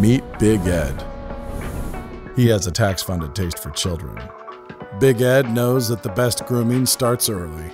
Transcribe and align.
Meet 0.00 0.24
Big 0.38 0.60
Ed. 0.66 1.02
He 2.36 2.48
has 2.48 2.66
a 2.66 2.70
tax 2.70 3.02
funded 3.02 3.34
taste 3.34 3.58
for 3.58 3.70
children. 3.70 4.22
Big 5.00 5.22
Ed 5.22 5.50
knows 5.50 5.88
that 5.88 6.02
the 6.02 6.10
best 6.10 6.44
grooming 6.44 6.84
starts 6.84 7.30
early. 7.30 7.70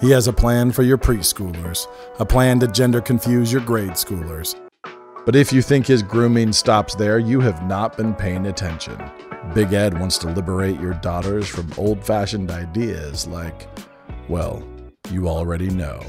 He 0.00 0.10
has 0.10 0.26
a 0.26 0.32
plan 0.32 0.72
for 0.72 0.82
your 0.82 0.98
preschoolers, 0.98 1.86
a 2.18 2.26
plan 2.26 2.58
to 2.58 2.66
gender 2.66 3.00
confuse 3.00 3.52
your 3.52 3.60
grade 3.60 3.92
schoolers. 3.92 4.56
But 5.24 5.36
if 5.36 5.52
you 5.52 5.62
think 5.62 5.86
his 5.86 6.02
grooming 6.02 6.52
stops 6.52 6.96
there, 6.96 7.20
you 7.20 7.38
have 7.40 7.64
not 7.64 7.96
been 7.96 8.14
paying 8.14 8.46
attention. 8.46 8.98
Big 9.54 9.72
Ed 9.72 9.96
wants 9.96 10.18
to 10.18 10.32
liberate 10.32 10.80
your 10.80 10.94
daughters 10.94 11.46
from 11.46 11.72
old 11.78 12.04
fashioned 12.04 12.50
ideas 12.50 13.28
like, 13.28 13.68
well, 14.28 14.60
you 15.12 15.28
already 15.28 15.70
know. 15.70 16.00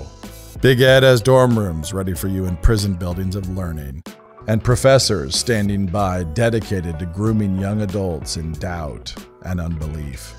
Big 0.60 0.82
Ed 0.82 1.04
has 1.04 1.22
dorm 1.22 1.58
rooms 1.58 1.94
ready 1.94 2.16
for 2.16 2.30
you 2.30 2.46
in 2.46 2.58
prison 2.58 2.96
buildings 2.96 3.36
of 3.36 3.48
learning, 3.50 4.02
and 4.48 4.64
professors 4.64 5.36
standing 5.36 5.86
by 5.86 6.24
dedicated 6.24 6.98
to 7.00 7.06
grooming 7.06 7.58
young 7.58 7.82
adults 7.82 8.38
in 8.38 8.52
doubt 8.54 9.14
and 9.44 9.60
unbelief. 9.60 10.34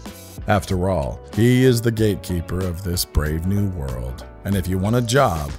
After 0.49 0.89
all, 0.89 1.21
he 1.35 1.65
is 1.65 1.81
the 1.81 1.93
gatekeeper 1.93 2.59
of 2.61 2.83
this 2.83 3.05
brave 3.05 3.47
new 3.47 3.69
world, 3.71 4.27
and 4.45 4.57
if 4.57 4.67
you 4.67 4.77
want 4.77 4.97
a 4.97 5.03
job, 5.03 5.51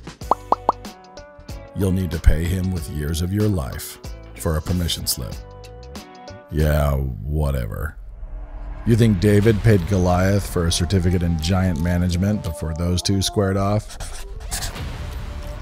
you'll 1.76 1.92
need 1.92 2.12
to 2.12 2.20
pay 2.20 2.44
him 2.44 2.72
with 2.72 2.90
years 2.90 3.22
of 3.22 3.32
your 3.32 3.48
life 3.48 3.98
for 4.36 4.58
a 4.58 4.62
permission 4.62 5.08
slip. 5.08 5.34
Yeah, 6.52 6.92
whatever. 6.92 7.98
You 8.86 8.98
think 8.98 9.22
David 9.22 9.58
paid 9.64 9.88
Goliath 9.88 10.46
for 10.52 10.68
a 10.68 10.72
certificate 10.72 11.24
in 11.24 11.40
giant 11.40 11.82
management 11.82 12.44
before 12.44 12.74
those 12.74 13.02
two 13.02 13.22
squared 13.22 13.56
off? 13.56 14.26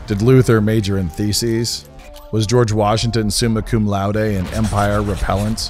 Did 0.08 0.24
Luther 0.24 0.60
major 0.60 0.98
in 0.98 1.08
theses? 1.08 1.88
Was 2.32 2.48
George 2.48 2.72
Washington 2.72 3.30
summa 3.30 3.62
cum 3.62 3.86
laude 3.86 4.16
in 4.16 4.48
empire 4.48 5.02
repellents, 5.02 5.70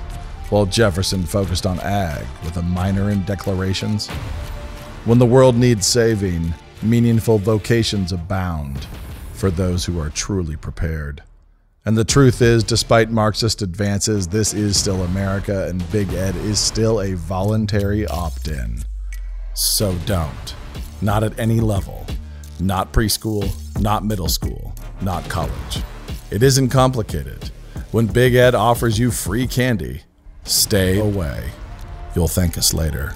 while 0.51 0.67
Jefferson 0.67 1.23
focused 1.23 1.65
on 1.65 1.79
ag 1.79 2.23
with 2.43 2.55
a 2.55 2.61
minor 2.61 3.09
in 3.09 3.23
declarations? 3.23 4.07
When 5.05 5.17
the 5.17 5.25
world 5.25 5.55
needs 5.55 5.87
saving, 5.87 6.53
meaningful 6.83 7.39
vocations 7.39 8.11
abound 8.11 8.85
for 9.33 9.49
those 9.49 9.85
who 9.85 9.99
are 9.99 10.11
truly 10.11 10.55
prepared. 10.55 11.23
And 11.83 11.97
the 11.97 12.05
truth 12.05 12.43
is, 12.43 12.63
despite 12.63 13.09
Marxist 13.09 13.63
advances, 13.63 14.27
this 14.27 14.53
is 14.53 14.79
still 14.79 15.01
America, 15.01 15.67
and 15.67 15.91
Big 15.91 16.13
Ed 16.13 16.35
is 16.35 16.59
still 16.59 17.01
a 17.01 17.15
voluntary 17.15 18.05
opt 18.05 18.49
in. 18.49 18.83
So 19.55 19.95
don't. 20.05 20.55
Not 21.01 21.23
at 21.23 21.39
any 21.39 21.59
level. 21.59 22.05
Not 22.59 22.93
preschool, 22.93 23.49
not 23.81 24.05
middle 24.05 24.29
school, 24.29 24.75
not 25.01 25.27
college. 25.27 25.81
It 26.31 26.43
isn't 26.43 26.69
complicated. 26.69 27.51
When 27.91 28.07
Big 28.07 28.35
Ed 28.35 28.55
offers 28.55 28.97
you 28.97 29.11
free 29.11 29.45
candy, 29.45 30.03
stay 30.45 30.97
away. 30.97 31.51
You'll 32.15 32.29
thank 32.29 32.57
us 32.57 32.73
later. 32.73 33.15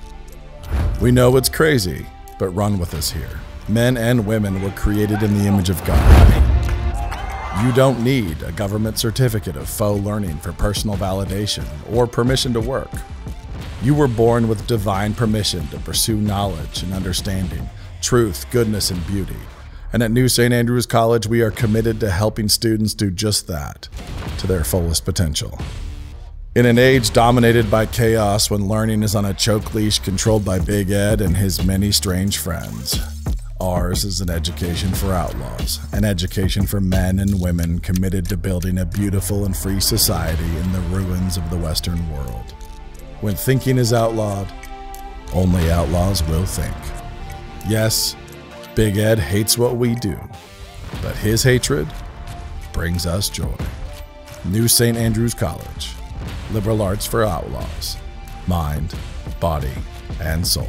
We 1.00 1.12
know 1.12 1.38
it's 1.38 1.48
crazy, 1.48 2.06
but 2.38 2.50
run 2.50 2.78
with 2.78 2.94
us 2.94 3.10
here. 3.10 3.40
Men 3.70 3.96
and 3.96 4.28
women 4.28 4.62
were 4.62 4.72
created 4.72 5.24
in 5.24 5.38
the 5.38 5.46
image 5.46 5.70
of 5.70 5.82
God. 5.86 7.64
You 7.64 7.72
don't 7.72 8.04
need 8.04 8.44
a 8.44 8.52
government 8.52 9.00
certificate 9.00 9.56
of 9.56 9.70
faux 9.70 10.04
learning 10.04 10.40
for 10.40 10.52
personal 10.52 10.98
validation 10.98 11.66
or 11.90 12.06
permission 12.08 12.52
to 12.52 12.60
work. 12.60 12.92
You 13.82 13.96
were 13.96 14.10
born 14.10 14.50
with 14.50 14.68
divine 14.68 15.14
permission 15.14 15.66
to 15.70 15.80
pursue 15.80 16.18
knowledge 16.18 16.84
and 16.84 16.94
understanding, 16.94 17.70
truth, 18.02 18.46
goodness, 18.52 18.92
and 18.92 19.08
beauty. 19.08 19.38
And 19.96 20.04
at 20.04 20.12
New 20.12 20.28
St. 20.28 20.54
Andrews 20.54 20.86
College, 20.86 21.26
we 21.26 21.40
are 21.40 21.52
committed 21.52 22.02
to 22.02 22.12
helping 22.12 22.50
students 22.50 22.94
do 22.94 23.10
just 23.10 23.48
that 23.48 23.88
to 24.40 24.46
their 24.46 24.66
fullest 24.66 25.06
potential. 25.06 25.58
In 26.54 26.66
an 26.66 26.78
age 26.78 27.14
dominated 27.14 27.72
by 27.72 27.86
chaos 27.86 28.52
when 28.52 28.68
learning 28.68 29.04
is 29.04 29.16
on 29.16 29.24
a 29.24 29.34
choke 29.34 29.74
leash 29.74 30.00
controlled 30.00 30.44
by 30.44 30.60
Big 30.60 30.92
Ed 30.92 31.22
and 31.22 31.38
his 31.38 31.64
many 31.64 31.94
strange 31.94 32.40
friends, 32.40 33.00
Ours 33.62 34.04
is 34.04 34.20
an 34.20 34.30
education 34.30 34.94
for 34.94 35.14
outlaws, 35.14 35.80
an 35.94 36.04
education 36.04 36.66
for 36.66 36.82
men 36.82 37.20
and 37.20 37.42
women 37.42 37.80
committed 37.80 38.28
to 38.28 38.36
building 38.36 38.80
a 38.80 38.86
beautiful 38.86 39.46
and 39.46 39.56
free 39.56 39.80
society 39.80 40.58
in 40.58 40.74
the 40.74 40.82
ruins 40.90 41.38
of 41.38 41.50
the 41.50 41.58
Western 41.58 42.12
world. 42.12 42.54
When 43.22 43.36
thinking 43.36 43.78
is 43.78 43.94
outlawed, 43.94 44.52
only 45.34 45.72
outlaws 45.72 46.22
will 46.24 46.46
think. 46.46 46.76
Yes, 47.66 48.18
Big 48.76 48.98
Ed 48.98 49.20
hates 49.20 49.58
what 49.58 49.78
we 49.78 49.96
do, 49.96 50.20
but 51.02 51.16
his 51.16 51.42
hatred 51.42 51.88
brings 52.74 53.06
us 53.06 53.30
joy. 53.30 53.56
New 54.44 54.68
St. 54.68 54.98
Andrews 54.98 55.34
College, 55.34 55.94
liberal 56.52 56.82
arts 56.82 57.06
for 57.06 57.24
outlaws, 57.24 57.96
mind, 58.48 58.94
body, 59.40 59.72
and 60.20 60.46
soul. 60.46 60.68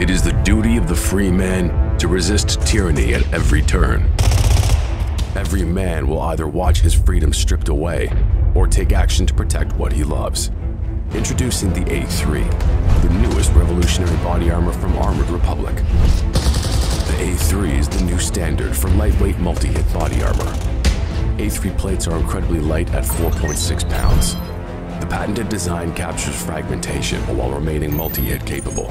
It 0.00 0.08
is 0.08 0.22
the 0.22 0.32
duty 0.42 0.78
of 0.78 0.88
the 0.88 0.96
free 0.96 1.30
man 1.30 1.98
to 1.98 2.08
resist 2.08 2.62
tyranny 2.62 3.12
at 3.12 3.30
every 3.34 3.60
turn. 3.60 4.10
Every 5.36 5.66
man 5.66 6.08
will 6.08 6.22
either 6.22 6.48
watch 6.48 6.80
his 6.80 6.94
freedom 6.94 7.30
stripped 7.34 7.68
away 7.68 8.10
or 8.54 8.66
take 8.66 8.92
action 8.92 9.26
to 9.26 9.34
protect 9.34 9.74
what 9.74 9.92
he 9.92 10.02
loves. 10.02 10.50
Introducing 11.12 11.74
the 11.74 11.82
A3, 11.82 13.02
the 13.02 13.10
newest 13.10 13.52
revolutionary 13.52 14.16
body 14.24 14.50
armor 14.50 14.72
from 14.72 14.96
Armored 14.96 15.28
Republic. 15.28 15.76
The 15.76 17.16
A3 17.20 17.78
is 17.78 17.86
the 17.86 18.02
new 18.04 18.18
standard 18.18 18.74
for 18.74 18.88
lightweight 18.88 19.38
multi 19.38 19.68
hit 19.68 19.92
body 19.92 20.22
armor. 20.22 20.52
A3 21.36 21.76
plates 21.76 22.08
are 22.08 22.16
incredibly 22.16 22.60
light 22.60 22.88
at 22.94 23.04
4.6 23.04 23.90
pounds. 23.90 24.36
The 25.00 25.06
patented 25.06 25.50
design 25.50 25.92
captures 25.94 26.42
fragmentation 26.42 27.20
while 27.36 27.50
remaining 27.50 27.94
multi 27.94 28.22
hit 28.22 28.46
capable. 28.46 28.90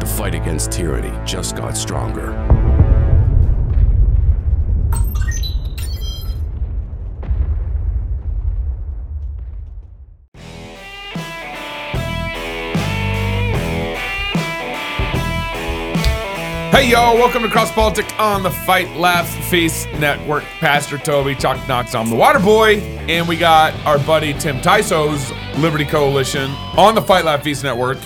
The 0.00 0.06
fight 0.06 0.34
against 0.34 0.72
tyranny 0.72 1.12
just 1.26 1.56
got 1.56 1.76
stronger. 1.76 2.32
Hey 16.70 16.88
y'all, 16.88 17.14
welcome 17.16 17.42
to 17.42 17.48
Cross 17.50 17.72
Politic 17.72 18.06
on 18.18 18.42
the 18.42 18.50
Fight 18.50 18.88
Laugh 18.96 19.28
Feast 19.50 19.86
Network. 19.98 20.44
Pastor 20.60 20.96
Toby, 20.96 21.34
Chuck 21.34 21.68
Knox, 21.68 21.94
I'm 21.94 22.08
the 22.08 22.16
Water 22.16 22.38
Boy, 22.38 22.78
and 23.06 23.28
we 23.28 23.36
got 23.36 23.74
our 23.84 23.98
buddy 23.98 24.32
Tim 24.32 24.62
Tyso's 24.62 25.30
Liberty 25.58 25.84
Coalition 25.84 26.50
on 26.78 26.94
the 26.94 27.02
Fight 27.02 27.26
Laugh 27.26 27.42
Feast 27.42 27.62
Network. 27.64 27.98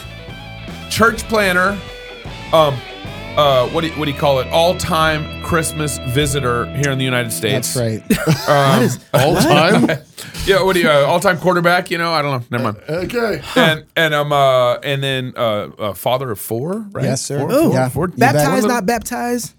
Church 0.95 1.25
planner, 1.25 1.71
um, 2.53 2.79
uh, 3.37 3.69
what 3.71 3.81
do 3.81 3.89
you, 3.89 3.95
what 3.95 4.05
do 4.05 4.13
you 4.13 4.17
call 4.17 4.39
it? 4.39 4.47
All 4.53 4.77
time 4.77 5.43
Christmas 5.43 5.99
visitor 6.11 6.67
here 6.77 6.93
in 6.93 6.99
the 6.99 7.05
United 7.05 7.33
States. 7.33 7.75
That's 7.75 7.77
right. 7.77 8.49
Um, 8.49 8.89
All 9.15 9.35
time? 9.35 9.87
yeah, 10.47 10.63
what 10.63 10.75
do 10.75 10.81
you? 10.83 10.89
Uh, 10.89 11.05
all 11.07 11.19
time 11.19 11.39
quarterback? 11.39 11.91
You 11.91 11.99
know, 11.99 12.13
I 12.13 12.23
don't 12.23 12.41
know. 12.43 12.47
Never 12.59 12.65
mind. 12.73 12.77
Okay. 12.89 13.43
And 13.57 13.87
and 13.97 14.15
um 14.15 14.33
uh 14.33 14.75
and 14.85 15.03
then 15.03 15.33
uh, 15.37 15.41
uh 15.79 15.95
father 15.95 16.31
of 16.31 16.39
four, 16.39 16.87
right? 16.93 17.05
Yes, 17.05 17.23
sir. 17.23 17.39
Four, 17.41 17.51
Ooh. 17.53 17.63
four, 17.65 17.73
Yeah. 17.73 17.89
four- 17.89 18.09
You. 18.09 18.17
Baptized, 18.19 18.69
not 18.69 18.87
baptized. 18.87 19.55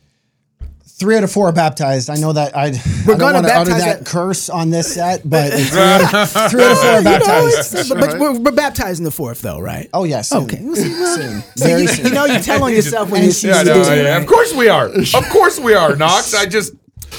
Three 0.98 1.18
out 1.18 1.26
of 1.26 1.32
four 1.32 1.50
are 1.50 1.52
baptized. 1.52 2.10
I 2.10 2.16
know 2.16 2.32
that 2.32 2.56
I. 2.56 2.70
We're 3.06 3.16
I 3.16 3.18
don't 3.18 3.34
want 3.34 3.46
to 3.48 3.54
utter 3.54 3.72
that 3.72 4.02
it. 4.02 4.06
curse 4.06 4.48
on 4.50 4.70
this 4.70 4.94
set, 4.94 5.30
but 5.30 5.52
three 5.52 5.80
out 5.82 6.14
of, 6.14 6.52
three 6.52 6.64
out 6.64 6.72
of 6.72 6.78
four 6.80 6.90
are 6.90 6.98
You 7.00 7.04
know, 7.04 7.20
baptized. 7.20 7.90
but, 7.90 8.00
but 8.00 8.20
we're, 8.20 8.40
we're 8.40 8.52
baptizing 8.52 9.04
the 9.04 9.12
fourth, 9.12 9.42
though, 9.42 9.60
right? 9.60 9.90
Oh 9.94 10.06
yes. 10.06 10.32
Yeah, 10.32 10.40
Okay. 10.40 10.56
soon. 10.58 10.74
soon. 10.76 11.44
Very 11.58 11.82
you, 11.82 11.88
soon. 11.90 12.06
you 12.06 12.12
know, 12.14 12.24
you 12.26 12.40
tell 12.42 12.64
on 12.64 12.72
yourself 12.74 13.10
when 13.10 13.24
you 13.24 13.28
she's 13.32 13.42
see 13.42 13.48
Yeah, 13.50 13.56
I 13.56 13.58
She's 13.60 13.68
know, 13.68 13.84
doing 13.84 13.98
yeah, 14.06 14.18
it. 14.18 14.22
Of 14.22 14.28
course 14.28 14.54
we 14.54 14.70
are. 14.70 14.88
Of 14.88 15.30
course 15.32 15.60
we 15.60 15.74
are, 15.74 15.96
Knox. 15.98 16.34
I 16.34 16.46
just 16.46 16.74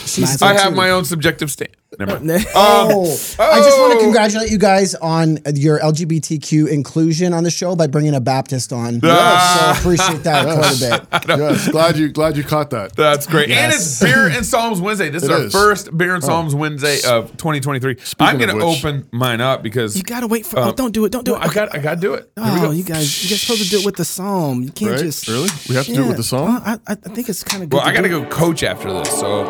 She's 0.07 0.41
I 0.41 0.55
have 0.55 0.71
too. 0.71 0.75
my 0.77 0.91
own 0.91 1.05
subjective 1.05 1.51
stand. 1.51 1.71
Never 1.99 2.21
mind. 2.21 2.47
Oh, 2.55 3.03
I 3.39 3.61
just 3.61 3.79
want 3.79 3.93
to 3.95 3.99
congratulate 4.01 4.51
you 4.51 4.59
guys 4.59 4.95
on 4.97 5.39
your 5.55 5.79
LGBTQ 5.81 6.69
inclusion 6.69 7.33
on 7.33 7.45
the 7.45 7.51
show 7.51 7.75
by 7.77 7.87
bringing 7.87 8.15
a 8.15 8.21
Baptist 8.21 8.73
on. 8.73 9.01
Ah. 9.03 9.73
So 9.75 9.81
appreciate 9.81 10.23
that 10.25 10.45
quite 11.09 11.23
a 11.23 11.29
bit. 11.29 11.39
yes, 11.39 11.69
glad 11.71 11.97
you 11.97 12.09
glad 12.09 12.37
you 12.37 12.45
caught 12.45 12.71
that. 12.71 12.95
That's 12.97 13.27
great. 13.27 13.51
And 13.51 13.73
it's 13.73 14.01
Beer 14.03 14.29
and 14.29 14.45
Psalms 14.45 14.81
Wednesday. 14.81 15.11
This 15.11 15.23
is 15.23 15.29
It 15.29 15.33
our 15.33 15.41
is. 15.45 15.53
first 15.53 15.97
Beer 15.97 16.15
and 16.15 16.23
Psalms 16.25 16.55
Wednesday 16.55 16.99
of 17.07 17.31
2023. 17.37 17.97
I'm 18.21 18.39
going 18.39 18.57
to 18.57 18.65
open 18.65 19.09
mine 19.13 19.41
up 19.41 19.63
because 19.63 19.97
You 19.97 20.03
gotta 20.03 20.27
wait 20.27 20.47
for. 20.47 20.59
oh, 20.61 20.73
don't 20.73 20.93
do 20.93 21.05
it. 21.05 21.13
Don't 21.13 21.25
do 21.25 21.35
Um, 21.35 21.41
no, 21.41 21.47
it. 21.47 21.51
I 21.51 21.55
got 21.55 21.75
I 21.75 21.79
got 21.79 21.95
to 21.97 22.01
do 22.01 22.15
it. 22.15 22.31
Here 22.37 22.45
we 22.45 22.51
Oh, 22.61 22.63
go. 22.67 22.71
you 22.71 22.85
guys, 22.85 23.23
you 23.25 23.31
guys 23.31 23.41
supposed 23.43 23.63
to 23.65 23.69
do 23.71 23.81
it 23.81 23.87
with 23.87 23.97
the 23.97 24.05
psalm. 24.05 24.63
You 24.63 24.71
can't 24.71 24.93
Right? 24.93 25.01
just 25.01 25.27
Really? 25.29 25.49
We 25.69 25.75
have 25.77 25.87
to 25.87 25.95
do 25.95 26.05
it 26.05 26.09
with 26.09 26.17
the 26.17 26.23
psalm? 26.23 26.47
Well, 26.55 26.63
I, 26.65 26.73
I 26.87 26.93
I 26.93 26.95
think 26.95 27.29
it's 27.29 27.43
kind 27.43 27.63
of 27.63 27.71
good. 27.71 27.77
Well, 27.77 27.87
I 27.87 27.93
got 27.95 28.03
to 28.03 28.09
go 28.09 28.25
coach 28.27 28.63
after 28.63 28.93
this. 28.93 29.09
So 29.19 29.45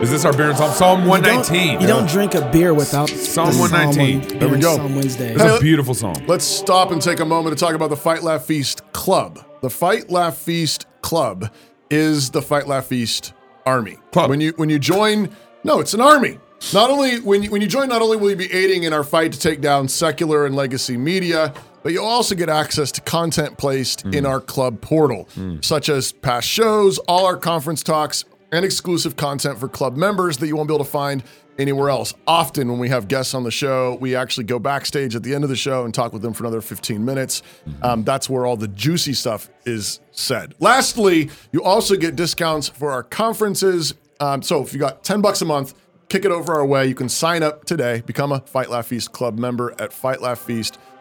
is 0.00 0.10
this 0.10 0.24
our 0.24 0.32
Beer 0.32 0.48
and 0.48 0.56
Psalms? 0.56 0.76
Psalm 0.76 1.02
You 1.02 1.08
119. 1.08 1.72
don't, 1.72 1.80
you 1.80 1.86
don't 1.86 2.08
drink 2.08 2.34
a 2.34 2.50
beer 2.50 2.72
without 2.72 3.10
Psalm 3.10 3.52
the 3.52 3.58
119. 3.58 4.32
on 4.32 4.38
There 4.38 4.48
we 4.48 4.58
go. 4.58 4.76
Psalm 4.76 4.94
Wednesday. 4.94 5.34
It's 5.34 5.42
a 5.42 5.60
beautiful 5.60 5.94
song. 5.94 6.24
Let's 6.26 6.44
stop 6.44 6.90
and 6.90 7.02
take 7.02 7.20
a 7.20 7.24
moment 7.24 7.56
to 7.58 7.64
talk 7.64 7.74
about 7.74 7.90
the 7.90 7.96
Fight 7.96 8.22
Laugh 8.22 8.44
Feast 8.44 8.82
Club. 8.92 9.44
The 9.60 9.70
Fight 9.70 10.10
Laugh 10.10 10.36
Feast 10.36 10.86
Club 11.02 11.52
is 11.90 12.30
the 12.30 12.40
Fight 12.40 12.66
Laugh 12.66 12.86
Feast 12.86 13.34
Army. 13.66 13.98
Club. 14.12 14.30
When 14.30 14.40
you 14.40 14.52
when 14.56 14.70
you 14.70 14.78
join, 14.78 15.28
no, 15.64 15.80
it's 15.80 15.92
an 15.92 16.00
army. 16.00 16.38
Not 16.72 16.90
only 16.90 17.20
when 17.20 17.42
you, 17.42 17.50
when 17.50 17.60
you 17.60 17.68
join, 17.68 17.88
not 17.88 18.02
only 18.02 18.16
will 18.16 18.30
you 18.30 18.36
be 18.36 18.52
aiding 18.52 18.84
in 18.84 18.92
our 18.92 19.04
fight 19.04 19.32
to 19.32 19.38
take 19.38 19.60
down 19.60 19.88
secular 19.88 20.46
and 20.46 20.54
legacy 20.54 20.96
media, 20.96 21.54
but 21.82 21.92
you'll 21.92 22.04
also 22.04 22.34
get 22.34 22.48
access 22.48 22.92
to 22.92 23.00
content 23.00 23.56
placed 23.56 24.04
in 24.04 24.24
mm. 24.24 24.28
our 24.28 24.40
club 24.40 24.80
portal, 24.80 25.28
mm. 25.34 25.64
such 25.64 25.88
as 25.88 26.12
past 26.12 26.46
shows, 26.46 26.98
all 27.00 27.26
our 27.26 27.36
conference 27.36 27.82
talks, 27.82 28.24
and 28.52 28.64
exclusive 28.64 29.16
content 29.16 29.58
for 29.58 29.68
club 29.68 29.96
members 29.96 30.38
that 30.38 30.46
you 30.46 30.56
won't 30.56 30.68
be 30.68 30.74
able 30.74 30.84
to 30.84 30.90
find 30.90 31.22
anywhere 31.58 31.90
else. 31.90 32.14
Often, 32.26 32.68
when 32.68 32.78
we 32.78 32.88
have 32.88 33.08
guests 33.08 33.34
on 33.34 33.44
the 33.44 33.50
show, 33.50 33.96
we 34.00 34.16
actually 34.16 34.44
go 34.44 34.58
backstage 34.58 35.14
at 35.14 35.22
the 35.22 35.34
end 35.34 35.44
of 35.44 35.50
the 35.50 35.56
show 35.56 35.84
and 35.84 35.94
talk 35.94 36.12
with 36.12 36.22
them 36.22 36.32
for 36.32 36.44
another 36.44 36.60
15 36.60 37.04
minutes. 37.04 37.42
Um, 37.82 38.02
that's 38.02 38.28
where 38.30 38.46
all 38.46 38.56
the 38.56 38.68
juicy 38.68 39.12
stuff 39.12 39.48
is 39.66 40.00
said. 40.10 40.54
Lastly, 40.58 41.30
you 41.52 41.62
also 41.62 41.96
get 41.96 42.16
discounts 42.16 42.68
for 42.68 42.90
our 42.90 43.02
conferences. 43.02 43.94
Um, 44.20 44.42
so 44.42 44.62
if 44.62 44.72
you 44.72 44.78
got 44.78 45.04
10 45.04 45.20
bucks 45.20 45.42
a 45.42 45.44
month, 45.44 45.74
kick 46.08 46.24
it 46.24 46.30
over 46.30 46.54
our 46.54 46.66
way. 46.66 46.86
You 46.86 46.94
can 46.94 47.08
sign 47.08 47.42
up 47.42 47.64
today, 47.64 48.02
become 48.04 48.32
a 48.32 48.40
Fight 48.40 48.70
Laugh 48.70 48.86
Feast 48.86 49.12
Club 49.12 49.38
member 49.38 49.74
at 49.78 49.92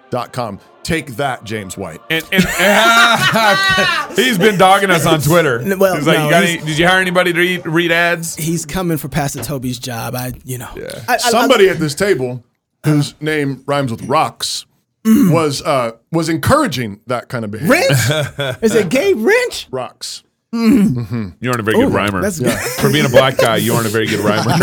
fightlaughfeast.com. 0.10 0.60
Take 0.84 1.08
that, 1.18 1.44
James 1.44 1.78
White. 1.78 2.02
And, 2.10 2.26
and 2.32 2.44
he's 4.16 4.38
been 4.38 4.58
dogging 4.58 4.90
us 4.90 5.06
on 5.06 5.22
Twitter. 5.22 5.62
Well, 5.78 5.96
he's 5.96 6.08
like, 6.08 6.18
no, 6.18 6.26
you 6.26 6.30
got 6.32 6.44
any, 6.44 6.58
did 6.58 6.78
you 6.80 6.88
hire 6.88 7.00
anybody 7.00 7.34
to 7.34 7.40
read, 7.40 7.66
read 7.66 7.92
ads? 7.92 8.36
He's 8.36 8.66
coming 8.66 8.98
for 8.98 9.08
Pastor 9.08 9.44
Toby's 9.44 9.78
job. 9.78 10.16
I, 10.16 10.34
you 10.44 10.58
know, 10.58 10.70
Yeah. 10.76 11.04
I- 11.08 11.16
I- 11.16 11.18
Somebody 11.18 11.70
at 11.70 11.78
this 11.80 11.94
table 11.96 12.44
whose 12.86 13.12
uh-huh. 13.14 13.26
name 13.26 13.64
rhymes 13.68 13.92
with 13.92 14.04
rocks 14.04 14.66
mm. 15.04 15.32
was 15.32 15.62
uh, 15.62 15.92
was 16.12 16.30
encouraging 16.30 17.02
that 17.08 17.30
kind 17.30 17.46
of 17.46 17.52
behavior. 17.52 17.74
Rench? 17.76 18.58
Is 18.64 18.74
it 18.74 18.90
Gabe 18.90 19.18
Rench? 19.20 19.68
Rocks. 19.70 20.24
Mm. 20.54 20.96
Mm-hmm. 20.96 21.30
You 21.42 21.50
aren't 21.50 21.60
a 21.60 21.64
very 21.64 21.78
good 21.78 21.94
rhymer. 21.94 22.22
that's 22.22 22.40
good. 22.40 22.58
For 22.58 22.92
being 22.92 23.06
a 23.06 23.10
black 23.10 23.38
guy, 23.38 23.58
you 23.58 23.74
aren't 23.74 23.86
a 23.86 23.90
very 23.90 24.08
good 24.08 24.20
rhymer. 24.26 24.56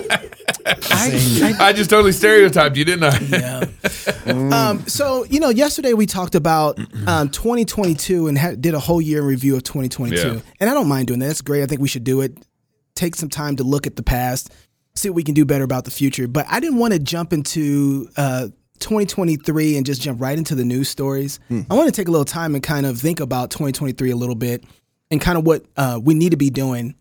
I, 0.94 1.68
I 1.68 1.72
just 1.72 1.90
totally 1.90 2.12
stereotyped 2.12 2.76
you, 2.76 2.84
didn't 2.84 3.04
I? 3.04 3.18
yeah. 3.20 3.64
um, 4.70 4.86
so 4.86 5.24
you 5.24 5.40
know, 5.40 5.50
yesterday 5.50 5.92
we 5.92 6.06
talked 6.06 6.34
about 6.34 6.78
um, 7.06 7.28
2022 7.28 8.28
and 8.28 8.38
ha- 8.38 8.54
did 8.58 8.74
a 8.74 8.80
whole 8.80 9.00
year 9.00 9.20
in 9.20 9.26
review 9.26 9.56
of 9.56 9.62
2022, 9.64 10.16
Yeah. 10.16 10.40
and 10.60 10.70
I 10.70 10.74
don't 10.74 10.88
mind 10.88 11.08
doing 11.08 11.20
that. 11.20 11.26
That's 11.26 11.42
great. 11.42 11.62
I 11.62 11.66
think 11.66 11.80
we 11.80 11.88
should 11.88 12.04
do 12.04 12.20
it. 12.20 12.36
Take 12.94 13.14
some 13.16 13.28
time 13.28 13.56
to 13.56 13.64
look 13.64 13.86
at 13.86 13.96
the 13.96 14.02
past, 14.02 14.52
see 14.94 15.08
what 15.10 15.16
we 15.16 15.24
can 15.24 15.34
do 15.34 15.44
better 15.44 15.64
about 15.64 15.84
the 15.84 15.90
future. 15.90 16.28
But 16.28 16.46
I 16.48 16.60
didn't 16.60 16.78
want 16.78 16.92
to 16.92 16.98
jump 17.00 17.32
into 17.32 18.08
uh, 18.16 18.48
2023 18.78 19.76
and 19.76 19.84
just 19.86 20.00
jump 20.00 20.20
right 20.20 20.38
into 20.38 20.54
the 20.54 20.64
news 20.64 20.88
stories. 20.88 21.40
I 21.50 21.74
want 21.74 21.86
to 21.86 21.92
take 21.92 22.08
a 22.08 22.10
little 22.10 22.24
time 22.24 22.54
and 22.54 22.62
kind 22.62 22.86
of 22.86 22.98
think 22.98 23.20
about 23.20 23.50
2023 23.50 24.10
a 24.10 24.16
little 24.16 24.34
bit 24.34 24.64
and 25.10 25.20
kind 25.20 25.36
of 25.38 25.44
what 25.44 25.64
uh, 25.76 25.98
we 26.02 26.14
need 26.14 26.30
to 26.30 26.36
be 26.36 26.50
doing 26.50 26.94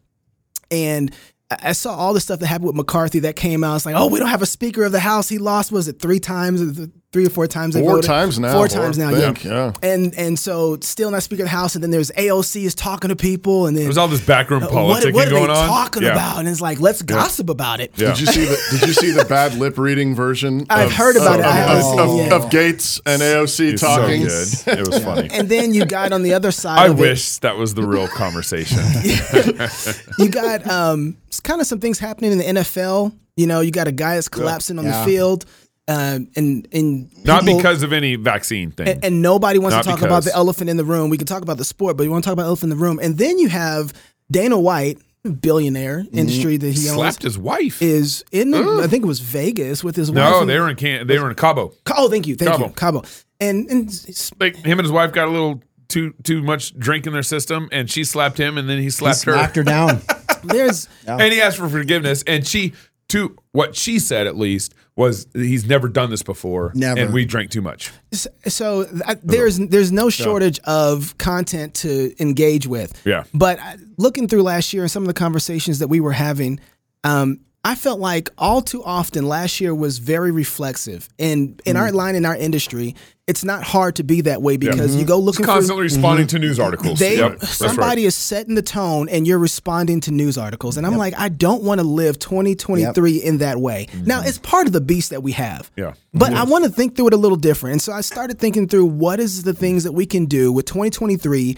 and 0.71 1.13
I 1.61 1.73
saw 1.73 1.95
all 1.95 2.13
the 2.13 2.21
stuff 2.21 2.39
that 2.39 2.47
happened 2.47 2.67
with 2.67 2.75
McCarthy 2.75 3.19
that 3.19 3.35
came 3.35 3.63
out. 3.63 3.75
It's 3.75 3.85
like, 3.85 3.95
oh, 3.95 4.07
we 4.07 4.19
don't 4.19 4.29
have 4.29 4.41
a 4.41 4.47
Speaker 4.47 4.83
of 4.83 4.91
the 4.91 4.99
House. 4.99 5.29
He 5.29 5.37
lost. 5.37 5.71
Was 5.71 5.87
it 5.87 5.99
three 5.99 6.19
times, 6.19 6.87
three 7.13 7.25
or 7.25 7.29
four 7.29 7.47
times? 7.47 7.75
they 7.75 7.81
Four 7.81 7.91
voted? 7.97 8.05
times 8.09 8.39
now, 8.39 8.51
Four 8.53 8.65
I 8.65 8.67
times 8.67 8.97
now. 8.97 9.11
think, 9.11 9.43
yeah. 9.45 9.51
yeah. 9.51 9.73
And 9.89 10.13
and 10.15 10.37
so 10.37 10.77
still 10.81 11.09
not 11.11 11.23
Speaker 11.23 11.43
of 11.43 11.45
the 11.45 11.51
House. 11.55 11.75
And 11.75 11.83
then 11.83 11.91
there's 11.91 12.11
AOC 12.11 12.63
is 12.65 12.75
talking 12.75 13.09
to 13.09 13.15
people, 13.15 13.67
and 13.67 13.77
then 13.77 13.85
There's 13.85 13.97
all 13.97 14.07
this 14.09 14.25
backroom 14.25 14.63
uh, 14.63 14.67
politicking 14.67 15.13
what, 15.13 15.13
what 15.13 15.27
are 15.27 15.31
going 15.31 15.43
they 15.47 15.53
on. 15.53 15.67
talking 15.69 16.03
Yeah. 16.03 16.11
about? 16.11 16.39
And 16.39 16.49
it's 16.49 16.59
like, 16.59 16.79
let's 16.81 17.01
gossip 17.01 17.49
about 17.49 17.79
it. 17.79 17.93
Yeah. 17.95 18.09
Did 18.09 18.19
you 18.21 18.25
see 18.25 18.45
the 18.45 18.77
Did 18.79 18.87
you 18.87 18.93
see 18.93 19.11
the 19.11 19.25
bad 19.29 19.53
lip 19.55 19.77
reading 19.77 20.15
version? 20.15 20.65
I've 20.69 20.87
of- 20.87 20.93
heard 20.93 21.15
about 21.15 21.39
of, 21.39 21.45
it. 21.45 21.99
Of, 21.99 22.09
of- 22.09 22.19
it 22.27 22.33
of 22.33 22.49
Gates 22.51 22.99
and 23.05 23.21
AOC 23.21 23.73
It's 23.73 23.81
so 23.81 23.87
talking. 23.87 24.23
good. 24.23 24.47
It 24.79 24.87
was 24.89 25.03
funny. 25.03 25.29
And 25.31 25.47
then 25.47 25.73
you 25.73 25.85
got 25.85 26.11
on 26.11 26.23
the 26.23 26.33
other 26.33 26.51
side. 26.51 26.79
I 26.79 26.87
of 26.87 26.97
it- 26.97 27.01
wish 27.01 27.37
that 27.39 27.55
was 27.57 27.75
the 27.75 27.83
real 27.85 28.07
conversation. 28.07 28.79
you 30.17 30.29
got 30.29 30.67
um, 30.67 31.17
kind 31.43 31.61
of 31.61 31.67
some 31.67 31.79
things 31.79 31.99
happening 31.99 32.31
in 32.31 32.37
the 32.39 32.61
NFL. 32.61 33.13
You 33.35 33.47
know, 33.47 33.61
you 33.61 33.71
got 33.71 33.87
a 33.87 33.91
guy 33.91 34.15
that's 34.15 34.29
collapsing 34.29 34.77
on 34.77 34.85
Yeah. 34.85 34.99
the 35.03 35.11
field, 35.11 35.45
um, 35.87 36.29
and 36.35 36.67
and 36.71 37.25
Not 37.25 37.45
because 37.45 37.83
of 37.83 37.91
any 37.93 38.15
vaccine 38.15 38.71
thing. 38.71 38.87
and, 38.87 39.05
and 39.05 39.21
nobody 39.21 39.59
wants 39.59 39.75
Not 39.75 39.83
to 39.83 39.89
talk 39.89 40.01
about 40.01 40.23
the 40.23 40.33
elephant 40.33 40.69
in 40.69 40.77
the 40.77 40.85
room. 40.85 41.09
We 41.09 41.17
can 41.17 41.27
talk 41.27 41.41
about 41.43 41.57
the 41.57 41.65
sport, 41.65 41.97
but 41.97 42.03
you 42.03 42.11
want 42.11 42.23
to 42.23 42.27
talk 42.27 42.33
about 42.33 42.45
elephant 42.45 42.71
in 42.71 42.77
the 42.79 42.83
room. 42.83 42.99
And 43.01 43.17
then 43.17 43.37
you 43.39 43.49
have 43.49 43.93
Dana 44.31 44.57
White, 44.59 44.97
billionaire 45.41 46.05
industry 46.11 46.57
that 46.57 46.73
he 46.73 46.87
owns, 46.89 46.97
Slapped 46.97 47.23
his 47.23 47.37
wife. 47.37 47.81
is 47.81 48.23
in. 48.31 48.53
I 48.53 48.87
think 48.87 49.03
it 49.03 49.07
was 49.07 49.19
Vegas 49.19 49.83
with 49.83 49.95
his 49.95 50.09
wife. 50.11 50.17
no, 50.17 50.45
they 50.45 50.59
were 50.59 50.69
in 50.69 50.75
Can- 50.75 51.07
they 51.07 51.19
were 51.19 51.29
in 51.29 51.35
Cabo. 51.35 51.73
Oh, 51.95 52.09
thank 52.09 52.27
you, 52.27 52.35
thank 52.35 52.51
Cabo. 52.51 52.67
you, 52.67 52.73
Cabo. 52.73 53.03
And 53.39 53.69
and 53.69 54.15
Like 54.39 54.55
him 54.57 54.79
and 54.79 54.85
his 54.85 54.91
wife 54.91 55.11
got 55.11 55.27
a 55.27 55.31
little 55.31 55.61
too 55.89 56.13
too 56.23 56.41
much 56.41 56.77
drink 56.79 57.05
in 57.07 57.13
their 57.13 57.23
system, 57.23 57.67
and 57.71 57.89
she 57.89 58.03
slapped 58.03 58.37
him, 58.37 58.57
and 58.57 58.69
then 58.69 58.79
he 58.79 58.89
slapped 58.89 59.17
Smacked 59.19 59.55
her 59.57 59.63
down. 59.63 60.01
there's 60.43 60.87
and 61.05 61.33
he 61.33 61.41
asked 61.41 61.57
for 61.57 61.67
forgiveness, 61.69 62.23
and 62.25 62.45
she 62.47 62.73
to 63.13 63.35
what 63.51 63.75
she 63.75 63.99
said 63.99 64.25
at 64.27 64.35
least 64.35 64.73
was 64.95 65.27
he's 65.33 65.65
never 65.65 65.87
done 65.87 66.09
this 66.09 66.23
before, 66.23 66.71
Never. 66.75 66.99
and 66.99 67.13
we 67.13 67.25
drank 67.25 67.51
too 67.51 67.61
much. 67.61 67.91
so 68.11 68.85
th- 68.85 69.19
there's 69.23 69.57
there's 69.59 69.91
no 69.91 70.09
shortage 70.09 70.59
of 70.65 71.17
content 71.17 71.75
to 71.75 72.13
engage 72.19 72.67
with. 72.67 72.99
Yeah. 73.05 73.23
But 73.33 73.59
looking 73.97 74.27
through 74.27 74.43
last 74.43 74.73
year 74.73 74.83
and 74.83 74.91
some 74.91 75.03
of 75.03 75.07
the 75.07 75.13
conversations 75.13 75.79
that 75.79 75.87
we 75.87 75.99
were 75.99 76.11
having, 76.11 76.59
um, 77.03 77.39
I 77.65 77.75
felt 77.75 77.99
like 77.99 78.29
all 78.37 78.61
too 78.61 78.83
often 78.83 79.25
last 79.27 79.61
year 79.61 79.73
was 79.73 79.97
very 79.99 80.31
reflexive. 80.31 81.07
And 81.17 81.61
in 81.65 81.77
Mm. 81.77 81.79
our 81.79 81.91
line 81.93 82.15
in 82.15 82.25
our 82.25 82.35
industry, 82.35 82.93
it's 83.25 83.45
not 83.45 83.63
hard 83.63 83.95
to 83.95 84.03
be 84.03 84.19
that 84.19 84.41
way 84.41 84.57
because 84.57 84.97
you 84.97 85.05
go 85.05 85.17
looking 85.17 85.45
for 85.45 85.51
Constantly 85.53 85.83
responding 85.83 86.27
to 86.27 86.39
news 86.39 86.59
articles. 86.59 86.99
they 86.99 87.19
Yep, 87.19 87.41
somebody 87.45 88.01
right. 88.01 88.07
is 88.07 88.15
setting 88.15 88.55
the 88.55 88.61
tone 88.61 89.07
and 89.07 89.25
you're 89.25 89.39
responding 89.39 90.01
to 90.01 90.11
news 90.11 90.37
articles 90.37 90.75
and 90.75 90.85
i'm 90.85 90.97
like 90.97 91.13
i 91.17 91.29
don't 91.29 91.63
want 91.63 91.79
to 91.79 91.87
live 91.87 92.19
2023 92.19 93.15
in 93.23 93.37
that 93.37 93.59
way 93.59 93.87
now 94.05 94.21
it's 94.21 94.39
part 94.39 94.67
of 94.67 94.73
the 94.73 94.81
beast 94.81 95.09
that 95.11 95.23
we 95.23 95.31
have 95.31 95.71
Mm-hmm. 95.71 95.79
Yeah. 95.81 95.93
but 96.13 96.33
i 96.33 96.43
want 96.43 96.65
to 96.65 96.69
think 96.69 96.97
through 96.97 97.07
it 97.07 97.13
a 97.13 97.17
little 97.17 97.37
different 97.37 97.71
and 97.71 97.81
so 97.81 97.93
i 97.93 98.01
started 98.01 98.39
thinking 98.39 98.67
through 98.67 98.85
what 98.87 99.21
is 99.21 99.43
the 99.43 99.53
things 99.53 99.85
that 99.85 99.93
we 99.93 100.05
can 100.05 100.25
do 100.25 100.51
with 100.51 100.65
2023 100.65 101.55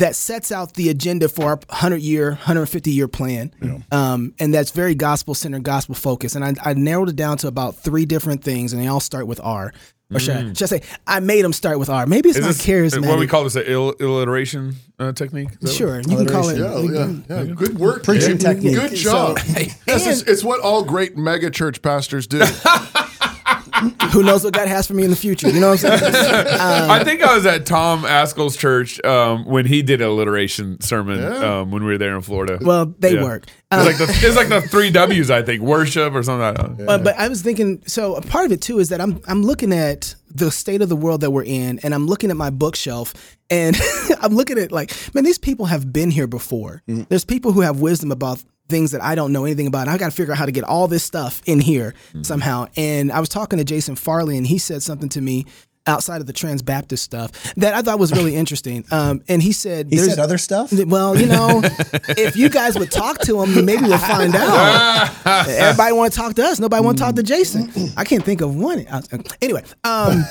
that 0.00 0.16
sets 0.16 0.50
out 0.52 0.74
the 0.74 0.88
agenda 0.90 1.28
for 1.28 1.44
our 1.46 1.56
100 1.68 2.00
year 2.02 2.30
150 2.32 2.90
year 2.90 3.08
plan 3.08 3.52
um, 3.92 4.34
and 4.38 4.52
that's 4.52 4.72
very 4.72 4.94
gospel 4.94 5.34
centered 5.34 5.62
gospel 5.62 5.94
focused 5.94 6.34
and 6.36 6.44
I, 6.44 6.54
I 6.70 6.74
narrowed 6.74 7.08
it 7.08 7.16
down 7.16 7.38
to 7.38 7.46
about 7.48 7.76
three 7.76 8.04
different 8.04 8.42
things 8.44 8.72
and 8.72 8.82
they 8.82 8.88
all 8.88 9.00
start 9.00 9.26
with 9.26 9.40
r 9.42 9.72
or 10.12 10.18
should, 10.18 10.34
I, 10.36 10.40
should 10.54 10.62
I 10.64 10.66
say 10.66 10.82
I 11.06 11.20
made 11.20 11.44
them 11.44 11.52
start 11.52 11.78
with 11.78 11.88
R? 11.88 12.04
Maybe 12.04 12.30
it's 12.30 12.38
Mm. 12.40 12.40
Is 12.40 12.46
not 12.46 12.54
this 12.56 12.66
charismatic. 12.66 13.08
what 13.08 13.18
we 13.20 13.28
call 13.28 13.44
this? 13.44 13.54
An 13.54 13.62
Ill, 13.68 13.94
alliteration 14.00 14.74
uh, 14.98 15.12
technique? 15.12 15.50
Is 15.52 15.58
that 15.58 15.66
what- 15.68 15.74
Sure, 15.76 16.00
you 16.00 16.16
can 16.16 16.26
call 16.26 16.48
it. 16.48 16.58
Yeah, 16.58 16.80
yeah, 16.80 17.44
yeah. 17.44 17.54
Good 17.54 17.78
work. 17.78 18.02
Preaching 18.02 18.30
Gabe. 18.38 18.40
technique. 18.40 18.74
Good 18.74 18.96
job. 18.96 19.38
So- 19.38 19.54
yes, 19.86 20.06
it's, 20.08 20.22
it's 20.22 20.42
what 20.42 20.58
all 20.62 20.82
great 20.82 21.16
mega 21.16 21.48
church 21.48 21.80
pastors 21.80 22.26
do. 22.26 22.40
Who 24.12 24.22
knows 24.22 24.44
what 24.44 24.52
God 24.52 24.68
has 24.68 24.86
for 24.86 24.94
me 24.94 25.04
in 25.04 25.10
the 25.10 25.16
future? 25.16 25.48
You 25.48 25.60
know 25.60 25.70
what 25.70 25.84
I'm 25.84 25.98
saying? 25.98 26.14
I 26.60 27.02
think 27.04 27.22
I 27.22 27.34
was 27.34 27.46
at 27.46 27.64
Tom 27.66 28.02
Ascol's 28.02 28.56
church 28.56 29.02
um, 29.04 29.44
when 29.44 29.64
he 29.66 29.82
did 29.82 30.00
an 30.00 30.08
alliteration 30.08 30.80
sermon 30.80 31.22
um, 31.42 31.70
when 31.70 31.84
we 31.84 31.90
were 31.92 31.98
there 31.98 32.14
in 32.16 32.22
Florida. 32.22 32.58
well, 32.60 32.86
they 32.98 33.14
Yeah. 33.14 33.22
work. 33.24 33.46
It's 33.72 33.86
like 33.86 33.98
the 33.98 34.26
it's 34.26 34.36
like 34.36 34.48
the 34.48 34.60
three 34.62 34.90
W's 34.90 35.30
I 35.30 35.42
think 35.42 35.62
worship 35.62 36.12
or 36.12 36.22
something. 36.24 36.40
Like 36.40 36.76
that. 36.78 36.86
But, 36.86 37.04
but 37.04 37.16
I 37.16 37.28
was 37.28 37.40
thinking, 37.40 37.82
so 37.86 38.16
a 38.16 38.20
part 38.20 38.44
of 38.46 38.50
it 38.52 38.60
too 38.60 38.80
is 38.80 38.88
that 38.88 39.00
I'm 39.00 39.20
I'm 39.28 39.42
looking 39.42 39.72
at 39.72 40.16
the 40.28 40.50
state 40.50 40.82
of 40.82 40.88
the 40.88 40.96
world 40.96 41.20
that 41.20 41.30
we're 41.30 41.44
in, 41.44 41.78
and 41.84 41.94
I'm 41.94 42.06
looking 42.08 42.30
at 42.30 42.36
my 42.36 42.50
bookshelf, 42.50 43.14
and 43.48 43.76
I'm 44.20 44.34
looking 44.34 44.58
at 44.58 44.72
like, 44.72 44.92
man, 45.14 45.22
these 45.24 45.38
people 45.38 45.66
have 45.66 45.92
been 45.92 46.10
here 46.10 46.26
before. 46.26 46.82
There's 46.86 47.24
people 47.24 47.52
who 47.52 47.60
have 47.60 47.80
wisdom 47.80 48.10
about 48.10 48.42
things 48.70 48.92
that 48.92 49.02
I 49.02 49.14
don't 49.14 49.32
know 49.32 49.44
anything 49.44 49.66
about. 49.66 49.82
And 49.82 49.90
I 49.90 49.98
got 49.98 50.06
to 50.10 50.16
figure 50.16 50.32
out 50.32 50.38
how 50.38 50.46
to 50.46 50.52
get 50.52 50.64
all 50.64 50.88
this 50.88 51.04
stuff 51.04 51.42
in 51.46 51.60
here 51.60 51.94
somehow. 52.22 52.66
And 52.76 53.12
I 53.12 53.20
was 53.20 53.28
talking 53.28 53.58
to 53.58 53.64
Jason 53.64 53.96
Farley, 53.96 54.36
and 54.38 54.46
he 54.46 54.58
said 54.58 54.82
something 54.82 55.08
to 55.10 55.20
me 55.20 55.44
outside 55.86 56.20
of 56.20 56.26
the 56.26 56.32
trans 56.32 56.60
Baptist 56.62 57.02
stuff 57.02 57.32
that 57.54 57.72
I 57.74 57.80
thought 57.82 57.98
was 57.98 58.12
really 58.12 58.36
interesting. 58.42 58.84
Um, 58.92 59.22
and 59.28 59.42
he 59.42 59.52
said, 59.52 59.88
He 59.90 59.96
there's- 59.96 60.10
said 60.14 60.22
other 60.22 60.38
stuff. 60.38 60.72
well, 60.86 61.18
you 61.18 61.26
know, 61.26 61.62
if 62.08 62.36
you 62.36 62.48
guys 62.50 62.78
would 62.78 62.90
talk 62.90 63.18
to 63.22 63.42
him, 63.42 63.64
maybe 63.64 63.82
we'll 63.84 63.98
find 63.98 64.34
out. 64.36 65.10
Everybody 65.48 65.92
want 65.94 66.12
to 66.12 66.18
talk 66.18 66.34
to 66.34 66.44
us. 66.44 66.60
Nobody 66.60 66.84
want 66.84 66.98
to 66.98 67.04
talk 67.04 67.14
to 67.16 67.22
Jason. 67.22 67.70
I 67.96 68.04
can't 68.04 68.24
think 68.24 68.40
of 68.42 68.54
one. 68.54 68.86
Uh, 68.88 69.00
Anyway, 69.42 69.64
um, 69.84 70.22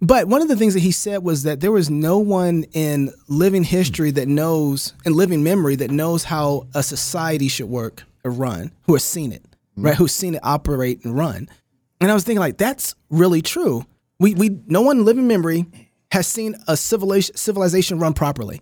but 0.00 0.28
one 0.28 0.42
of 0.42 0.48
the 0.48 0.56
things 0.56 0.74
that 0.74 0.80
he 0.80 0.92
said 0.92 1.22
was 1.22 1.44
that 1.44 1.60
there 1.60 1.72
was 1.72 1.88
no 1.88 2.18
one 2.18 2.64
in 2.72 3.12
living 3.28 3.64
history 3.64 4.10
that 4.12 4.28
knows, 4.28 4.92
in 5.04 5.14
living 5.14 5.42
memory, 5.42 5.76
that 5.76 5.90
knows 5.90 6.24
how 6.24 6.66
a 6.74 6.82
society 6.82 7.48
should 7.48 7.68
work 7.68 8.04
or 8.24 8.30
run, 8.30 8.72
who 8.82 8.92
has 8.92 9.04
seen 9.04 9.32
it, 9.32 9.42
mm-hmm. 9.42 9.86
right? 9.86 9.94
Who's 9.94 10.12
seen 10.12 10.34
it 10.34 10.40
operate 10.42 11.04
and 11.04 11.16
run. 11.16 11.48
And 12.00 12.10
I 12.10 12.14
was 12.14 12.24
thinking, 12.24 12.40
like, 12.40 12.58
that's 12.58 12.94
really 13.08 13.40
true. 13.40 13.86
We, 14.18 14.34
we, 14.34 14.60
no 14.66 14.82
one 14.82 14.98
in 14.98 15.04
living 15.04 15.28
memory 15.28 15.64
has 16.12 16.26
seen 16.26 16.56
a 16.68 16.76
civilization, 16.76 17.36
civilization 17.36 17.98
run 17.98 18.12
properly. 18.12 18.60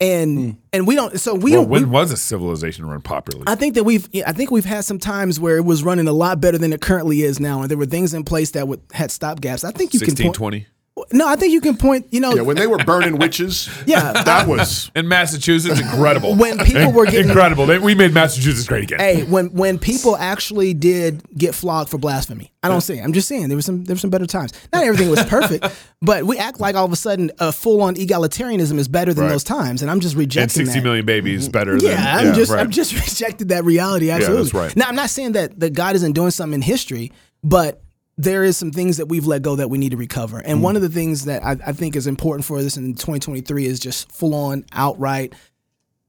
And 0.00 0.38
hmm. 0.38 0.50
and 0.72 0.84
we 0.84 0.96
don't. 0.96 1.20
So 1.20 1.32
we 1.32 1.52
Well, 1.52 1.60
don't. 1.60 1.70
we- 1.70 1.80
when 1.82 1.90
was 1.90 2.10
a 2.10 2.16
civilization 2.16 2.86
run 2.86 3.02
popularly? 3.02 3.44
I 3.46 3.54
think 3.54 3.76
that 3.76 3.84
we've 3.84 4.08
yeah, 4.10 4.28
I 4.28 4.32
think 4.32 4.50
we've 4.50 4.64
had 4.64 4.84
some 4.84 4.98
times 4.98 5.38
where 5.38 5.56
it 5.58 5.64
was 5.64 5.84
running 5.84 6.08
a 6.08 6.12
lot 6.12 6.40
better 6.40 6.58
than 6.58 6.72
it 6.72 6.80
currently 6.80 7.22
is 7.22 7.38
now, 7.38 7.60
and 7.62 7.70
there 7.70 7.78
were 7.78 7.86
things 7.86 8.12
in 8.12 8.24
place 8.24 8.50
that 8.52 8.66
would 8.66 8.80
had 8.92 9.12
stop 9.12 9.40
gaps. 9.40 9.62
I 9.62 9.70
think 9.70 9.94
you 9.94 10.00
can 10.00 10.08
point. 10.08 10.40
1620. 10.40 10.66
No, 11.10 11.26
I 11.26 11.36
think 11.36 11.54
you 11.54 11.62
can 11.62 11.76
point. 11.78 12.06
You 12.10 12.20
know, 12.20 12.34
Yeah, 12.34 12.42
when 12.42 12.54
they 12.56 12.66
were 12.66 12.76
burning 12.76 13.16
witches, 13.16 13.66
Yeah. 13.86 14.12
that 14.12 14.46
was 14.46 14.90
In 14.94 15.08
Massachusetts, 15.08 15.80
incredible. 15.80 16.34
When 16.34 16.58
people 16.58 16.92
were 16.92 17.06
getting- 17.06 17.28
incredible, 17.28 17.64
They- 17.64 17.78
we 17.78 17.94
made 17.94 18.12
Massachusetts 18.12 18.68
great 18.68 18.84
again. 18.84 18.98
hey, 19.00 19.22
when 19.24 19.46
when 19.54 19.78
people 19.78 20.16
actually 20.18 20.74
did 20.74 21.22
get 21.36 21.54
flogged 21.54 21.88
for 21.88 21.96
blasphemy, 21.96 22.52
I 22.62 22.68
don't 22.68 22.82
say. 22.82 22.98
I'm 22.98 23.14
just 23.14 23.26
saying 23.26 23.48
there 23.48 23.56
was 23.56 23.64
some 23.64 23.84
there 23.84 23.94
were 23.94 24.00
some 24.00 24.10
better 24.10 24.26
times. 24.26 24.52
Not 24.70 24.84
everything 24.84 25.08
was 25.08 25.24
perfect, 25.24 25.66
but 26.02 26.24
we 26.24 26.36
act 26.36 26.60
like 26.60 26.74
all 26.76 26.84
of 26.84 26.92
a 26.92 26.96
sudden 26.96 27.30
a 27.38 27.52
full 27.52 27.80
on 27.80 27.94
egalitarianism 27.94 28.78
is 28.78 28.86
better 28.86 29.14
than 29.14 29.24
Right. 29.24 29.30
those 29.30 29.44
times, 29.44 29.80
and 29.80 29.90
I'm 29.90 30.00
just 30.00 30.12
and 30.14 30.20
rejecting 30.20 30.66
60 30.66 30.78
that. 30.80 30.84
million 30.84 31.06
babies 31.06 31.48
better 31.48 31.78
than 31.80 31.90
Yeah, 31.90 32.16
I'm 32.18 32.34
just 32.34 32.52
right. 32.52 32.60
I'm 32.60 32.70
just 32.70 32.92
rejected 33.08 33.48
that 33.48 33.64
reality. 33.64 34.10
Absolutely. 34.10 34.42
that's 34.44 34.54
right. 34.54 34.76
Now 34.76 34.88
I'm 34.88 34.96
not 34.96 35.08
saying 35.08 35.32
that 35.32 35.58
that 35.60 35.72
God 35.72 35.96
isn't 35.96 36.12
doing 36.12 36.32
something 36.32 36.56
in 36.56 36.62
history, 36.62 37.12
but 37.42 37.80
there 38.18 38.44
is 38.44 38.56
some 38.56 38.70
things 38.70 38.98
that 38.98 39.06
we've 39.06 39.26
let 39.26 39.42
go 39.42 39.56
that 39.56 39.70
we 39.70 39.78
need 39.78 39.90
to 39.90 39.96
recover. 39.96 40.38
And 40.38 40.58
Mm. 40.58 40.62
one 40.62 40.76
of 40.76 40.82
the 40.82 40.88
things 40.88 41.24
that 41.24 41.44
I, 41.44 41.52
I 41.66 41.72
think 41.72 41.96
is 41.96 42.06
important 42.06 42.44
for 42.44 42.62
this 42.62 42.76
in 42.76 42.92
2023 42.94 43.66
is 43.66 43.80
just 43.80 44.12
full 44.12 44.34
on, 44.34 44.64
outright, 44.72 45.34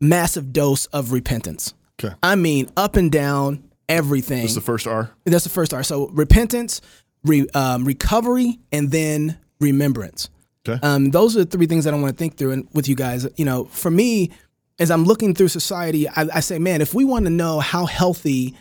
massive 0.01 0.51
dose 0.53 0.85
of 0.87 1.11
repentance. 1.11 1.73
Okay. 2.03 2.13
I 2.21 2.35
mean, 2.35 2.69
up 2.75 2.95
and 2.95 3.11
down, 3.11 3.63
everything. 3.87 4.41
That's 4.41 4.55
the 4.55 4.61
first 4.61 4.85
R. 4.87 5.11
That's 5.25 5.43
the 5.45 5.49
first 5.49 5.73
R. 5.73 5.83
So 5.83 6.07
repentance, 6.09 6.81
re, 7.23 7.47
um, 7.53 7.85
recovery, 7.85 8.59
and 8.71 8.91
then 8.91 9.37
remembrance. 9.61 10.29
Okay. 10.67 10.79
Um, 10.85 11.11
those 11.11 11.35
are 11.37 11.43
the 11.45 11.49
three 11.57 11.67
things 11.67 11.85
that 11.85 11.93
I 11.93 11.97
want 11.99 12.13
to 12.13 12.17
think 12.17 12.37
through 12.37 12.51
and 12.51 12.67
with 12.73 12.87
you 12.89 12.95
guys. 12.95 13.27
You 13.37 13.45
know, 13.45 13.65
for 13.65 13.91
me, 13.91 14.31
as 14.79 14.91
I'm 14.91 15.03
looking 15.05 15.33
through 15.35 15.49
society, 15.49 16.07
I, 16.09 16.27
I 16.33 16.39
say, 16.41 16.59
man, 16.59 16.81
if 16.81 16.93
we 16.93 17.05
want 17.05 17.25
to 17.25 17.29
know 17.31 17.59
how 17.59 17.85
healthy 17.85 18.55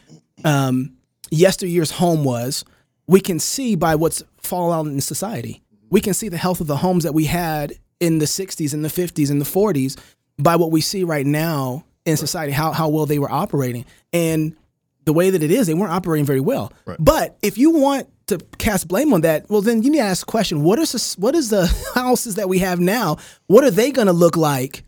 um, 0.45 0.93
yesteryear's 1.31 1.93
home 1.93 2.23
was, 2.25 2.65
we 3.07 3.21
can 3.21 3.39
see 3.39 3.77
by 3.77 3.95
what's 3.95 4.23
fallen 4.39 4.79
out 4.79 4.93
in 4.93 5.01
society. 5.01 5.63
We 5.91 6.01
can 6.01 6.15
see 6.15 6.29
the 6.29 6.37
health 6.37 6.61
of 6.61 6.67
the 6.67 6.77
homes 6.77 7.05
that 7.05 7.13
we 7.13 7.27
had 7.27 7.75
in 8.01 8.19
the 8.19 8.25
60s 8.25 8.73
and 8.73 8.85
the 8.85 8.89
50s 8.89 9.31
and 9.31 9.41
the 9.41 9.45
40s 9.45 9.99
by 10.39 10.57
what 10.57 10.71
we 10.71 10.81
see 10.81 11.05
right 11.05 11.27
now 11.27 11.85
in 12.05 12.17
society, 12.17 12.53
how, 12.53 12.73
how 12.73 12.89
well 12.89 13.07
they 13.07 13.19
were 13.19 13.31
operating. 13.31 13.85
And 14.13 14.57
the 15.05 15.13
way 15.13 15.31
that 15.31 15.43
it 15.43 15.51
is, 15.51 15.67
they 15.67 15.75
weren't 15.75 15.93
operating 15.93 16.27
very 16.27 16.41
well. 16.41 16.73
But 16.99 17.37
if 17.43 17.59
you 17.59 17.71
want 17.71 18.09
to 18.27 18.39
cast 18.59 18.89
blame 18.89 19.13
on 19.13 19.23
that, 19.23 19.49
well, 19.51 19.61
then 19.61 19.83
you 19.83 19.91
need 19.91 19.99
to 19.99 20.05
ask 20.05 20.25
the 20.27 20.31
question: 20.31 20.63
What 20.63 20.79
is 20.79 20.93
this, 20.93 21.19
what 21.19 21.35
is 21.35 21.51
the 21.51 21.67
houses 21.95 22.37
that 22.37 22.49
we 22.49 22.59
have 22.61 22.81
now? 22.81 23.19
What 23.47 23.65
are 23.65 23.71
they 23.71 23.91
going 23.91 24.07
to 24.07 24.13
look 24.13 24.37
like? 24.37 24.85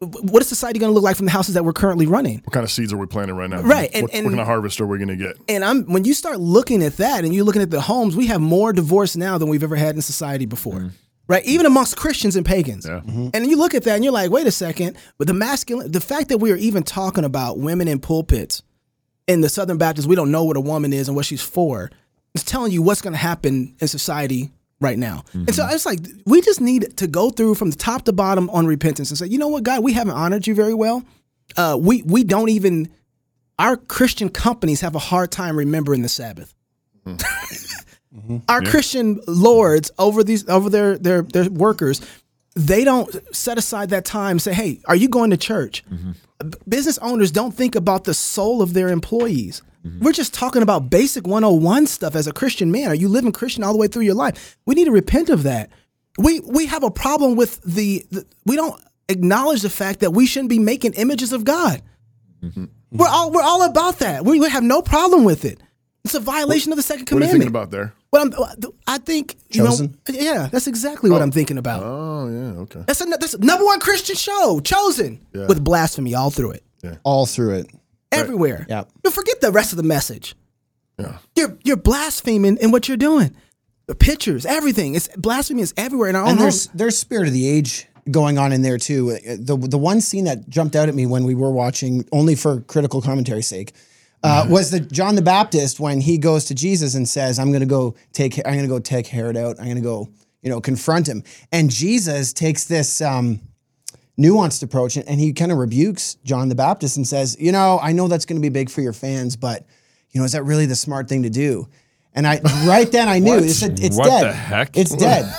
What 0.00 0.42
is 0.42 0.48
society 0.48 0.78
going 0.78 0.90
to 0.90 0.94
look 0.94 1.02
like 1.02 1.16
from 1.16 1.26
the 1.26 1.32
houses 1.32 1.54
that 1.54 1.64
we're 1.64 1.72
currently 1.72 2.06
running? 2.06 2.40
What 2.44 2.52
kind 2.52 2.62
of 2.62 2.70
seeds 2.70 2.92
are 2.92 2.96
we 2.96 3.06
planting 3.06 3.34
right 3.36 3.50
now? 3.50 3.62
Right, 3.62 3.90
and- 3.92 4.04
what, 4.04 4.14
and- 4.14 4.24
what 4.24 4.30
kind 4.30 4.40
of 4.40 4.46
harvest 4.46 4.80
are 4.80 4.86
we 4.86 4.98
going 4.98 5.08
to 5.08 5.16
get? 5.16 5.36
And 5.48 5.64
I'm 5.64 5.84
when 5.86 6.04
you 6.04 6.14
start 6.14 6.38
looking 6.38 6.82
at 6.82 6.98
that, 6.98 7.24
and 7.24 7.34
you're 7.34 7.44
looking 7.44 7.62
at 7.62 7.70
the 7.70 7.80
homes, 7.80 8.14
we 8.14 8.26
have 8.26 8.40
more 8.40 8.72
divorce 8.72 9.16
now 9.16 9.38
than 9.38 9.48
we've 9.48 9.62
ever 9.62 9.76
had 9.76 9.96
in 9.96 10.02
society 10.02 10.46
before. 10.46 10.74
Mm-hmm. 10.74 10.88
Right, 11.26 11.44
even 11.44 11.66
amongst 11.66 11.98
Christians 11.98 12.36
and 12.36 12.46
pagans, 12.46 12.86
mm-hmm. 12.86 13.28
and 13.34 13.46
you 13.46 13.58
look 13.58 13.74
at 13.74 13.82
that 13.84 13.96
and 13.96 14.02
you're 14.02 14.14
like, 14.14 14.30
wait 14.30 14.46
a 14.46 14.50
second. 14.50 14.96
But 15.18 15.26
the 15.26 15.34
masculine, 15.34 15.92
the 15.92 16.00
fact 16.00 16.30
that 16.30 16.38
we 16.38 16.50
are 16.52 16.56
even 16.56 16.84
talking 16.84 17.22
about 17.22 17.58
women 17.58 17.86
in 17.86 17.98
pulpits 17.98 18.62
in 19.26 19.42
the 19.42 19.50
Southern 19.50 19.76
Baptists, 19.76 20.06
we 20.06 20.16
don't 20.16 20.30
know 20.30 20.44
what 20.44 20.56
a 20.56 20.60
woman 20.60 20.94
is 20.94 21.06
and 21.06 21.14
what 21.14 21.26
she's 21.26 21.42
for. 21.42 21.90
It's 22.34 22.44
telling 22.44 22.72
you 22.72 22.80
what's 22.80 23.02
going 23.02 23.12
to 23.12 23.18
happen 23.18 23.74
in 23.78 23.88
society 23.88 24.52
right 24.80 24.98
now. 24.98 25.24
And 25.32 25.54
so 25.54 25.64
mm-hmm. 25.64 25.74
it's 25.74 25.86
like 25.86 26.00
we 26.24 26.40
just 26.40 26.60
need 26.60 26.96
to 26.98 27.06
go 27.06 27.30
through 27.30 27.54
from 27.56 27.70
the 27.70 27.76
top 27.76 28.04
to 28.04 28.12
bottom 28.12 28.48
on 28.50 28.66
repentance 28.66 29.10
and 29.10 29.18
say, 29.18 29.26
you 29.26 29.38
know 29.38 29.48
what, 29.48 29.64
God, 29.64 29.82
we 29.82 29.92
haven't 29.92 30.14
honored 30.14 30.46
you 30.46 30.54
very 30.54 30.74
well. 30.74 31.04
Uh, 31.56 31.76
we 31.80 32.02
we 32.02 32.24
don't 32.24 32.50
even 32.50 32.88
our 33.58 33.76
Christian 33.76 34.28
companies 34.28 34.80
have 34.80 34.94
a 34.94 35.00
hard 35.00 35.30
time 35.32 35.56
remembering 35.56 36.02
the 36.02 36.08
Sabbath. 36.08 36.54
Hmm. 37.04 37.16
Mm-hmm. 38.14 38.38
Our 38.48 38.62
Christian 38.62 39.20
lords 39.26 39.90
over 39.98 40.24
these 40.24 40.48
over 40.48 40.70
their 40.70 40.96
their 40.96 41.22
their 41.22 41.50
workers, 41.50 42.00
they 42.56 42.82
don't 42.82 43.14
set 43.34 43.58
aside 43.58 43.90
that 43.90 44.06
time 44.06 44.32
and 44.32 44.42
say, 44.42 44.54
"Hey, 44.54 44.80
are 44.86 44.96
you 44.96 45.08
going 45.08 45.30
to 45.30 45.36
church?" 45.36 45.84
Mm-hmm. 45.92 46.12
B- 46.48 46.58
Business 46.66 46.98
owners 46.98 47.30
don't 47.30 47.52
think 47.52 47.74
about 47.74 48.04
the 48.04 48.14
soul 48.14 48.62
of 48.62 48.72
their 48.72 48.88
employees. 48.88 49.62
Mm-hmm. 49.88 50.04
We're 50.04 50.12
just 50.12 50.34
talking 50.34 50.62
about 50.62 50.90
basic 50.90 51.26
101 51.26 51.86
stuff 51.86 52.14
as 52.14 52.26
a 52.26 52.32
Christian 52.32 52.70
man. 52.70 52.88
Are 52.88 52.94
you 52.94 53.08
living 53.08 53.32
Christian 53.32 53.64
all 53.64 53.72
the 53.72 53.78
way 53.78 53.88
through 53.88 54.02
your 54.02 54.14
life? 54.14 54.56
We 54.66 54.74
need 54.74 54.84
to 54.84 54.90
repent 54.90 55.28
of 55.30 55.44
that. 55.44 55.70
We 56.18 56.40
we 56.40 56.66
have 56.66 56.82
a 56.82 56.90
problem 56.90 57.36
with 57.36 57.62
the, 57.62 58.04
the 58.10 58.26
we 58.44 58.56
don't 58.56 58.80
acknowledge 59.08 59.62
the 59.62 59.70
fact 59.70 60.00
that 60.00 60.10
we 60.12 60.26
shouldn't 60.26 60.50
be 60.50 60.58
making 60.58 60.94
images 60.94 61.32
of 61.32 61.44
God. 61.44 61.82
Mm-hmm. 62.42 62.64
We're 62.92 63.08
all 63.08 63.30
we're 63.30 63.42
all 63.42 63.62
about 63.62 63.98
that. 64.00 64.24
We, 64.24 64.40
we 64.40 64.50
have 64.50 64.62
no 64.62 64.82
problem 64.82 65.24
with 65.24 65.44
it. 65.44 65.60
It's 66.04 66.14
a 66.14 66.20
violation 66.20 66.72
of 66.72 66.76
the 66.76 66.82
second 66.82 67.06
commandment. 67.06 67.32
What 67.32 67.40
are 67.42 67.44
you 67.44 67.50
commandment. 67.50 67.70
thinking 67.70 67.82
about 67.82 67.92
there? 67.92 67.94
Well, 68.10 68.66
I'm, 68.66 68.72
I 68.86 68.98
think 68.98 69.36
you 69.50 69.64
Chosen? 69.64 69.98
know, 70.08 70.14
yeah, 70.18 70.48
that's 70.50 70.66
exactly 70.66 71.10
what 71.10 71.20
I'm 71.20 71.28
oh. 71.28 71.32
thinking 71.32 71.58
about. 71.58 71.82
Oh 71.84 72.28
yeah, 72.28 72.60
okay. 72.62 72.82
That's 72.86 73.00
a 73.00 73.04
that's 73.04 73.34
a 73.34 73.38
number 73.38 73.64
one 73.64 73.80
Christian 73.80 74.16
show, 74.16 74.60
chosen 74.60 75.20
with 75.32 75.62
blasphemy 75.62 76.14
all 76.14 76.30
through 76.30 76.52
it, 76.52 76.64
all 77.04 77.26
through 77.26 77.56
it. 77.56 77.70
Everywhere. 78.12 78.66
Yeah. 78.68 78.84
You 79.04 79.10
forget 79.10 79.40
the 79.40 79.50
rest 79.52 79.72
of 79.72 79.76
the 79.76 79.82
message. 79.82 80.34
Yeah. 80.98 81.18
You're 81.36 81.56
you're 81.64 81.76
blaspheming 81.76 82.56
in 82.58 82.70
what 82.70 82.88
you're 82.88 82.96
doing. 82.96 83.34
The 83.86 83.94
pictures, 83.94 84.44
everything. 84.44 84.94
It's 84.94 85.08
blasphemy 85.16 85.62
is 85.62 85.72
everywhere 85.76 86.08
in 86.10 86.16
our 86.16 86.22
own 86.22 86.28
and 86.30 86.38
home. 86.38 86.44
there's 86.44 86.66
there's 86.68 86.98
spirit 86.98 87.26
of 87.28 87.32
the 87.32 87.48
age 87.48 87.86
going 88.10 88.38
on 88.38 88.52
in 88.52 88.62
there 88.62 88.78
too. 88.78 89.12
Uh, 89.12 89.36
The 89.38 89.56
the 89.56 89.78
one 89.78 90.00
scene 90.00 90.24
that 90.24 90.48
jumped 90.48 90.74
out 90.76 90.88
at 90.88 90.94
me 90.94 91.06
when 91.06 91.24
we 91.24 91.34
were 91.34 91.50
watching, 91.52 92.06
only 92.12 92.34
for 92.34 92.60
critical 92.62 93.00
commentary's 93.00 93.46
sake, 93.46 93.72
uh, 94.22 94.46
was 94.50 94.70
the 94.70 94.80
John 94.80 95.14
the 95.14 95.22
Baptist 95.22 95.78
when 95.80 96.00
he 96.00 96.18
goes 96.18 96.44
to 96.46 96.54
Jesus 96.54 96.94
and 96.94 97.08
says, 97.08 97.38
"I'm 97.38 97.48
going 97.50 97.60
to 97.60 97.66
go 97.66 97.94
take 98.12 98.38
I'm 98.38 98.54
going 98.54 98.62
to 98.62 98.68
go 98.68 98.78
take 98.78 99.06
Herod 99.06 99.36
out. 99.36 99.58
I'm 99.58 99.64
going 99.66 99.76
to 99.76 99.82
go 99.82 100.08
you 100.42 100.50
know 100.50 100.60
confront 100.60 101.08
him." 101.08 101.22
And 101.52 101.70
Jesus 101.70 102.32
takes 102.32 102.64
this. 102.64 103.00
Um, 103.00 103.40
nuanced 104.18 104.62
approach 104.62 104.96
and, 104.96 105.06
and 105.08 105.20
he 105.20 105.32
kind 105.32 105.52
of 105.52 105.58
rebukes 105.58 106.16
John 106.24 106.48
the 106.48 106.54
Baptist 106.54 106.96
and 106.96 107.06
says, 107.06 107.36
"You 107.38 107.52
know, 107.52 107.78
I 107.82 107.92
know 107.92 108.08
that's 108.08 108.24
going 108.24 108.40
to 108.40 108.42
be 108.42 108.48
big 108.50 108.68
for 108.70 108.80
your 108.80 108.92
fans, 108.92 109.36
but 109.36 109.64
you 110.10 110.20
know, 110.20 110.24
is 110.24 110.32
that 110.32 110.42
really 110.44 110.66
the 110.66 110.76
smart 110.76 111.08
thing 111.08 111.22
to 111.22 111.30
do?" 111.30 111.68
And 112.14 112.26
I 112.26 112.40
right 112.66 112.90
then 112.90 113.08
I 113.08 113.18
knew 113.20 113.36
it's, 113.38 113.62
it's 113.62 113.96
What 113.96 114.06
dead. 114.06 114.24
the 114.24 114.32
heck? 114.32 114.76
It's 114.76 114.94
dead. 114.96 115.32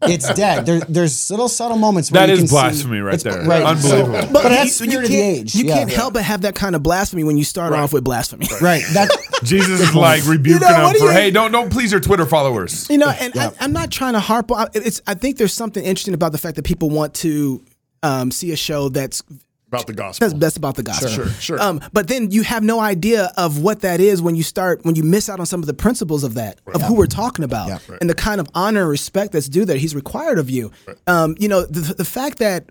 It's 0.00 0.32
dead. 0.34 0.64
There, 0.64 0.78
there's 0.82 1.28
little 1.28 1.48
subtle 1.48 1.76
moments 1.76 2.12
where 2.12 2.20
That 2.20 2.28
you 2.28 2.34
is 2.34 2.38
can 2.42 2.46
see- 2.46 2.52
blasphemy 2.54 2.98
right 3.00 3.14
it's- 3.14 3.34
there. 3.34 3.44
Right. 3.44 3.64
Unbelievable. 3.64 4.22
So- 4.22 4.32
but 4.32 4.42
that's 4.44 4.78
you, 4.80 4.84
you 4.86 4.90
spirit 4.92 5.04
of 5.06 5.10
the 5.10 5.20
age. 5.20 5.54
You 5.56 5.64
yeah. 5.64 5.74
can't 5.74 5.90
help 5.90 6.14
but 6.14 6.22
have 6.22 6.42
that 6.42 6.54
kind 6.54 6.76
of 6.76 6.84
blasphemy 6.84 7.24
when 7.24 7.36
you 7.36 7.42
start 7.42 7.72
off 7.72 7.92
with 7.92 8.04
blasphemy. 8.04 8.46
Right. 8.62 8.84
That 8.92 9.10
Jesus 9.42 9.80
is 9.80 9.96
like 9.96 10.24
rebuking 10.24 10.62
You 10.62 10.72
know, 10.72 10.86
them 10.90 10.94
for, 10.98 11.04
you- 11.06 11.10
hey, 11.10 11.32
don't 11.32 11.50
don't 11.50 11.72
please 11.72 11.90
your 11.90 12.00
Twitter 12.00 12.26
followers. 12.26 12.88
You 12.88 12.98
know, 12.98 13.08
and 13.08 13.36
I, 13.36 13.50
I'm 13.58 13.72
not 13.72 13.90
trying 13.90 14.12
to 14.12 14.20
harp 14.20 14.52
on. 14.52 14.68
It's. 14.72 15.02
I 15.08 15.14
think 15.14 15.36
there's 15.36 15.52
something 15.52 15.82
interesting 15.84 16.14
about 16.14 16.30
the 16.30 16.38
fact 16.38 16.54
that 16.56 16.64
people 16.64 16.90
want 16.90 17.14
to 17.14 17.64
um, 18.02 18.30
see 18.30 18.52
a 18.52 18.56
show 18.56 18.88
that's 18.88 19.22
About 19.68 19.86
the 19.86 19.92
gospel. 19.92 20.28
that's, 20.28 20.40
that's 20.40 20.56
about 20.56 20.76
the 20.76 20.82
gospel. 20.82 21.08
Sure, 21.10 21.26
sure. 21.28 21.60
Um, 21.60 21.80
but 21.92 22.08
then 22.08 22.30
you 22.30 22.42
have 22.42 22.62
no 22.62 22.80
idea 22.80 23.32
of 23.36 23.58
what 23.60 23.80
that 23.80 24.00
is 24.00 24.22
when 24.22 24.34
you 24.34 24.42
start 24.42 24.84
when 24.84 24.94
you 24.94 25.02
miss 25.02 25.28
out 25.28 25.40
on 25.40 25.46
some 25.46 25.60
of 25.60 25.66
the 25.66 25.74
principles 25.74 26.24
of 26.24 26.34
that 26.34 26.60
of 26.74 26.82
who 26.82 26.94
we're 26.94 27.06
talking 27.06 27.44
about 27.44 27.80
and 28.00 28.08
the 28.08 28.14
kind 28.14 28.40
of 28.40 28.48
honor 28.54 28.80
and 28.82 28.88
respect 28.90 29.32
that's 29.32 29.48
due 29.48 29.64
that 29.64 29.76
he's 29.78 29.94
required 29.94 30.38
of 30.38 30.48
you. 30.48 30.70
Um, 31.06 31.36
you 31.38 31.48
know, 31.48 31.64
the, 31.66 31.94
the 31.94 32.04
fact 32.04 32.38
that 32.38 32.70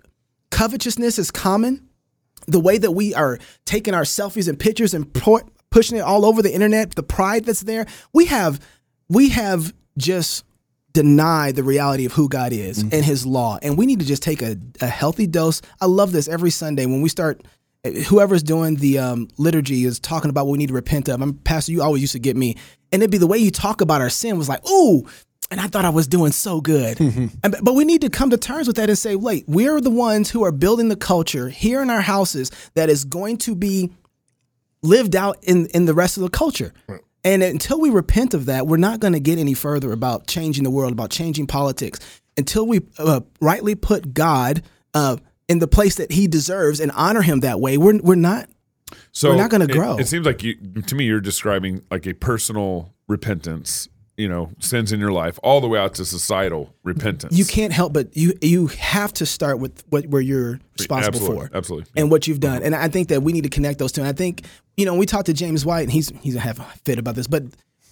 covetousness 0.50 1.18
is 1.18 1.30
common, 1.30 1.86
the 2.46 2.60
way 2.60 2.78
that 2.78 2.92
we 2.92 3.14
are 3.14 3.38
taking 3.64 3.94
our 3.94 4.02
selfies 4.04 4.48
and 4.48 4.58
pictures 4.58 4.94
and 4.94 5.12
pu- 5.12 5.40
pushing 5.70 5.98
it 5.98 6.00
all 6.00 6.24
over 6.24 6.40
the 6.42 6.52
internet, 6.52 6.94
the 6.94 7.02
pride 7.02 7.44
that's 7.44 7.60
there, 7.60 7.86
we 8.12 8.24
have 8.26 8.58
we 9.08 9.28
have 9.30 9.74
just 9.98 10.44
denied 11.02 11.54
the 11.54 11.62
reality 11.62 12.04
of 12.06 12.12
who 12.12 12.28
God 12.28 12.52
is 12.52 12.78
and 12.80 13.04
His 13.04 13.24
law, 13.24 13.56
and 13.62 13.78
we 13.78 13.86
need 13.86 14.00
to 14.00 14.04
just 14.04 14.20
take 14.20 14.42
a, 14.42 14.56
a 14.80 14.88
healthy 14.88 15.28
dose. 15.28 15.62
I 15.80 15.86
love 15.86 16.10
this 16.10 16.26
every 16.26 16.50
Sunday 16.50 16.86
when 16.86 17.02
we 17.02 17.08
start. 17.08 17.40
Whoever's 18.08 18.42
doing 18.42 18.74
the 18.74 18.98
um, 18.98 19.28
liturgy 19.38 19.84
is 19.84 20.00
talking 20.00 20.28
about 20.28 20.46
what 20.46 20.52
we 20.52 20.58
need 20.58 20.66
to 20.70 20.74
repent 20.74 21.08
of. 21.08 21.22
I'm 21.22 21.34
pastor. 21.34 21.70
You 21.70 21.82
always 21.82 22.02
used 22.02 22.14
to 22.14 22.18
get 22.18 22.36
me, 22.36 22.56
and 22.90 23.00
it'd 23.00 23.12
be 23.12 23.18
the 23.18 23.28
way 23.28 23.38
you 23.38 23.52
talk 23.52 23.80
about 23.80 24.00
our 24.00 24.10
sin 24.10 24.36
was 24.36 24.48
like, 24.48 24.68
"Ooh, 24.68 25.06
and 25.52 25.60
I 25.60 25.68
thought 25.68 25.84
I 25.84 25.90
was 25.90 26.08
doing 26.08 26.32
so 26.32 26.60
good. 26.60 26.98
And- 27.44 27.56
but 27.62 27.74
we 27.74 27.84
need 27.84 28.00
to 28.00 28.10
come 28.10 28.30
to 28.30 28.36
terms 28.36 28.66
with 28.66 28.74
that 28.76 28.88
and 28.90 28.98
say, 28.98 29.14
wait, 29.14 29.44
we're 29.46 29.80
the 29.80 29.90
ones 29.90 30.28
who 30.30 30.42
are 30.44 30.50
building 30.52 30.88
the 30.88 30.96
culture 30.96 31.48
here 31.48 31.80
in 31.80 31.88
our 31.90 32.00
houses 32.02 32.50
that 32.74 32.90
is 32.90 33.04
going 33.04 33.36
to 33.38 33.54
be 33.54 33.90
lived 34.82 35.14
out 35.14 35.38
in 35.42 35.66
in 35.68 35.84
the 35.86 35.94
rest 35.94 36.16
of 36.16 36.24
the 36.24 36.30
culture. 36.30 36.72
And 37.24 37.42
until 37.42 37.80
we 37.80 37.90
repent 37.90 38.32
of 38.34 38.46
that, 38.46 38.66
we're 38.66 38.76
not 38.76 39.00
going 39.00 39.12
to 39.12 39.20
get 39.20 39.38
any 39.38 39.54
further 39.54 39.92
about 39.92 40.26
changing 40.26 40.64
the 40.64 40.70
world, 40.70 40.92
about 40.92 41.10
changing 41.10 41.46
politics. 41.46 41.98
Until 42.36 42.66
we 42.66 42.80
uh, 42.98 43.20
rightly 43.40 43.74
put 43.74 44.14
God 44.14 44.62
uh, 44.94 45.16
in 45.48 45.58
the 45.58 45.66
place 45.66 45.96
that 45.96 46.12
He 46.12 46.28
deserves 46.28 46.78
and 46.78 46.92
honor 46.92 47.22
Him 47.22 47.40
that 47.40 47.60
way, 47.60 47.76
we're 47.76 47.98
we're 47.98 48.14
not. 48.14 48.48
So 49.12 49.30
We're 49.30 49.36
not 49.36 49.50
gonna 49.50 49.64
it- 49.64 49.72
grow. 49.72 49.98
It, 49.98 50.06
seems 50.08 50.24
like 50.24 50.42
you, 50.42 50.54
to 50.54 50.94
me, 50.94 51.04
you're 51.04 51.20
describing 51.20 51.82
like 51.90 52.06
a 52.06 52.14
personal 52.14 52.94
repentance. 53.08 53.88
You 54.18 54.28
know, 54.28 54.50
sins 54.58 54.92
in 54.92 55.00
your 55.00 55.12
life, 55.12 55.38
all 55.42 55.62
the 55.62 55.68
way 55.68 55.78
out 55.78 55.94
to 55.94 56.04
societal 56.04 56.74
repentance. 56.82 57.38
You 57.38 57.46
can't 57.46 57.72
help 57.72 57.92
but 57.92 58.14
you 58.16 58.34
you 58.42 58.66
have 58.66 59.12
to 59.14 59.24
start 59.24 59.60
with 59.60 59.82
what 59.88 60.06
where 60.08 60.20
you're 60.20 60.60
responsible 60.78 61.16
Absolutely, 61.16 61.46
for, 61.48 61.56
absolutely. 61.56 61.90
and 61.96 62.10
what 62.10 62.26
you've 62.26 62.40
done. 62.40 62.62
And 62.62 62.74
I 62.74 62.88
think 62.88 63.08
that 63.08 63.22
we 63.22 63.32
need 63.32 63.44
to 63.44 63.48
connect 63.48 63.78
those 63.78 63.92
two. 63.92 64.02
And 64.02 64.08
I 64.08 64.12
think 64.12 64.44
you 64.76 64.84
know 64.84 64.94
we 64.94 65.06
talked 65.06 65.26
to 65.26 65.32
James 65.32 65.64
White, 65.64 65.82
and 65.82 65.92
he's 65.92 66.10
he's 66.20 66.34
gonna 66.34 66.44
have 66.44 66.60
a 66.60 66.66
fit 66.84 66.98
about 66.98 67.14
this, 67.14 67.26
but. 67.26 67.44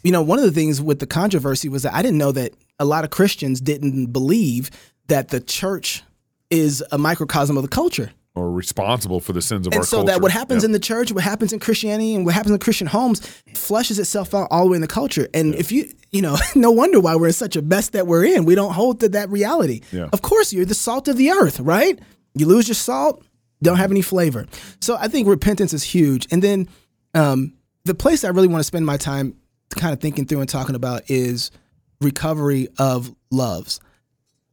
You 0.02 0.12
know, 0.12 0.22
one 0.22 0.38
of 0.38 0.44
the 0.44 0.52
things 0.52 0.80
with 0.80 1.00
the 1.00 1.06
controversy 1.06 1.68
was 1.68 1.82
that 1.82 1.92
I 1.92 2.00
didn't 2.00 2.18
know 2.18 2.30
that 2.30 2.52
a 2.78 2.84
lot 2.84 3.02
of 3.02 3.10
Christians 3.10 3.60
didn't 3.60 4.12
believe 4.12 4.70
that 5.08 5.30
the 5.30 5.40
church 5.40 6.04
is 6.48 6.84
a 6.92 6.98
microcosm 6.98 7.56
of 7.56 7.64
the 7.64 7.68
culture. 7.68 8.12
Or 8.36 8.52
responsible 8.52 9.18
for 9.18 9.32
the 9.32 9.40
sins 9.42 9.66
of 9.66 9.72
And 9.72 9.80
our 9.80 9.84
so 9.86 9.96
culture. 9.98 10.12
that 10.12 10.20
what 10.20 10.30
happens 10.30 10.62
Yeah. 10.62 10.66
in 10.66 10.72
the 10.72 10.78
church, 10.78 11.10
what 11.10 11.24
happens 11.24 11.52
in 11.52 11.58
Christianity, 11.58 12.14
and 12.14 12.24
what 12.26 12.34
happens 12.34 12.52
in 12.52 12.58
Christian 12.60 12.86
homes 12.86 13.20
flushes 13.54 13.98
itself 13.98 14.34
out 14.34 14.46
all 14.50 14.64
the 14.66 14.70
way 14.72 14.76
in 14.76 14.82
the 14.82 14.86
culture. 14.86 15.26
And 15.34 15.54
if 15.54 15.72
you, 15.72 15.88
you 16.12 16.20
know, 16.22 16.36
no 16.54 16.70
wonder 16.70 17.00
why 17.00 17.16
we're 17.16 17.28
in 17.28 17.32
such 17.32 17.56
a 17.56 17.62
mess 17.62 17.88
that 17.90 18.06
we're 18.06 18.24
in. 18.24 18.44
We 18.44 18.54
don't 18.54 18.72
hold 18.74 19.00
to 19.00 19.08
that 19.08 19.30
reality. 19.30 19.80
Yeah. 19.90 20.08
Of 20.12 20.20
course, 20.22 20.52
you're 20.52 20.66
the 20.66 20.74
salt 20.74 21.08
of 21.08 21.16
the 21.16 21.30
earth, 21.30 21.58
right? 21.60 21.98
You 22.34 22.46
lose 22.46 22.68
your 22.68 22.74
salt, 22.74 23.24
don't 23.62 23.78
have 23.78 23.90
any 23.90 24.02
flavor. 24.02 24.46
So 24.82 24.96
I 25.00 25.08
think 25.08 25.26
repentance 25.26 25.72
is 25.72 25.82
huge. 25.82 26.26
And 26.30 26.42
then 26.42 26.68
um, 27.14 27.54
the 27.86 27.94
place 27.94 28.22
I 28.22 28.28
really 28.28 28.48
want 28.48 28.60
to 28.60 28.64
spend 28.64 28.84
my 28.84 28.98
time 28.98 29.34
kind 29.70 29.94
of 29.94 30.00
thinking 30.00 30.26
through 30.26 30.40
and 30.40 30.48
talking 30.48 30.74
about 30.74 31.02
is 31.08 31.50
recovery 32.02 32.68
of 32.78 33.14
loves. 33.30 33.80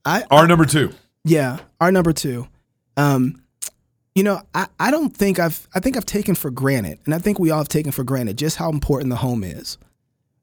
I, 0.05 0.23
our 0.31 0.47
number 0.47 0.65
two. 0.65 0.91
yeah, 1.25 1.59
our 1.81 1.91
number 1.91 2.13
two. 2.13 2.47
Um, 2.95 3.41
you 4.15 4.23
know, 4.23 4.41
I, 4.53 4.67
I 4.79 4.91
don't 4.91 5.15
think 5.15 5.39
I've 5.39 5.67
I 5.73 5.79
think 5.79 5.97
I've 5.97 6.05
taken 6.05 6.35
for 6.35 6.51
granted, 6.51 6.99
and 7.05 7.13
I 7.13 7.19
think 7.19 7.39
we 7.39 7.51
all 7.51 7.59
have 7.59 7.69
taken 7.69 7.91
for 7.91 8.03
granted 8.03 8.37
just 8.37 8.57
how 8.57 8.69
important 8.69 9.09
the 9.09 9.17
home 9.17 9.43
is. 9.43 9.77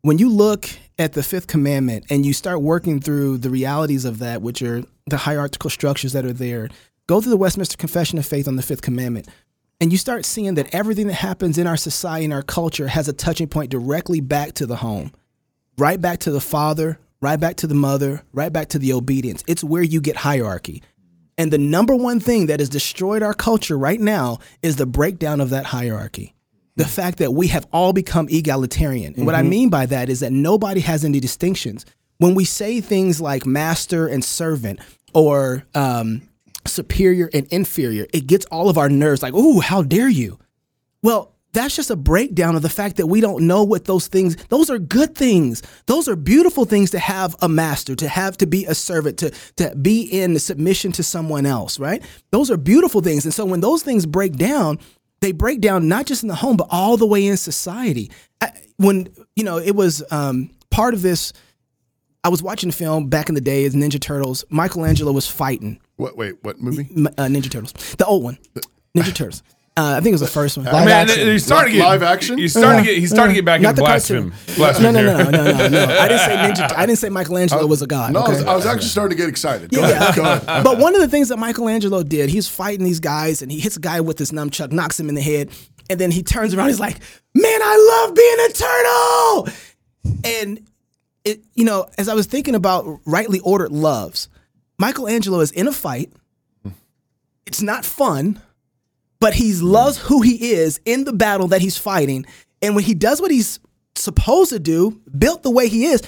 When 0.02 0.18
you 0.18 0.30
look 0.30 0.68
at 0.98 1.12
the 1.12 1.22
fifth 1.22 1.46
commandment 1.46 2.06
and 2.08 2.24
you 2.24 2.32
start 2.32 2.62
working 2.62 3.00
through 3.00 3.38
the 3.38 3.50
realities 3.50 4.04
of 4.04 4.18
that, 4.20 4.40
which 4.40 4.62
are 4.62 4.82
the 5.06 5.18
hierarchical 5.18 5.68
structures 5.68 6.14
that 6.14 6.24
are 6.24 6.32
there, 6.32 6.70
go 7.06 7.20
through 7.20 7.30
the 7.30 7.36
Westminster 7.36 7.76
Confession 7.76 8.18
of 8.18 8.24
Faith 8.24 8.48
on 8.48 8.56
the 8.56 8.62
fifth 8.62 8.82
commandment, 8.82 9.28
and 9.80 9.92
you 9.92 9.98
start 9.98 10.24
seeing 10.24 10.54
that 10.54 10.74
everything 10.74 11.06
that 11.08 11.14
happens 11.14 11.58
in 11.58 11.66
our 11.66 11.76
society 11.76 12.24
and 12.24 12.34
our 12.34 12.42
culture 12.42 12.88
has 12.88 13.08
a 13.08 13.12
touching 13.12 13.46
point 13.46 13.70
directly 13.70 14.20
back 14.20 14.54
to 14.54 14.66
the 14.66 14.76
home 14.76 15.12
right 15.80 16.00
back 16.00 16.20
to 16.20 16.30
the 16.30 16.40
father, 16.40 16.98
right 17.20 17.40
back 17.40 17.56
to 17.56 17.66
the 17.66 17.74
mother, 17.74 18.22
right 18.32 18.52
back 18.52 18.68
to 18.68 18.78
the 18.78 18.92
obedience. 18.92 19.42
It's 19.46 19.64
where 19.64 19.82
you 19.82 20.00
get 20.00 20.16
hierarchy. 20.16 20.82
And 21.40 21.50
the 21.50 21.56
number 21.56 21.96
one 21.96 22.20
thing 22.20 22.48
that 22.48 22.60
has 22.60 22.68
destroyed 22.68 23.22
our 23.22 23.32
culture 23.32 23.78
right 23.78 23.98
now 23.98 24.40
is 24.60 24.76
the 24.76 24.84
breakdown 24.84 25.40
of 25.40 25.48
that 25.48 25.64
hierarchy. 25.64 26.34
The 26.76 26.84
fact 26.84 27.16
that 27.16 27.32
we 27.32 27.46
have 27.46 27.66
all 27.72 27.94
become 27.94 28.28
egalitarian. 28.28 29.14
And 29.16 29.24
what 29.24 29.34
I 29.34 29.42
mean 29.42 29.70
by 29.70 29.86
that 29.86 30.10
is 30.10 30.20
that 30.20 30.32
nobody 30.32 30.80
has 30.80 31.02
any 31.02 31.18
distinctions. 31.18 31.86
When 32.18 32.34
we 32.34 32.44
say 32.44 32.82
things 32.82 33.22
like 33.22 33.46
master 33.46 34.06
and 34.06 34.22
servant 34.22 34.80
or 35.14 35.64
um, 35.74 36.28
superior 36.66 37.30
and 37.32 37.46
inferior, 37.46 38.06
it 38.12 38.26
gets 38.26 38.44
all 38.46 38.68
of 38.68 38.76
our 38.76 38.90
nerves 38.90 39.22
like, 39.22 39.32
ooh, 39.32 39.60
how 39.60 39.82
dare 39.82 40.10
you? 40.10 40.38
Well, 41.02 41.34
that's 41.52 41.74
just 41.74 41.90
a 41.90 41.96
breakdown 41.96 42.54
of 42.54 42.62
the 42.62 42.68
fact 42.68 42.96
that 42.96 43.06
we 43.06 43.20
don't 43.20 43.46
know 43.46 43.64
what 43.64 43.84
those 43.84 44.06
things 44.08 44.36
those 44.48 44.70
are 44.70 44.78
good 44.78 45.14
things. 45.14 45.62
Those 45.86 46.08
are 46.08 46.16
beautiful 46.16 46.64
things 46.64 46.90
to 46.92 46.98
have 46.98 47.34
a 47.42 47.48
master 47.48 47.94
to 47.96 48.08
have 48.08 48.36
to 48.38 48.46
be 48.46 48.64
a 48.66 48.74
servant 48.74 49.18
to 49.18 49.30
to 49.56 49.74
be 49.76 50.02
in 50.02 50.38
submission 50.38 50.92
to 50.92 51.02
someone 51.02 51.46
else 51.46 51.78
right? 51.78 52.02
Those 52.30 52.50
are 52.50 52.56
beautiful 52.56 53.00
things. 53.00 53.24
And 53.24 53.34
so 53.34 53.44
when 53.44 53.60
those 53.60 53.82
things 53.82 54.06
break 54.06 54.34
down 54.34 54.78
they 55.20 55.32
break 55.32 55.60
down 55.60 55.88
not 55.88 56.06
just 56.06 56.22
in 56.22 56.28
the 56.28 56.34
home 56.34 56.56
but 56.56 56.68
all 56.70 56.96
the 56.96 57.06
way 57.06 57.26
in 57.26 57.36
society. 57.36 58.10
I, 58.40 58.52
when 58.76 59.08
you 59.36 59.44
know 59.44 59.58
it 59.58 59.74
was 59.74 60.02
um, 60.10 60.50
part 60.70 60.94
of 60.94 61.02
this 61.02 61.32
i 62.22 62.28
was 62.28 62.42
watching 62.42 62.68
a 62.68 62.72
film 62.72 63.08
back 63.08 63.28
in 63.28 63.34
the 63.34 63.40
day 63.40 63.64
as 63.64 63.74
ninja 63.74 64.00
turtles. 64.00 64.44
Michelangelo 64.50 65.12
was 65.12 65.26
fighting. 65.26 65.80
What? 65.96 66.16
Wait, 66.16 66.36
what 66.42 66.60
movie? 66.60 66.88
Uh, 67.18 67.26
ninja 67.26 67.50
turtles. 67.50 67.72
The 67.96 68.06
old 68.06 68.22
one. 68.22 68.38
Ninja 68.96 69.14
turtles 69.14 69.42
uh, 69.76 69.94
i 69.96 70.00
think 70.00 70.08
it 70.08 70.12
was 70.12 70.20
the 70.20 70.26
first 70.26 70.56
one 70.56 70.66
Live 70.66 70.84
Man, 70.84 71.08
action. 71.08 71.26
he's 71.28 71.44
starting 71.44 71.72
to 71.72 71.78
get 71.78 71.86
Live 71.86 72.02
action? 72.02 72.38
He's 72.38 72.52
starting 72.52 72.84
to 72.84 72.90
get. 72.90 72.98
He's 72.98 73.10
starting 73.10 73.34
to 73.34 73.38
get 73.40 73.44
back 73.44 73.60
Not 73.60 73.70
into 73.70 73.80
the 73.82 73.86
blasphemy. 73.86 74.30
cartoon. 74.30 74.56
Blasphemy 74.56 74.92
No, 74.92 75.02
no, 75.02 75.16
no, 75.24 75.30
no, 75.30 75.42
no, 75.42 75.68
no. 75.68 75.84
I 75.98 76.08
didn't 76.08 76.20
say 76.20 76.36
Ninja. 76.66 76.72
I 76.76 76.86
didn't 76.86 76.98
say 76.98 77.08
Michelangelo 77.08 77.66
was 77.66 77.80
a 77.80 77.86
god. 77.86 78.12
No, 78.12 78.20
I, 78.20 78.28
was. 78.28 78.42
I 78.44 78.54
was 78.56 78.66
actually 78.66 78.88
starting 78.88 79.16
to 79.16 79.22
get 79.22 79.28
excited. 79.30 79.70
Go 79.70 79.80
Yeah. 79.80 79.88
ahead. 79.90 80.14
Go 80.16 80.22
ahead. 80.24 80.64
but 80.64 80.78
one 80.78 80.94
of 80.94 81.00
the 81.00 81.08
things 81.08 81.28
that 81.28 81.38
Michelangelo 81.38 82.02
did, 82.02 82.30
he's 82.30 82.48
fighting 82.48 82.84
these 82.84 83.00
guys 83.00 83.42
and 83.42 83.50
he 83.52 83.58
hits 83.60 83.76
a 83.76 83.80
guy 83.80 84.00
with 84.00 84.18
his 84.18 84.32
nunchuck, 84.32 84.72
knocks 84.72 84.98
him 84.98 85.08
in 85.08 85.14
the 85.14 85.22
head, 85.22 85.50
and 85.88 85.98
then 86.00 86.10
he 86.10 86.22
turns 86.22 86.52
around. 86.52 86.68
He's 86.68 86.80
like, 86.80 86.98
"Man, 87.34 87.60
I 87.62 88.04
love 88.06 88.14
being 88.16 88.36
a 88.48 88.52
turtle." 88.52 89.48
And 90.38 90.66
it, 91.24 91.44
you 91.54 91.64
know, 91.64 91.86
as 91.96 92.08
I 92.08 92.14
was 92.14 92.26
thinking 92.26 92.54
about 92.54 93.00
rightly 93.06 93.38
ordered 93.40 93.70
loves, 93.72 94.28
Michelangelo 94.78 95.40
is 95.40 95.52
in 95.52 95.68
a 95.68 95.72
fight. 95.72 96.12
It's 97.46 97.62
not 97.62 97.84
fun, 97.84 98.40
but 99.20 99.34
he 99.34 99.54
loves 99.54 99.98
who 99.98 100.22
he 100.22 100.52
is 100.52 100.80
in 100.84 101.04
the 101.04 101.12
battle 101.12 101.48
that 101.48 101.60
he's 101.60 101.76
fighting. 101.76 102.26
And 102.62 102.74
when 102.74 102.84
he 102.84 102.94
does 102.94 103.20
what 103.20 103.30
he's 103.30 103.60
supposed 103.94 104.50
to 104.50 104.58
do, 104.58 105.00
built 105.16 105.42
the 105.42 105.50
way 105.50 105.68
he 105.68 105.86
is, 105.86 106.02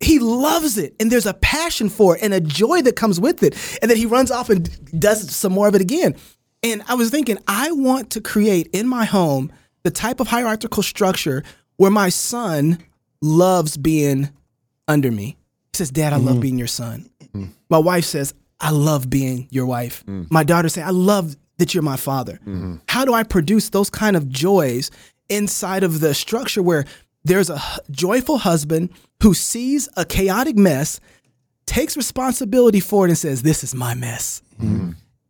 he 0.00 0.18
loves 0.18 0.78
it. 0.78 0.94
And 1.00 1.10
there's 1.10 1.26
a 1.26 1.34
passion 1.34 1.88
for 1.88 2.16
it 2.16 2.22
and 2.22 2.32
a 2.32 2.40
joy 2.40 2.82
that 2.82 2.96
comes 2.96 3.20
with 3.20 3.42
it. 3.42 3.54
And 3.82 3.90
then 3.90 3.98
he 3.98 4.06
runs 4.06 4.30
off 4.30 4.50
and 4.50 4.68
does 4.98 5.34
some 5.34 5.52
more 5.52 5.68
of 5.68 5.74
it 5.74 5.80
again. 5.80 6.16
And 6.62 6.82
I 6.88 6.94
was 6.94 7.10
thinking, 7.10 7.38
I 7.48 7.72
want 7.72 8.10
to 8.10 8.20
create 8.20 8.68
in 8.72 8.86
my 8.86 9.04
home 9.04 9.52
the 9.82 9.90
type 9.90 10.20
of 10.20 10.28
hierarchical 10.28 10.82
structure 10.82 11.42
where 11.76 11.90
my 11.90 12.10
son 12.10 12.78
loves 13.22 13.76
being 13.76 14.30
under 14.86 15.10
me. 15.10 15.36
He 15.72 15.78
says, 15.78 15.90
Dad, 15.90 16.12
I 16.12 16.16
love 16.16 16.34
mm-hmm. 16.34 16.40
being 16.40 16.58
your 16.58 16.66
son. 16.66 17.08
Mm-hmm. 17.22 17.46
My 17.70 17.78
wife 17.78 18.04
says, 18.04 18.34
I 18.60 18.70
love 18.70 19.08
being 19.08 19.48
your 19.50 19.64
wife. 19.64 20.04
Mm. 20.06 20.30
My 20.30 20.44
daughter 20.44 20.68
says, 20.68 20.84
I 20.84 20.90
love 20.90 21.36
that 21.60 21.72
you're 21.72 21.82
my 21.82 21.96
father. 21.96 22.38
How 22.88 23.04
do 23.04 23.14
I 23.14 23.22
produce 23.22 23.70
those 23.70 23.88
kind 23.90 24.16
of 24.16 24.28
joys 24.28 24.90
inside 25.28 25.84
of 25.84 26.00
the 26.00 26.12
structure 26.12 26.62
where 26.62 26.84
there's 27.24 27.48
a 27.50 27.62
joyful 27.90 28.38
husband 28.38 28.90
who 29.22 29.34
sees 29.34 29.88
a 29.96 30.04
chaotic 30.04 30.56
mess, 30.56 30.98
takes 31.66 31.96
responsibility 31.96 32.80
for 32.80 33.06
it, 33.06 33.10
and 33.10 33.18
says, 33.18 33.42
This 33.42 33.62
is 33.62 33.74
my 33.74 33.94
mess. 33.94 34.42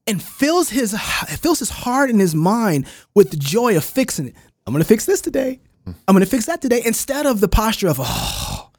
And 0.06 0.22
fills 0.22 0.70
his 0.70 0.98
fills 1.40 1.58
his 1.60 1.70
heart 1.70 2.10
and 2.10 2.20
his 2.20 2.34
mind 2.34 2.86
with 3.14 3.30
the 3.30 3.36
joy 3.36 3.76
of 3.76 3.84
fixing 3.84 4.28
it. 4.28 4.34
I'm 4.66 4.72
gonna 4.72 4.84
fix 4.84 5.04
this 5.04 5.20
today. 5.20 5.60
I'm 5.86 6.14
gonna 6.14 6.26
fix 6.26 6.46
that 6.46 6.60
today. 6.62 6.82
Instead 6.84 7.26
of 7.26 7.40
the 7.40 7.48
posture 7.48 7.88
of, 7.88 7.98
oh, 8.00 8.70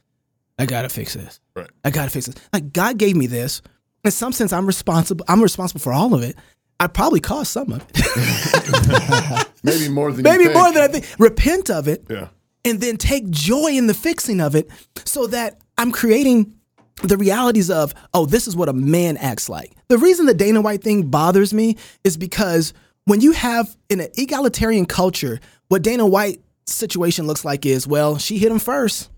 I 0.58 0.66
gotta 0.66 0.88
fix 0.88 1.14
this. 1.14 1.40
Right. 1.54 1.70
I 1.84 1.90
gotta 1.90 2.10
fix 2.10 2.26
this. 2.26 2.34
Like 2.52 2.72
God 2.72 2.98
gave 2.98 3.16
me 3.16 3.26
this. 3.26 3.62
In 4.04 4.10
some 4.10 4.32
sense, 4.32 4.52
I'm 4.52 4.66
responsible. 4.66 5.24
I'm 5.28 5.42
responsible 5.42 5.80
for 5.80 5.92
all 5.92 6.12
of 6.14 6.22
it. 6.22 6.36
I 6.82 6.86
probably 6.88 7.20
caused 7.20 7.50
some 7.52 7.72
of 7.72 7.84
it. 7.94 9.48
Maybe 9.64 9.88
more 9.88 10.10
than 10.12 10.22
Maybe 10.22 10.44
you 10.44 10.48
think. 10.50 10.58
more 10.60 10.72
than 10.72 10.82
I 10.82 10.88
think. 10.88 11.06
Repent 11.18 11.70
of 11.70 11.86
it 11.88 12.04
Yeah. 12.10 12.28
and 12.64 12.80
then 12.80 12.96
take 12.96 13.30
joy 13.30 13.68
in 13.68 13.86
the 13.86 13.94
fixing 13.94 14.40
of 14.40 14.54
it 14.56 14.68
so 15.04 15.26
that 15.28 15.60
I'm 15.78 15.92
creating 15.92 16.54
the 17.04 17.16
realities 17.16 17.70
of, 17.70 17.94
oh, 18.14 18.26
this 18.26 18.46
is 18.48 18.56
what 18.56 18.68
a 18.68 18.72
man 18.72 19.16
acts 19.16 19.48
like. 19.48 19.72
The 19.88 19.98
reason 19.98 20.26
the 20.26 20.34
Dana 20.34 20.60
White 20.60 20.82
thing 20.82 21.04
bothers 21.08 21.54
me 21.54 21.76
is 22.04 22.16
because 22.16 22.72
when 23.04 23.20
you 23.20 23.32
have 23.32 23.76
in 23.88 24.00
an 24.00 24.08
egalitarian 24.16 24.86
culture, 24.86 25.38
what 25.68 25.82
Dana 25.82 26.04
White's 26.06 26.38
situation 26.66 27.26
looks 27.26 27.44
like 27.44 27.64
is, 27.64 27.86
well, 27.86 28.18
she 28.18 28.38
hit 28.38 28.50
him 28.52 28.58
1st 28.58 29.08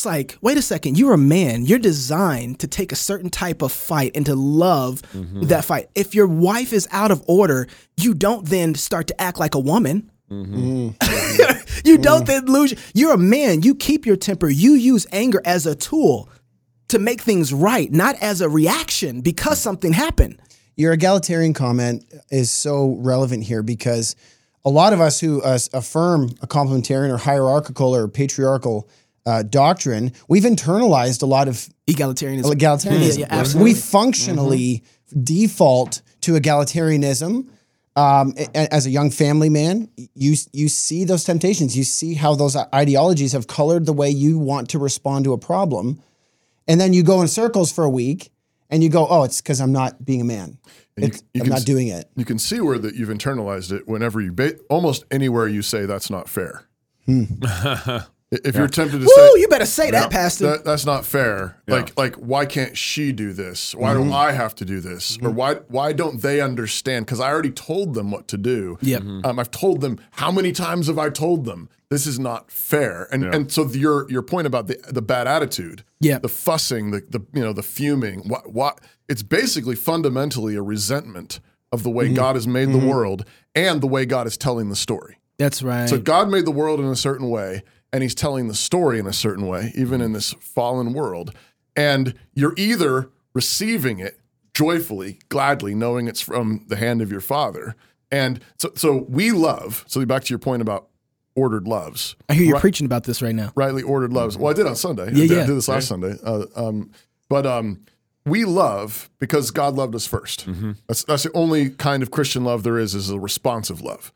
It's 0.00 0.06
like, 0.06 0.38
wait 0.40 0.56
a 0.56 0.62
second, 0.62 0.96
you're 0.96 1.12
a 1.12 1.18
man. 1.18 1.66
You're 1.66 1.78
designed 1.78 2.60
to 2.60 2.66
take 2.66 2.90
a 2.90 2.96
certain 2.96 3.28
type 3.28 3.60
of 3.60 3.70
fight 3.70 4.12
and 4.14 4.24
to 4.24 4.34
love 4.34 5.02
that 5.46 5.66
fight. 5.66 5.90
If 5.94 6.14
your 6.14 6.26
wife 6.26 6.72
is 6.72 6.88
out 6.90 7.10
of 7.10 7.22
order, 7.28 7.66
you 7.98 8.14
don't 8.14 8.46
then 8.48 8.74
start 8.76 9.08
to 9.08 9.20
act 9.20 9.38
like 9.38 9.54
a 9.54 9.58
woman. 9.58 10.10
you 11.84 11.98
don't 11.98 12.26
then 12.26 12.46
lose. 12.46 12.72
You're 12.94 13.12
a 13.12 13.18
man. 13.18 13.60
You 13.60 13.74
keep 13.74 14.06
your 14.06 14.16
temper. 14.16 14.48
You 14.48 14.72
use 14.72 15.06
anger 15.12 15.42
as 15.44 15.66
a 15.66 15.74
tool 15.74 16.30
to 16.88 16.98
make 16.98 17.20
things 17.20 17.52
right, 17.52 17.92
not 17.92 18.16
as 18.22 18.40
a 18.40 18.48
reaction 18.48 19.20
because 19.20 19.58
something 19.58 19.92
happened. 19.92 20.40
Your 20.76 20.94
egalitarian 20.94 21.52
comment 21.52 22.06
is 22.30 22.50
so 22.50 22.96
relevant 23.00 23.44
here 23.44 23.62
because 23.62 24.16
a 24.64 24.70
lot 24.70 24.94
of 24.94 25.00
us 25.02 25.20
who 25.20 25.42
uh, 25.42 25.58
affirm 25.74 26.30
a 26.40 26.46
complementarian 26.46 27.12
or 27.12 27.18
hierarchical 27.18 27.94
or 27.94 28.08
patriarchal 28.08 28.88
uh, 29.26 29.42
doctrine, 29.42 30.12
we've 30.28 30.44
internalized 30.44 31.22
a 31.22 31.26
lot 31.26 31.46
of 31.48 31.68
Egalitarianism. 31.86 32.52
egalitarianism. 32.54 33.18
Yeah, 33.18 33.26
yeah, 33.26 33.26
absolutely. 33.30 33.72
We 33.72 33.78
functionally 33.78 34.84
default 35.22 36.02
to 36.22 36.32
egalitarianism. 36.32 37.48
Um, 37.96 38.34
a- 38.38 38.46
a- 38.54 38.72
as 38.72 38.86
a 38.86 38.90
young 38.90 39.10
family 39.10 39.48
man, 39.50 39.88
you 40.14 40.36
you 40.52 40.68
see 40.68 41.04
those 41.04 41.24
temptations. 41.24 41.76
You 41.76 41.82
see 41.84 42.14
how 42.14 42.34
those 42.36 42.54
ideologies 42.72 43.32
have 43.32 43.46
colored 43.48 43.84
the 43.84 43.92
way 43.92 44.08
you 44.08 44.38
want 44.38 44.68
to 44.70 44.78
respond 44.78 45.24
to 45.24 45.32
a 45.32 45.38
problem, 45.38 46.00
and 46.68 46.80
then 46.80 46.92
you 46.92 47.02
go 47.02 47.20
in 47.20 47.26
circles 47.28 47.72
for 47.72 47.82
a 47.84 47.90
week, 47.90 48.30
and 48.70 48.82
you 48.84 48.88
go, 48.88 49.06
"Oh, 49.08 49.24
it's 49.24 49.40
because 49.42 49.60
I'm 49.60 49.72
not 49.72 50.04
being 50.04 50.20
a 50.20 50.24
man. 50.24 50.58
And 50.96 51.06
you- 51.12 51.20
you 51.34 51.40
I'm 51.40 51.46
can 51.46 51.50
not 51.56 51.64
doing 51.66 51.88
it." 51.88 52.08
You 52.16 52.24
can 52.24 52.38
see 52.38 52.60
where 52.60 52.78
that 52.78 52.94
you've 52.94 53.08
internalized 53.08 53.72
it 53.72 53.88
whenever 53.88 54.20
you 54.20 54.32
ba- 54.32 54.54
almost 54.70 55.04
anywhere 55.10 55.48
you 55.48 55.60
say 55.60 55.84
that's 55.84 56.10
not 56.10 56.28
fair. 56.28 56.62
I- 57.08 58.02
if 58.30 58.54
you're 58.54 58.68
tempted 58.68 58.98
to 58.98 59.04
Woo, 59.04 59.08
say 59.14 59.40
you 59.40 59.48
better 59.48 59.66
say 59.66 59.90
that, 59.90 60.10
Pastor. 60.10 60.46
that, 60.52 60.64
that's 60.64 60.86
not 60.86 61.04
fair, 61.04 61.56
like 61.66 61.96
like 61.98 62.14
why 62.16 62.46
can't 62.46 62.76
she 62.76 63.10
do 63.12 63.32
this? 63.32 63.74
Why 63.74 63.90
Mm-hmm. 63.94 64.04
don't 64.10 64.12
I 64.12 64.32
have 64.32 64.54
to 64.56 64.64
do 64.64 64.80
this? 64.80 65.18
Or 65.22 65.30
why 65.30 65.54
why 65.68 65.92
don't 65.92 66.22
they 66.22 66.40
understand? 66.40 67.06
Because 67.06 67.18
I 67.20 67.28
already 67.28 67.50
told 67.50 67.94
them 67.94 68.10
what 68.10 68.28
to 68.28 68.38
do. 68.38 68.78
Yep. 68.82 69.02
Um, 69.24 69.38
I've 69.38 69.50
told 69.50 69.80
them 69.80 69.98
how 70.12 70.30
many 70.30 70.52
times 70.52 70.86
have 70.86 70.98
I 70.98 71.10
told 71.10 71.44
them 71.44 71.68
this 71.88 72.06
is 72.06 72.18
not 72.20 72.50
fair? 72.52 73.08
And 73.10 73.24
and 73.24 73.50
so 73.50 73.66
your 73.68 74.08
your 74.10 74.22
point 74.22 74.46
about 74.46 74.68
the 74.68 74.78
the 74.88 75.02
bad 75.02 75.26
attitude, 75.26 75.82
Yeah. 76.00 76.18
the 76.18 76.28
fussing, 76.28 76.92
the 76.92 77.02
the 77.08 77.20
you 77.32 77.42
know 77.42 77.52
the 77.52 77.64
fuming, 77.64 78.20
what 78.28 78.52
what 78.52 78.80
it's 79.08 79.24
basically 79.24 79.74
fundamentally 79.74 80.54
a 80.54 80.62
resentment 80.62 81.40
of 81.72 81.82
the 81.82 81.90
way 81.90 82.04
Mm-hmm. 82.06 82.14
God 82.14 82.36
has 82.36 82.46
made 82.46 82.70
the 82.72 82.78
world 82.78 83.24
and 83.56 83.80
the 83.80 83.86
way 83.88 84.06
God 84.06 84.26
is 84.28 84.36
telling 84.36 84.68
the 84.70 84.76
story. 84.76 85.18
That's 85.38 85.62
right. 85.62 85.88
So 85.88 85.98
God 85.98 86.28
made 86.30 86.44
the 86.44 86.50
world 86.52 86.78
in 86.80 86.86
a 86.86 86.94
certain 86.96 87.28
way, 87.30 87.62
and 87.92 88.02
He's 88.02 88.14
telling 88.14 88.48
the 88.48 88.54
story 88.54 88.98
in 88.98 89.06
a 89.06 89.12
certain 89.12 89.46
way, 89.46 89.72
even 89.74 90.00
in 90.00 90.12
this 90.12 90.32
fallen 90.40 90.92
world. 90.92 91.34
And 91.76 92.14
you're 92.34 92.54
either 92.56 93.10
receiving 93.34 93.98
it 94.00 94.18
joyfully, 94.54 95.18
gladly, 95.28 95.74
knowing 95.74 96.08
it's 96.08 96.20
from 96.20 96.64
the 96.68 96.76
hand 96.76 97.00
of 97.00 97.10
your 97.10 97.20
Father. 97.20 97.76
And 98.10 98.40
so, 98.58 98.72
so 98.74 99.06
we 99.08 99.30
love. 99.30 99.84
So 99.86 100.04
back 100.04 100.24
to 100.24 100.30
your 100.30 100.38
point 100.40 100.62
about 100.62 100.88
ordered 101.36 101.68
loves, 101.68 102.16
I 102.28 102.34
hear 102.34 102.44
you 102.46 102.52
Right. 102.54 102.60
preaching 102.60 102.84
about 102.84 103.04
this 103.04 103.22
right 103.22 103.34
now. 103.34 103.52
rightly 103.54 103.82
ordered 103.84 104.12
loves. 104.12 104.36
Well, 104.36 104.50
I 104.50 104.54
did 104.54 104.66
on 104.66 104.74
Sunday. 104.76 105.04
I 105.04 105.06
Yeah, 105.06 105.12
did, 105.14 105.30
I 105.32 105.34
yeah. 105.40 105.46
did 105.46 105.56
this 105.56 105.68
last 105.68 105.86
Sunday. 105.88 106.16
Uh, 106.24 106.44
um, 106.56 106.90
but 107.28 107.46
um, 107.46 107.80
we 108.26 108.44
love 108.44 109.08
because 109.20 109.52
God 109.52 109.76
loved 109.76 109.94
us 109.94 110.06
1st 110.08 110.76
That's 110.88 111.04
that's 111.04 111.22
the 111.22 111.32
only 111.32 111.70
kind 111.70 112.02
of 112.02 112.10
Christian 112.10 112.42
love 112.44 112.64
there 112.64 112.78
is 112.78 112.94
is 112.96 113.08
a 113.10 113.18
responsive 113.18 113.80
love, 113.80 114.12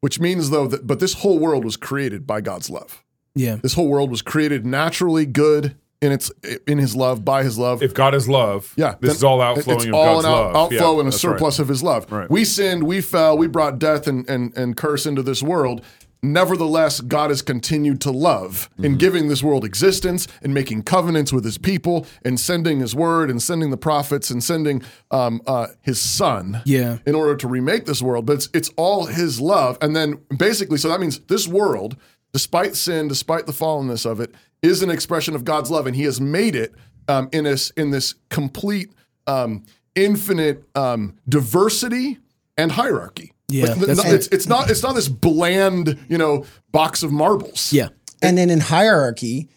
which 0.00 0.20
means 0.20 0.50
though 0.50 0.66
that 0.68 0.86
but 0.86 1.00
this 1.00 1.14
whole 1.14 1.38
world 1.38 1.64
was 1.64 1.76
created 1.78 2.26
by 2.26 2.42
God's 2.42 2.68
love. 2.68 3.02
Yeah. 3.34 3.56
This 3.62 3.74
whole 3.74 3.88
world 3.88 4.10
was 4.10 4.22
created 4.22 4.66
naturally 4.66 5.26
good 5.26 5.76
in 6.02 6.12
its 6.12 6.30
in 6.66 6.78
His 6.78 6.96
love 6.96 7.24
by 7.24 7.42
His 7.44 7.58
love. 7.58 7.82
If 7.82 7.92
God 7.94 8.14
is 8.14 8.28
love, 8.28 8.72
Yeah, 8.76 8.94
this 9.00 9.14
is 9.16 9.22
all 9.24 9.40
outflowing 9.40 9.78
it's 9.80 9.86
of 9.88 9.94
all 9.94 10.04
God's 10.22 10.24
an 10.26 10.30
out, 10.32 10.36
love. 10.54 10.56
outflow 10.56 10.78
Yeah, 10.78 10.90
and 10.92 11.00
a 11.00 11.04
that's 11.10 11.24
right. 11.24 11.32
surplus 11.32 11.58
of 11.58 11.68
His 11.68 11.82
love. 11.82 12.10
Right. 12.10 12.30
We 12.30 12.44
sinned, 12.44 12.84
we 12.84 13.00
fell, 13.00 13.36
we 13.36 13.46
brought 13.46 13.78
death 13.78 14.06
and, 14.06 14.28
and 14.28 14.56
and 14.56 14.76
curse 14.76 15.04
into 15.06 15.22
this 15.22 15.42
world. 15.42 15.84
Nevertheless, 16.22 17.00
God 17.00 17.30
has 17.30 17.40
continued 17.40 18.00
to 18.02 18.10
love 18.10 18.68
Mm-hmm. 18.74 18.84
in 18.84 18.98
giving 18.98 19.28
this 19.28 19.42
world 19.42 19.64
existence 19.64 20.28
and 20.42 20.52
making 20.52 20.82
covenants 20.82 21.32
with 21.32 21.44
His 21.44 21.56
people 21.58 22.06
and 22.24 22.38
sending 22.38 22.80
His 22.80 22.94
word 22.94 23.30
and 23.30 23.42
sending 23.42 23.70
the 23.70 23.76
prophets 23.78 24.30
and 24.30 24.42
sending 24.44 24.82
um, 25.10 25.40
uh, 25.46 25.68
His 25.82 25.98
Son 26.00 26.60
Yeah. 26.66 26.98
in 27.06 27.14
order 27.14 27.36
to 27.36 27.48
remake 27.48 27.86
this 27.86 28.02
world. 28.02 28.26
But 28.26 28.34
it's, 28.34 28.48
it's 28.52 28.70
all 28.76 29.06
His 29.06 29.40
love. 29.40 29.78
And 29.80 29.96
then 29.96 30.18
basically, 30.36 30.76
so 30.78 30.88
that 30.90 31.00
means 31.00 31.20
this 31.20 31.48
world, 31.48 31.96
despite 32.32 32.76
sin, 32.76 33.08
despite 33.08 33.46
the 33.46 33.52
fallenness 33.52 34.04
of 34.04 34.20
it, 34.20 34.34
is 34.62 34.82
an 34.82 34.90
expression 34.90 35.34
of 35.34 35.44
God's 35.44 35.70
love. 35.70 35.86
And 35.86 35.96
He 35.96 36.04
has 36.04 36.20
made 36.20 36.54
it 36.54 36.74
um, 37.08 37.28
in, 37.32 37.44
this, 37.44 37.70
in 37.70 37.90
this 37.90 38.14
complete, 38.28 38.92
um, 39.26 39.64
infinite 39.94 40.64
um, 40.76 41.16
diversity 41.28 42.18
and 42.56 42.72
hierarchy. 42.72 43.32
Yeah, 43.48 43.66
Like, 43.74 43.78
that's 43.80 44.04
it's, 44.04 44.26
it's 44.28 44.46
not 44.46 44.70
it's 44.70 44.82
not 44.82 44.94
this 44.94 45.08
bland 45.08 45.98
you 46.08 46.16
know 46.18 46.44
box 46.70 47.02
of 47.02 47.10
marbles. 47.10 47.72
Yeah. 47.72 47.88
And 48.22 48.38
then 48.38 48.48
in 48.48 48.60
hierarchy, 48.60 49.48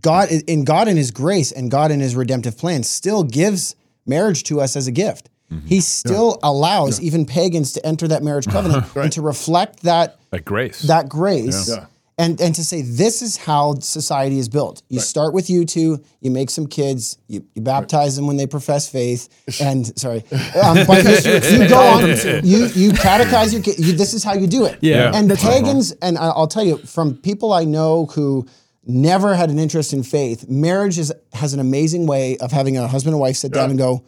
God 0.00 0.28
in 0.30 0.64
God 0.64 0.86
in 0.86 0.96
His 0.96 1.10
grace 1.10 1.50
and 1.50 1.68
God 1.70 1.90
in 1.90 1.98
His 1.98 2.14
redemptive 2.14 2.56
plan 2.56 2.84
still 2.84 3.24
gives 3.24 3.74
marriage 4.06 4.44
to 4.44 4.60
us 4.60 4.76
as 4.76 4.86
a 4.86 4.92
gift. 4.92 5.30
He 5.66 5.80
still 5.80 6.38
allows 6.42 7.00
even 7.00 7.26
pagans 7.26 7.72
to 7.74 7.86
enter 7.86 8.08
that 8.08 8.24
marriage 8.24 8.46
covenant 8.48 8.86
and 8.96 9.12
to 9.12 9.22
reflect 9.22 9.82
that 9.84 10.18
Like 10.32 10.44
grace. 10.44 10.82
that 10.82 11.08
grace. 11.08 11.68
Yeah. 11.68 11.86
And, 12.16 12.40
and 12.40 12.54
to 12.54 12.62
say 12.64 12.82
this 12.82 13.22
is 13.22 13.36
how 13.36 13.74
society 13.80 14.38
is 14.38 14.48
built. 14.48 14.82
You 14.88 15.00
start 15.00 15.34
with 15.34 15.50
you 15.50 15.64
two, 15.64 16.00
you 16.20 16.30
make 16.30 16.48
some 16.48 16.68
kids, 16.68 17.18
you, 17.26 17.44
you 17.56 17.62
baptize 17.62 18.14
them 18.14 18.28
when 18.28 18.36
they 18.36 18.46
profess 18.46 18.88
faith, 18.88 19.28
and 19.60 19.86
sorry, 19.98 20.22
um, 20.62 20.78
but 20.86 21.04
you, 21.24 21.58
you 21.58 21.68
go 21.76 21.80
on, 21.80 22.02
you 22.44 22.66
you 22.66 22.90
catechize 22.92 23.52
your 23.52 23.62
kids. 23.62 23.80
You, 23.80 23.94
this 23.96 24.14
is 24.14 24.22
how 24.22 24.34
you 24.34 24.46
do 24.46 24.64
it. 24.64 24.78
Yeah. 24.80 25.10
And 25.12 25.28
That's 25.28 25.42
pagans, 25.42 25.90
and 26.02 26.16
I- 26.16 26.28
I'll 26.28 26.46
tell 26.46 26.62
you 26.64 26.78
from 26.78 27.16
people 27.16 27.52
I 27.52 27.64
know 27.64 28.06
who 28.06 28.46
never 28.86 29.34
had 29.34 29.50
an 29.50 29.58
interest 29.58 29.92
in 29.92 30.04
faith, 30.04 30.48
marriage 30.48 30.98
is 31.00 31.12
has 31.32 31.52
an 31.52 31.58
amazing 31.58 32.06
way 32.06 32.36
of 32.38 32.52
having 32.52 32.76
a 32.76 32.86
husband 32.86 33.14
and 33.14 33.20
wife 33.20 33.34
sit 33.36 33.52
down 33.52 33.70
and 33.70 33.78
go, 33.78 34.04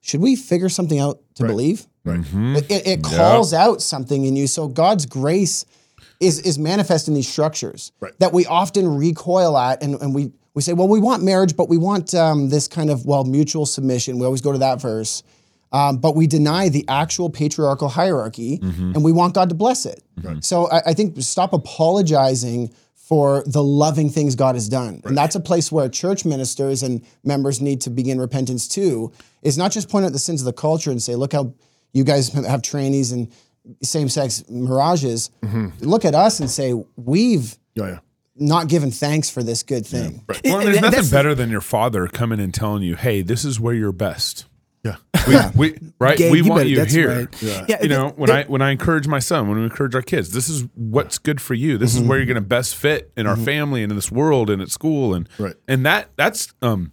should 0.00 0.22
we 0.22 0.36
figure 0.36 0.70
something 0.70 0.98
out 0.98 1.20
to 1.34 1.44
believe? 1.46 1.86
Right. 2.04 2.20
It, 2.34 2.70
it, 2.70 2.86
it 2.86 3.02
calls 3.04 3.52
out 3.52 3.82
something 3.82 4.24
in 4.24 4.36
you. 4.36 4.46
So 4.46 4.68
God's 4.68 5.06
grace 5.06 5.66
is 6.22 6.38
is 6.40 6.58
manifest 6.58 7.08
in 7.08 7.14
these 7.14 7.28
structures 7.28 7.92
Right. 8.00 8.12
that 8.20 8.32
we 8.32 8.46
often 8.46 8.86
recoil 8.96 9.56
at, 9.58 9.82
and, 9.82 10.00
and 10.00 10.14
we 10.14 10.32
we 10.54 10.62
say, 10.62 10.72
well, 10.74 10.88
we 10.88 11.00
want 11.00 11.22
marriage, 11.22 11.56
but 11.56 11.68
we 11.68 11.78
want 11.78 12.14
um, 12.14 12.48
this 12.50 12.68
kind 12.68 12.90
of 12.90 13.04
well 13.06 13.24
mutual 13.24 13.66
submission. 13.66 14.18
We 14.18 14.26
always 14.26 14.40
go 14.42 14.52
to 14.52 14.58
that 14.58 14.80
verse. 14.80 15.22
Um, 15.72 15.96
but 15.96 16.14
we 16.14 16.26
deny 16.26 16.68
the 16.68 16.84
actual 16.86 17.30
patriarchal 17.30 17.88
hierarchy 17.88 18.58
and 18.62 19.02
we 19.02 19.10
want 19.10 19.32
God 19.34 19.48
to 19.48 19.54
bless 19.54 19.86
it. 19.86 20.02
So 20.40 20.70
I, 20.70 20.82
I 20.88 20.92
think 20.92 21.18
stop 21.22 21.54
apologizing 21.54 22.74
for 22.94 23.42
the 23.46 23.62
loving 23.62 24.10
things 24.10 24.34
God 24.36 24.54
has 24.54 24.68
done. 24.68 25.00
And 25.04 25.16
that's 25.16 25.34
a 25.34 25.40
place 25.40 25.72
where 25.72 25.88
church 25.88 26.24
ministers 26.26 26.82
and 26.82 27.02
members 27.24 27.60
need 27.62 27.80
to 27.82 27.90
begin 27.90 28.20
repentance 28.20 28.68
too, 28.68 29.12
is 29.42 29.56
not 29.56 29.72
just 29.72 29.88
point 29.88 30.04
out 30.04 30.12
the 30.12 30.18
sins 30.18 30.42
of 30.42 30.44
the 30.44 30.52
culture 30.52 30.90
and 30.90 31.02
say, 31.02 31.14
look 31.16 31.32
how 31.32 31.54
you 31.94 32.04
guys 32.04 32.28
have 32.32 32.60
trannies 32.62 33.12
and 33.12 33.28
same 33.82 34.08
sex 34.08 34.44
mirages. 34.48 35.30
Look 35.80 36.04
at 36.04 36.14
us 36.14 36.40
and 36.40 36.50
say, 36.50 36.74
we've 36.96 37.56
Yeah, 37.74 37.86
yeah. 37.86 37.98
not 38.36 38.68
given 38.68 38.90
thanks 38.90 39.30
for 39.30 39.42
this 39.42 39.62
good 39.62 39.86
thing. 39.86 40.24
Well, 40.44 40.58
there's 40.60 40.76
nothing 40.76 40.80
that's- 40.82 41.10
better 41.10 41.34
than 41.34 41.50
your 41.50 41.60
father 41.60 42.06
coming 42.08 42.40
and 42.40 42.52
telling 42.52 42.82
you, 42.82 42.96
"Hey, 42.96 43.22
this 43.22 43.44
is 43.44 43.58
where 43.60 43.74
you're 43.74 43.92
best." 43.92 44.46
Yeah. 44.84 44.96
We, 45.28 45.36
we 45.54 45.78
right. 46.00 46.18
Gabe, 46.18 46.32
we 46.32 46.38
you 46.38 46.44
want 46.50 46.58
better- 46.60 46.68
you 46.70 46.74
that's 46.76 46.92
here. 46.92 47.08
right. 47.20 47.42
Yeah. 47.42 47.66
Yeah, 47.68 47.82
You 47.82 47.88
know, 47.88 48.08
when 48.16 48.28
th- 48.30 48.46
I 48.46 48.50
when 48.50 48.62
I 48.62 48.70
encourage 48.72 49.06
my 49.06 49.20
son, 49.20 49.46
when 49.48 49.58
we 49.58 49.62
encourage 49.64 49.94
our 49.94 50.02
kids, 50.02 50.32
this 50.32 50.48
is 50.48 50.64
what's 50.74 51.18
good 51.18 51.40
for 51.40 51.54
you. 51.54 51.78
This 51.78 51.94
is 51.94 52.00
where 52.00 52.18
you're 52.18 52.26
going 52.26 52.34
to 52.34 52.40
best 52.40 52.74
fit 52.74 53.12
in 53.16 53.28
our 53.28 53.36
family 53.36 53.84
and 53.84 53.92
in 53.92 53.96
this 53.96 54.10
world 54.10 54.50
and 54.50 54.60
at 54.60 54.70
school 54.70 55.14
and 55.14 55.28
Right. 55.38 55.54
and 55.68 55.86
that 55.86 56.08
that's 56.16 56.52
um 56.62 56.90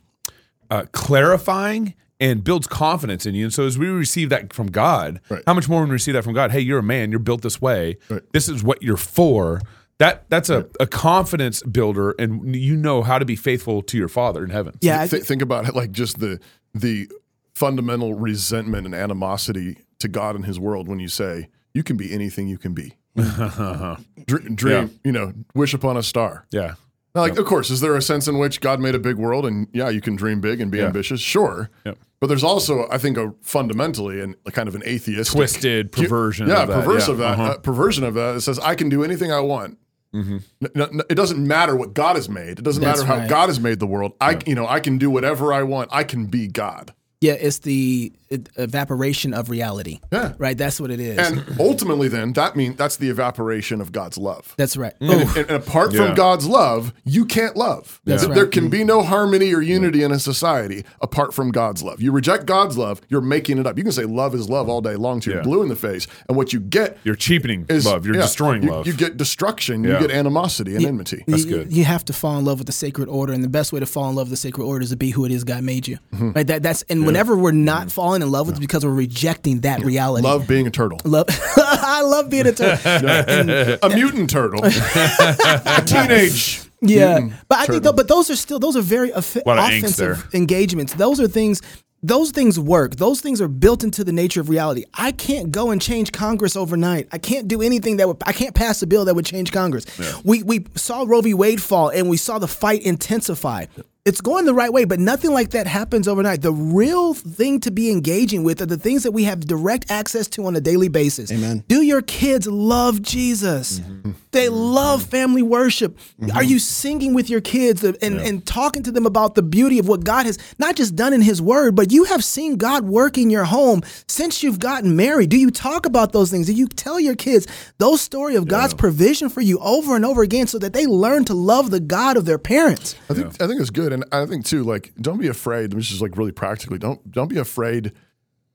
uh, 0.69 0.84
clarifying 0.91 1.95
and 2.19 2.43
builds 2.43 2.67
confidence 2.67 3.25
in 3.25 3.34
you. 3.36 3.45
And 3.45 3.53
so 3.53 3.65
as 3.65 3.77
we 3.77 3.88
receive 3.88 4.29
that 4.29 4.51
from 4.53 4.67
God, 4.67 5.21
Right. 5.29 5.41
how 5.47 5.53
much 5.53 5.69
more 5.69 5.79
when 5.82 5.89
we 5.89 5.93
receive 5.93 6.13
that 6.15 6.23
from 6.23 6.34
God? 6.34 6.51
Hey, 6.51 6.60
you're 6.60 6.79
a 6.79 6.84
man. 6.84 7.12
You're 7.12 7.19
built 7.19 7.41
this 7.41 7.62
way. 7.62 7.97
Right. 8.10 8.21
This 8.34 8.49
is 8.49 8.63
what 8.63 8.82
you're 8.84 8.97
for. 8.97 9.62
That 9.99 10.29
that's 10.29 10.49
a, 10.49 10.65
a 10.79 10.88
confidence 10.88 11.62
builder, 11.63 12.12
and 12.19 12.55
you 12.55 12.75
know 12.77 13.01
how 13.03 13.19
to 13.19 13.25
be 13.25 13.36
faithful 13.36 13.82
to 13.84 13.97
your 13.97 14.08
Father 14.08 14.43
in 14.45 14.49
heaven. 14.49 14.75
Yeah. 14.82 15.01
I 15.01 15.08
Th- 15.08 15.23
think 15.23 15.41
about 15.41 15.67
it 15.67 15.75
like 15.75 15.91
just 15.91 16.19
the 16.19 16.39
the 16.73 17.10
fundamental 17.53 18.13
resentment 18.13 18.86
and 18.86 18.95
animosity 18.95 19.77
to 19.99 20.08
God 20.08 20.36
and 20.36 20.45
His 20.45 20.58
world 20.60 20.88
when 20.88 20.99
you 20.99 21.10
say 21.10 21.49
you 21.73 21.84
can 21.84 21.97
be 21.97 22.13
anything 22.13 22.47
you 22.47 22.58
can 22.58 22.73
be. 22.73 22.93
Dr- 23.15 24.55
dream, 24.55 24.99
you 25.03 25.12
know, 25.12 25.34
wish 25.53 25.73
upon 25.73 25.97
a 25.97 26.03
star. 26.03 26.45
Yeah. 26.51 26.75
Now, 27.15 27.21
like, 27.21 27.38
of 27.38 27.45
course, 27.45 27.69
is 27.69 27.82
there 27.82 27.95
a 27.95 28.01
sense 28.01 28.27
in 28.27 28.38
which 28.38 28.62
God 28.62 28.79
made 28.79 28.95
a 28.95 28.99
big 28.99 29.17
world 29.17 29.45
and 29.45 29.67
yeah, 29.73 29.89
you 29.89 29.99
can 29.99 30.15
dream 30.15 30.39
big 30.41 30.62
and 30.62 30.71
be 30.71 30.79
ambitious? 30.82 31.19
Sure. 31.19 31.69
Yep. 31.86 31.97
But 32.19 32.27
there's 32.27 32.43
also, 32.43 32.88
I 32.91 32.97
think, 32.97 33.17
a 33.17 33.34
fundamentally 33.41 34.19
and 34.19 34.36
kind 34.51 34.67
of 34.67 34.75
an 34.75 34.84
atheist 34.86 35.32
Twisted 35.32 35.91
perversion 35.91 36.47
yeah, 36.49 36.63
of 36.63 36.67
that, 36.67 36.84
perverse 36.84 37.08
yeah. 37.08 37.12
of 37.13 37.17
that, 37.19 37.39
Uh-huh. 37.39 37.43
uh, 37.51 37.58
perversion 37.60 38.03
of 38.03 38.13
that. 38.15 38.36
It 38.36 38.41
says 38.41 38.60
I 38.60 38.75
can 38.75 38.89
do 38.89 39.03
anything 39.03 39.32
I 39.32 39.39
want. 39.39 39.77
N- 40.13 40.43
n- 40.62 41.01
it 41.10 41.15
doesn't 41.15 41.45
matter 41.45 41.75
what 41.75 41.93
God 41.93 42.15
has 42.15 42.27
made. 42.27 42.58
It 42.60 42.63
doesn't 42.63 42.84
That's 42.84 43.01
matter 43.01 43.08
how 43.08 43.19
right. 43.19 43.29
God 43.29 43.47
has 43.47 43.60
made 43.60 43.79
the 43.79 43.86
world. 43.88 44.13
I, 44.19 44.39
you 44.47 44.55
know, 44.55 44.67
I 44.67 44.79
can 44.79 44.97
do 44.97 45.10
whatever 45.12 45.53
I 45.53 45.62
want. 45.63 45.89
I 45.93 46.03
can 46.03 46.25
be 46.25 46.47
God. 46.47 46.93
Yeah, 47.21 47.34
it's 47.34 47.60
the 47.60 48.12
evaporation 48.58 49.34
of 49.34 49.50
reality. 49.50 50.00
Yeah. 50.12 50.34
Right. 50.38 50.58
That's 50.58 50.80
what 50.80 50.92
it 50.92 51.00
is. 51.00 51.18
And 51.18 51.60
ultimately, 51.60 52.08
then 52.08 52.34
that 52.34 52.56
means 52.56 52.76
that's 52.76 52.98
the 52.98 53.10
evaporation 53.10 53.82
of 53.82 53.92
God's 53.92 54.18
love. 54.18 54.54
that's 54.58 54.78
right. 54.78 54.94
And, 55.00 55.12
and- 55.22 55.38
and 55.38 55.52
apart 55.52 55.94
Yeah. 55.94 56.08
from 56.08 56.15
God's 56.15 56.46
love, 56.48 56.94
you 57.06 57.26
can't 57.26 57.56
love. 57.56 58.00
That's 58.06 58.22
There- 58.22 58.30
right. 58.30 58.36
There 58.36 58.46
can 58.48 58.70
be 58.70 58.84
no 58.84 59.02
harmony 59.02 59.54
or 59.54 59.62
unity 59.62 60.04
in 60.04 60.12
a 60.12 60.20
society 60.20 60.84
apart 61.02 61.34
from 61.34 61.52
God's 61.52 61.82
love. 61.84 62.02
You 62.02 62.12
reject 62.12 62.46
God's 62.46 62.78
love, 62.78 63.02
you're 63.10 63.22
making 63.22 63.58
it 63.58 63.65
up. 63.68 63.78
You 63.78 63.84
can 63.84 63.92
say 63.92 64.06
love 64.06 64.36
is 64.36 64.50
love 64.50 64.70
all 64.70 64.82
day 64.82 64.96
long 64.96 65.20
to 65.22 65.30
your 65.30 65.39
Yeah. 65.39 65.44
blue 65.44 65.62
in 65.63 65.70
the 65.70 65.76
face, 65.76 66.08
and 66.28 66.38
what 66.38 66.54
you 66.54 66.60
get 66.60 66.98
You're 67.04 67.15
cheapening 67.15 67.65
is 67.70 67.86
love. 67.86 68.06
You're 68.06 68.15
yeah, 68.15 68.22
destroying 68.22 68.63
you, 68.63 68.70
love. 68.72 68.88
You 68.88 68.94
get 68.94 69.18
destruction. 69.18 69.84
Yeah. 69.84 70.00
You 70.02 70.08
get 70.08 70.12
animosity 70.15 70.76
and 70.76 70.86
enmity. 70.86 71.24
That's 71.28 71.46
you, 71.46 71.50
good. 71.58 71.74
You 71.74 71.86
have 71.86 72.06
to 72.06 72.13
fall 72.13 72.38
in 72.38 72.46
love 72.46 72.60
with 72.60 72.68
the 72.68 72.74
sacred 72.74 73.10
order, 73.10 73.34
and 73.34 73.44
the 73.44 73.50
best 73.50 73.74
way 73.74 73.80
to 73.80 73.86
fall 73.86 74.10
in 74.10 74.15
love 74.15 74.28
with 74.28 74.32
the 74.32 74.38
sacred 74.38 74.63
order 74.65 74.84
is 74.84 74.89
to 74.92 74.98
be 74.98 75.10
who 75.12 75.26
it 75.26 75.32
is 75.32 75.44
God 75.44 75.63
made 75.63 75.88
you. 75.88 75.98
Mm-hmm. 76.13 76.32
Right. 76.32 76.48
That 76.48 76.63
that's 76.63 76.84
and 76.89 77.06
whenever 77.06 77.36
we're 77.38 77.52
not 77.52 77.92
falling 77.92 78.18
in 78.21 78.32
love 78.32 78.47
with, 78.47 78.58
it, 78.58 78.60
because 78.60 78.86
we're 78.86 78.93
rejecting 78.93 79.62
that 79.62 79.82
reality. 79.82 80.23
Love 80.23 80.47
being 80.47 80.67
a 80.67 80.71
turtle, 80.71 80.99
Love. 81.03 81.25
I 81.58 82.01
love 82.01 82.29
being 82.29 82.47
a 82.47 82.51
turtle. 82.51 82.79
a 83.84 83.89
mutant 83.89 84.29
turtle, 84.29 84.62
a 84.65 85.84
teenage. 85.86 86.62
Yeah, 86.82 87.19
mutant 87.19 87.34
but 87.49 87.58
I 87.60 87.65
think, 87.65 87.84
though, 87.84 87.93
but 87.93 88.08
those 88.08 88.29
are 88.29 88.36
still 88.36 88.60
those 88.60 88.75
are 88.77 88.82
very 88.82 89.12
offi- 89.13 89.41
of 89.41 89.58
offensive 89.58 90.29
engagements. 90.34 90.93
Those 90.93 91.19
are 91.19 91.27
things. 91.27 91.62
Those 92.01 92.32
things 92.32 92.58
work. 92.58 92.95
Those 92.95 93.19
things 93.19 93.41
are 93.41 93.49
built 93.49 93.84
into 93.84 94.05
the 94.05 94.13
nature 94.13 94.39
of 94.39 94.47
reality. 94.47 94.86
I 94.93 95.12
can't 95.12 95.51
go 95.51 95.69
and 95.71 95.82
change 95.82 96.13
Congress 96.13 96.55
overnight. 96.55 97.10
I 97.12 97.17
can't 97.17 97.49
do 97.49 97.62
anything 97.62 97.97
that 97.97 98.08
would. 98.08 98.15
I 98.25 98.32
can't 98.32 98.55
pass 98.55 98.82
a 98.82 98.88
bill 98.88 99.03
that 99.03 99.15
would 99.15 99.25
change 99.25 99.51
Congress. 99.51 99.86
We 100.23 100.41
we 100.43 100.65
saw 100.75 101.03
Roe 101.05 101.19
v. 101.19 101.34
Wade 101.34 101.62
fall, 101.62 101.89
and 101.89 102.08
we 102.10 102.15
saw 102.15 102.39
the 102.39 102.47
fight 102.47 102.84
intensify. 102.84 103.65
It's 104.10 104.22
going 104.22 104.45
the 104.45 104.56
right 104.56 104.74
way, 104.74 104.86
but 104.86 105.00
nothing 105.00 105.34
like 105.34 105.52
that 105.52 105.67
happens 105.67 106.08
overnight. 106.08 106.41
The 106.41 106.52
real 106.52 107.13
thing 107.13 107.60
to 107.60 107.69
be 107.69 107.91
engaging 107.91 108.43
with 108.43 108.60
are 108.60 108.65
the 108.65 108.76
things 108.76 109.04
that 109.04 109.12
we 109.12 109.26
have 109.26 109.41
direct 109.41 109.91
access 109.91 110.28
to 110.30 110.48
on 110.48 110.56
a 110.56 110.60
daily 110.60 110.88
basis. 110.88 111.32
Amen. 111.32 111.63
Do 111.67 111.84
your 111.84 112.02
kids 112.02 112.48
love 112.48 113.04
Jesus? 113.04 113.82
Mm-hmm. 113.82 114.13
They 114.32 114.50
love 114.50 115.04
family 115.04 115.43
worship. 115.43 115.98
Are 116.34 116.43
you 116.43 116.58
singing 116.58 117.13
with 117.13 117.30
your 117.30 117.41
kids 117.41 117.84
and, 117.84 117.98
and 118.02 118.45
talking 118.45 118.82
to 118.84 118.91
them 118.91 119.06
about 119.06 119.36
the 119.36 119.43
beauty 119.43 119.78
of 119.78 119.88
what 119.88 120.04
God 120.04 120.26
has 120.26 120.39
not 120.58 120.76
just 120.76 120.95
done 120.95 121.13
in 121.13 121.22
His 121.22 121.39
Word, 121.41 121.76
but 121.76 121.91
you 121.91 122.06
have 122.06 122.24
seen 122.24 122.58
God 122.58 122.86
work 122.86 123.17
in 123.17 123.30
your 123.30 123.43
home 123.43 123.82
since 124.08 124.41
you've 124.41 124.60
gotten 124.60 124.95
married? 124.95 125.30
Do 125.30 125.38
you 125.38 125.52
talk 125.52 125.86
about 125.86 126.13
those 126.13 126.32
things? 126.32 126.48
Do 126.48 126.54
you 126.54 126.67
tell 126.67 127.00
your 127.00 127.15
kids 127.15 127.48
those 127.78 128.02
story 128.02 128.36
of 128.36 128.48
God's 128.48 128.74
provision 128.74 129.30
for 129.30 129.41
you 129.41 129.60
over 129.60 129.95
and 129.95 130.06
over 130.06 130.22
again 130.24 130.48
so 130.48 130.58
that 130.60 130.74
they 130.74 130.86
learn 130.86 131.26
to 131.26 131.34
love 131.34 131.72
the 131.72 131.80
God 131.80 132.17
of 132.17 132.26
their 132.26 132.39
parents? 132.39 132.95
I 133.10 133.13
think 133.13 133.41
I 133.41 133.48
think 133.48 133.62
it's 133.62 133.72
good, 133.72 133.93
and 133.93 133.99
I 134.12 134.26
think 134.26 134.46
too. 134.46 134.64
Like, 134.64 134.94
don't 135.00 135.20
be 135.20 135.28
afraid. 135.28 135.72
This 135.72 135.92
is 135.92 136.02
like 136.02 136.18
really 136.18 136.32
practically. 136.32 136.78
Don't 136.78 137.12
don't 137.12 137.28
be 137.28 137.38
afraid 137.38 137.92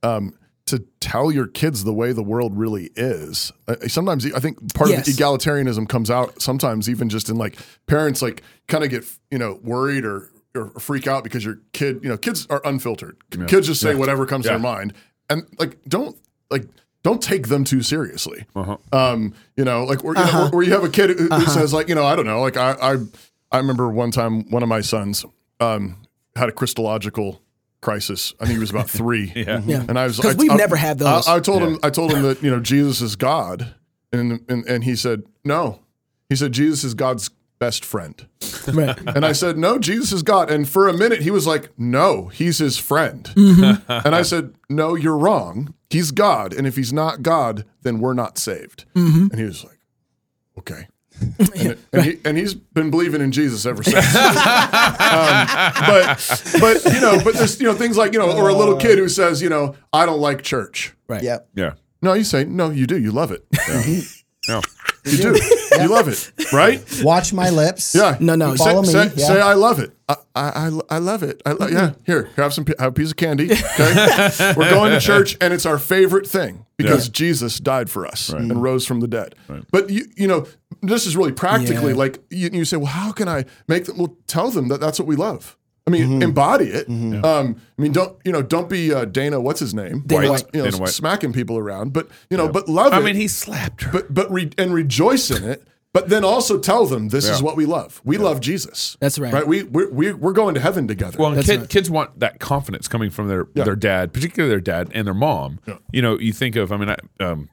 um, 0.03 0.35
to 0.67 0.85
tell 1.01 1.31
your 1.31 1.47
kids 1.47 1.85
the 1.85 1.93
way 1.93 2.13
the 2.13 2.23
world 2.23 2.57
really 2.57 2.91
is. 2.97 3.53
Uh, 3.69 3.77
sometimes 3.89 4.31
I 4.33 4.41
think 4.41 4.75
part 4.75 4.91
of 4.91 5.05
the 5.05 5.13
egalitarianism 5.13 5.89
comes 5.89 6.11
out. 6.11 6.41
Sometimes 6.41 6.89
even 6.89 7.09
just 7.09 7.29
in 7.29 7.37
like 7.37 7.59
parents 7.87 8.23
like 8.23 8.43
kind 8.69 8.85
of 8.85 8.91
get 8.91 9.05
you 9.31 9.39
know 9.39 9.61
worried 9.63 10.05
or 10.05 10.31
or 10.55 10.71
freak 10.79 11.07
out 11.07 11.25
because 11.25 11.45
your 11.45 11.59
kid 11.73 12.01
you 12.03 12.09
know 12.09 12.17
kids 12.17 12.47
are 12.51 12.61
unfiltered. 12.65 13.17
Kids 13.47 13.67
just 13.67 13.81
say 13.81 13.95
whatever 13.95 14.27
comes 14.27 14.45
to 14.45 14.51
their 14.51 14.59
mind, 14.59 14.95
and 15.29 15.43
like 15.59 15.83
don't 15.85 16.17
like. 16.51 16.67
Don't 17.03 17.21
take 17.21 17.49
them 17.49 17.65
too 17.65 17.83
seriously. 17.83 18.47
Uh-huh. 18.57 18.79
Um, 18.91 19.35
you 19.59 19.65
know, 19.67 19.85
like 19.85 20.03
where, 20.03 20.17
you 20.17 20.25
know, 20.25 20.33
where, 20.33 20.51
where 20.53 20.63
you 20.63 20.73
have 20.73 20.85
a 20.85 20.89
kid 20.89 21.11
who, 21.11 21.27
who 21.27 21.45
says, 21.45 21.75
like, 21.75 21.91
you 21.91 21.95
know, 21.95 22.07
I 22.07 22.17
don't 22.17 22.25
know, 22.25 22.41
like 22.41 22.57
I, 22.57 22.73
I, 22.81 22.97
I 23.53 23.59
remember 23.59 23.91
one 23.91 24.11
time 24.11 24.51
one 24.51 24.63
of 24.63 24.71
my 24.71 24.81
sons 24.81 25.23
um, 25.61 25.97
had 26.37 26.49
a 26.49 26.53
Christological 26.53 27.41
crisis. 27.81 28.35
I 28.41 28.45
think 28.47 28.55
he 28.57 28.61
was 28.61 28.71
about 28.71 28.89
three. 29.01 29.33
Yeah. 29.35 29.61
Yeah. 29.65 29.85
And 29.89 29.99
I 29.99 30.05
was 30.07 30.19
'Cause 30.19 30.35
I- 30.35 30.39
we've 30.39 30.51
I- 30.51 30.57
never 30.57 30.77
had 30.77 30.99
those. 30.99 31.27
I, 31.29 31.37
I 31.37 31.41
told 31.41 31.63
him 31.63 31.79
I 31.83 31.91
told 31.91 32.13
him 32.13 32.23
that 32.23 32.43
you 32.43 32.51
know 32.51 32.61
Jesus 32.61 33.01
is 33.01 33.17
God, 33.17 33.75
and 34.13 34.41
and 34.49 34.67
and 34.69 34.85
he 34.85 34.97
said 34.97 35.23
no. 35.45 35.81
He 36.29 36.37
said 36.37 36.53
Jesus 36.53 36.85
is 36.85 36.95
God's 36.95 37.31
best 37.59 37.85
friend. 37.85 38.27
Right. 38.73 38.99
And 39.07 39.25
I 39.27 39.33
said, 39.33 39.57
No, 39.59 39.79
Jesus 39.79 40.11
is 40.11 40.23
God. 40.23 40.51
And 40.51 40.67
for 40.69 40.89
a 40.89 40.93
minute, 40.93 41.21
he 41.23 41.31
was 41.31 41.47
like, 41.47 41.69
No, 41.79 42.29
he's 42.29 42.59
his 42.59 42.79
friend. 42.79 43.25
Mm-hmm. 43.35 43.91
and 44.07 44.15
I 44.15 44.23
said, 44.23 44.55
No, 44.71 44.95
you're 44.97 45.17
wrong. 45.17 45.75
He's 45.91 46.11
God. 46.11 46.53
And 46.55 46.67
if 46.67 46.77
he's 46.77 46.93
not 46.93 47.23
God, 47.23 47.65
then 47.83 48.01
we're 48.01 48.15
not 48.15 48.39
saved. 48.39 48.87
Mm-hmm. 48.95 49.27
And 49.31 49.39
he 49.39 49.45
was 49.45 49.63
like, 49.65 49.79
Okay. 50.59 50.89
And, 51.39 51.79
and, 51.93 52.03
he, 52.05 52.19
and 52.25 52.37
he's 52.37 52.55
been 52.55 52.91
believing 52.91 53.21
in 53.21 53.31
Jesus 53.33 53.65
ever 53.67 53.83
since. 53.83 53.97
um, 54.17 55.47
but, 55.87 56.51
but, 56.61 56.85
you 56.93 57.01
know, 57.01 57.19
but 57.23 57.35
there's, 57.35 57.61
you 57.61 57.67
know, 57.67 57.75
things 57.75 57.97
like, 57.97 58.13
you 58.13 58.19
know, 58.19 58.31
or 58.37 58.49
a 58.49 58.55
little 58.55 58.77
kid 58.77 58.99
who 58.99 59.09
says, 59.09 59.41
you 59.41 59.49
know, 59.49 59.75
I 59.93 60.07
don't 60.07 60.21
like 60.21 60.43
church. 60.43 60.95
Right. 61.09 61.23
Yep. 61.23 61.49
Yeah. 61.55 61.75
No, 62.03 62.13
you 62.15 62.25
say, 62.25 62.45
No, 62.45 62.71
you 62.71 62.87
do. 62.87 62.99
You 62.99 63.13
love 63.13 63.31
it. 63.33 63.45
No. 64.49 64.61
You 65.07 65.19
do. 65.19 65.41
You 65.83 65.89
love 65.89 66.09
it. 66.09 66.33
Right? 66.51 66.83
Watch 67.03 67.35
my 67.35 67.51
lips. 67.51 67.95
Yeah. 67.95 68.17
No, 68.21 68.37
no, 68.37 68.57
Say, 68.57 68.65
follow 68.65 68.81
me, 68.81 68.89
Say, 68.89 69.11
yeah. 69.17 69.27
say 69.27 69.39
I 69.41 69.53
love 69.53 69.79
it. 69.79 69.93
I, 70.09 70.17
I, 70.35 70.49
I, 70.49 70.81
I 70.89 70.99
love 70.99 71.23
it. 71.23 71.43
I 71.45 71.53
lo- 71.53 71.67
yeah. 71.67 71.93
Here, 72.07 72.31
have 72.37 72.55
some. 72.55 72.65
Have 72.79 72.89
a 72.89 72.93
piece 72.93 73.11
of 73.11 73.17
candy. 73.19 73.53
Okay. 73.53 74.55
We're 74.57 74.71
going 74.71 74.93
to 74.93 75.01
church, 75.01 75.37
and 75.43 75.53
it's 75.53 75.67
our 75.67 75.79
favorite 75.79 76.27
thing 76.27 76.65
because 76.79 77.09
Yeah. 77.09 77.13
Jesus 77.13 77.61
died 77.61 77.91
for 77.91 78.07
us 78.07 78.31
and 78.31 78.63
rose 78.63 78.87
from 78.87 79.01
the 79.01 79.09
dead. 79.09 79.35
But 79.71 79.91
you, 79.91 80.07
you 80.17 80.27
know, 80.27 80.47
this 80.89 81.07
is 81.07 81.17
really 81.17 81.33
practically 81.33 81.93
Yeah. 81.93 81.99
like 81.99 82.19
you, 82.31 82.51
you 82.53 82.65
say, 82.65 82.77
well, 82.77 82.87
how 82.87 83.13
can 83.13 83.29
I 83.29 83.45
make 83.69 83.85
them? 83.87 83.99
Well, 83.99 84.17
tell 84.27 84.51
them 84.51 84.69
that 84.69 84.81
that's 84.81 84.99
what 84.99 85.07
we 85.09 85.17
love. 85.17 85.57
I 85.87 85.91
mean, 85.91 86.03
Mm-hmm. 86.09 86.23
embody 86.23 86.65
it. 86.67 86.89
Um, 87.25 87.57
I 87.79 87.83
mean, 87.83 87.93
don't 87.93 88.17
you 88.25 88.33
know? 88.33 88.41
Don't 88.41 88.71
be 88.71 88.93
uh, 88.95 89.05
Dana. 89.05 89.39
What's 89.41 89.61
his 89.61 89.75
name? 89.75 90.03
Dana 90.07 90.31
White. 90.31 90.45
You 90.55 90.63
know, 90.63 90.71
Dana 90.71 90.79
White. 90.83 90.89
smacking 90.89 91.33
people 91.35 91.59
around. 91.59 91.93
But 91.93 92.09
you 92.31 92.37
know, 92.39 92.49
but 92.49 92.69
love 92.69 92.93
I 92.95 93.01
it 93.01 93.05
mean, 93.05 93.17
he 93.17 93.29
slapped 93.29 93.83
her. 93.83 93.93
but 93.93 94.13
but 94.15 94.31
re- 94.33 94.51
and 94.57 94.73
rejoice 94.73 95.31
in 95.31 95.45
it. 95.45 95.67
But 95.93 96.09
then 96.09 96.25
also 96.25 96.59
tell 96.59 96.87
them 96.87 97.11
this 97.11 97.29
is 97.29 97.41
what 97.41 97.55
we 97.57 97.67
love. 97.67 98.01
We 98.03 98.19
love 98.19 98.41
Jesus. 98.41 98.97
That's 98.99 99.17
right. 99.17 99.33
Right. 99.33 99.47
We 99.47 99.63
we're, 99.63 99.93
we're 99.93 100.17
we're 100.17 100.33
going 100.33 100.55
to 100.57 100.61
heaven 100.61 100.89
together. 100.89 101.17
Well, 101.19 101.41
kid, 101.41 101.61
right. 101.61 101.69
kids 101.69 101.89
want 101.89 102.19
that 102.19 102.41
confidence 102.41 102.89
coming 102.89 103.11
from 103.11 103.29
their 103.29 103.47
their 103.55 103.77
dad, 103.77 104.13
particularly 104.13 104.51
their 104.51 104.61
dad 104.61 104.91
and 104.95 105.07
their 105.07 105.15
mom. 105.15 105.61
You 105.93 106.03
know, 106.03 106.19
you 106.19 106.33
think 106.33 106.57
of, 106.57 106.73
I 106.73 106.79
mean, 106.79 106.89
I, 106.89 106.97
um, 107.23 107.49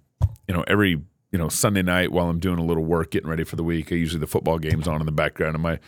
you 0.47 0.55
know, 0.55 0.63
every 0.67 1.01
you 1.31 1.39
know 1.39 1.49
Sunday 1.49 1.81
night 1.81 2.11
while 2.11 2.29
I'm 2.29 2.39
doing 2.39 2.59
a 2.59 2.63
little 2.63 2.83
work, 2.85 3.11
getting 3.11 3.29
ready 3.29 3.43
for 3.43 3.55
the 3.55 3.63
week, 3.63 3.91
I 3.91 3.95
usually 3.95 4.19
the 4.19 4.27
football 4.27 4.59
game's 4.59 4.87
on 4.87 4.99
in 4.99 5.05
the 5.05 5.11
background, 5.11 5.55
and 5.55 5.63
my 5.63 5.79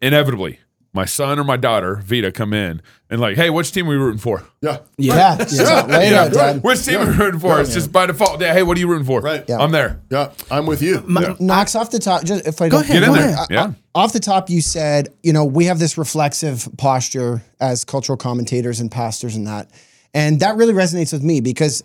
inevitably 0.00 0.60
my 0.94 1.06
son 1.06 1.38
or 1.38 1.44
my 1.44 1.56
daughter 1.56 1.96
Vita 2.04 2.30
come 2.30 2.52
in 2.52 2.82
and 3.08 3.18
like, 3.18 3.34
hey, 3.36 3.48
which 3.48 3.72
team 3.72 3.86
are 3.86 3.90
we 3.90 3.96
rooting 3.96 4.18
for? 4.18 4.44
yeah. 4.60 4.80
Yeah. 4.98 5.38
yeah. 5.50 5.86
Lay 5.86 6.08
it 6.08 6.12
Yeah. 6.34 6.42
out, 6.50 6.56
Which 6.62 6.84
team 6.84 7.00
are 7.00 7.06
we 7.10 7.16
rooting 7.16 7.40
for? 7.40 7.58
It's 7.62 7.72
just 7.72 7.90
by 7.90 8.04
default. 8.04 8.42
Yeah, 8.42 8.52
hey, 8.52 8.62
what 8.62 8.76
are 8.76 8.80
you 8.80 8.88
rooting 8.88 9.06
for? 9.06 9.22
Right. 9.22 9.42
Yeah. 9.48 9.56
I'm 9.56 9.70
there. 9.72 10.02
Yeah. 10.10 10.32
I'm 10.50 10.66
with 10.66 10.82
you. 10.82 11.02
Yeah. 11.08 11.34
Knox 11.40 11.74
off 11.74 11.90
the 11.90 11.98
top. 11.98 12.24
Just 12.24 12.46
if 12.46 12.60
I 12.60 12.68
Go 12.68 12.82
don't 12.82 12.84
ahead, 12.90 12.94
Get 13.00 13.02
in 13.04 13.08
go 13.08 13.14
there. 13.14 13.28
ahead. 13.30 13.46
Yeah. 13.50 13.72
off 13.94 14.12
the 14.12 14.20
top, 14.20 14.50
you 14.50 14.60
said, 14.60 15.08
you 15.22 15.32
know, 15.32 15.46
we 15.46 15.64
have 15.64 15.78
this 15.78 15.96
reflexive 15.96 16.68
posture 16.76 17.42
as 17.58 17.86
cultural 17.86 18.18
commentators 18.18 18.78
and 18.78 18.90
pastors 18.90 19.34
and 19.34 19.46
that. 19.46 19.70
And 20.12 20.40
that 20.40 20.56
really 20.56 20.74
resonates 20.74 21.10
with 21.14 21.22
me 21.22 21.40
because 21.40 21.82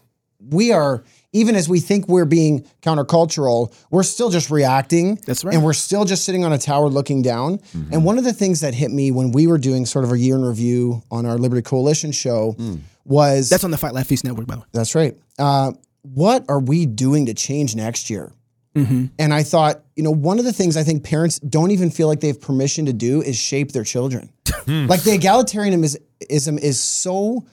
we 0.50 0.74
are, 0.74 1.02
even 1.34 1.56
as 1.56 1.68
we 1.68 1.80
think 1.80 2.08
we're 2.08 2.26
being 2.26 2.66
countercultural, 2.82 3.74
we're 3.92 4.04
still 4.04 4.30
just 4.30 4.50
reacting. 4.50 5.16
That's 5.26 5.44
right. 5.44 5.54
And 5.54 5.63
we're 5.63 5.74
still 5.74 6.06
just 6.06 6.24
sitting 6.24 6.46
on 6.46 6.54
a 6.54 6.58
tower 6.58 6.88
looking 6.88 7.22
down. 7.22 7.60
Mm-hmm. 7.60 7.94
And 7.94 8.06
one 8.06 8.18
of 8.18 8.24
the 8.24 8.34
things 8.34 8.62
that 8.62 8.74
hit 8.74 8.92
me 8.92 9.12
when 9.12 9.32
we 9.32 9.48
were 9.48 9.58
doing 9.58 9.86
sort 9.86 10.06
of 10.06 10.12
a 10.12 10.18
year 10.18 10.36
in 10.36 10.44
review 10.44 11.04
on 11.12 11.26
our 11.26 11.38
Liberty 11.38 11.62
Coalition 11.62 12.12
show 12.12 12.56
mm. 12.58 12.80
was 13.04 13.50
That's 13.50 13.63
on 13.63 13.72
the 13.72 13.78
Fight 13.78 13.94
Laugh 13.94 14.08
Feast 14.08 14.24
Network, 14.24 14.48
by 14.48 14.56
the 14.56 14.62
way. 14.62 14.68
that's 14.72 14.96
right. 14.96 15.18
Uh, 15.38 15.74
what 16.04 16.46
are 16.48 16.60
we 16.60 16.86
doing 16.86 17.26
to 17.26 17.34
change 17.34 17.76
next 17.76 18.10
year? 18.10 18.32
Mm-hmm. 18.76 19.06
And 19.18 19.34
I 19.34 19.44
thought, 19.44 19.84
you 19.96 20.04
know, 20.04 20.12
one 20.12 20.40
of 20.40 20.46
the 20.46 20.54
things 20.54 20.78
I 20.78 20.84
think 20.84 21.04
parents 21.04 21.40
don't 21.40 21.72
even 21.72 21.90
feel 21.90 22.08
like 22.08 22.20
they 22.20 22.28
have 22.28 22.40
permission 22.40 22.86
to 22.86 22.94
do 22.94 23.22
is 23.22 23.36
shape 23.36 23.72
their 23.72 23.84
children. 23.84 24.32
Hmm. 24.68 24.86
like 24.88 25.04
the 25.04 25.18
egalitarianism 25.18 26.60
is 26.60 26.80
so 26.80 27.46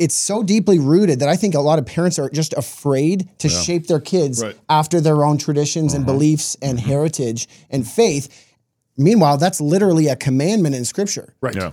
it's 0.00 0.16
so 0.16 0.42
deeply 0.42 0.78
rooted 0.80 1.20
that 1.20 1.28
I 1.28 1.36
think 1.36 1.54
a 1.54 1.60
lot 1.60 1.78
of 1.78 1.86
parents 1.86 2.18
are 2.18 2.28
just 2.30 2.52
afraid 2.54 3.28
to 3.38 3.48
shape 3.48 3.86
their 3.86 4.00
kids 4.00 4.42
Right. 4.42 4.56
after 4.68 5.00
their 5.00 5.24
own 5.24 5.38
traditions 5.38 5.94
and 5.94 6.04
beliefs 6.06 6.56
and 6.62 6.80
heritage 6.80 7.46
and 7.70 7.86
faith. 7.86 8.28
Meanwhile, 8.96 9.36
that's 9.38 9.60
literally 9.60 10.08
a 10.08 10.16
commandment 10.16 10.74
in 10.74 10.84
scripture 10.84 11.34
Right. 11.40 11.54
Yeah. 11.54 11.72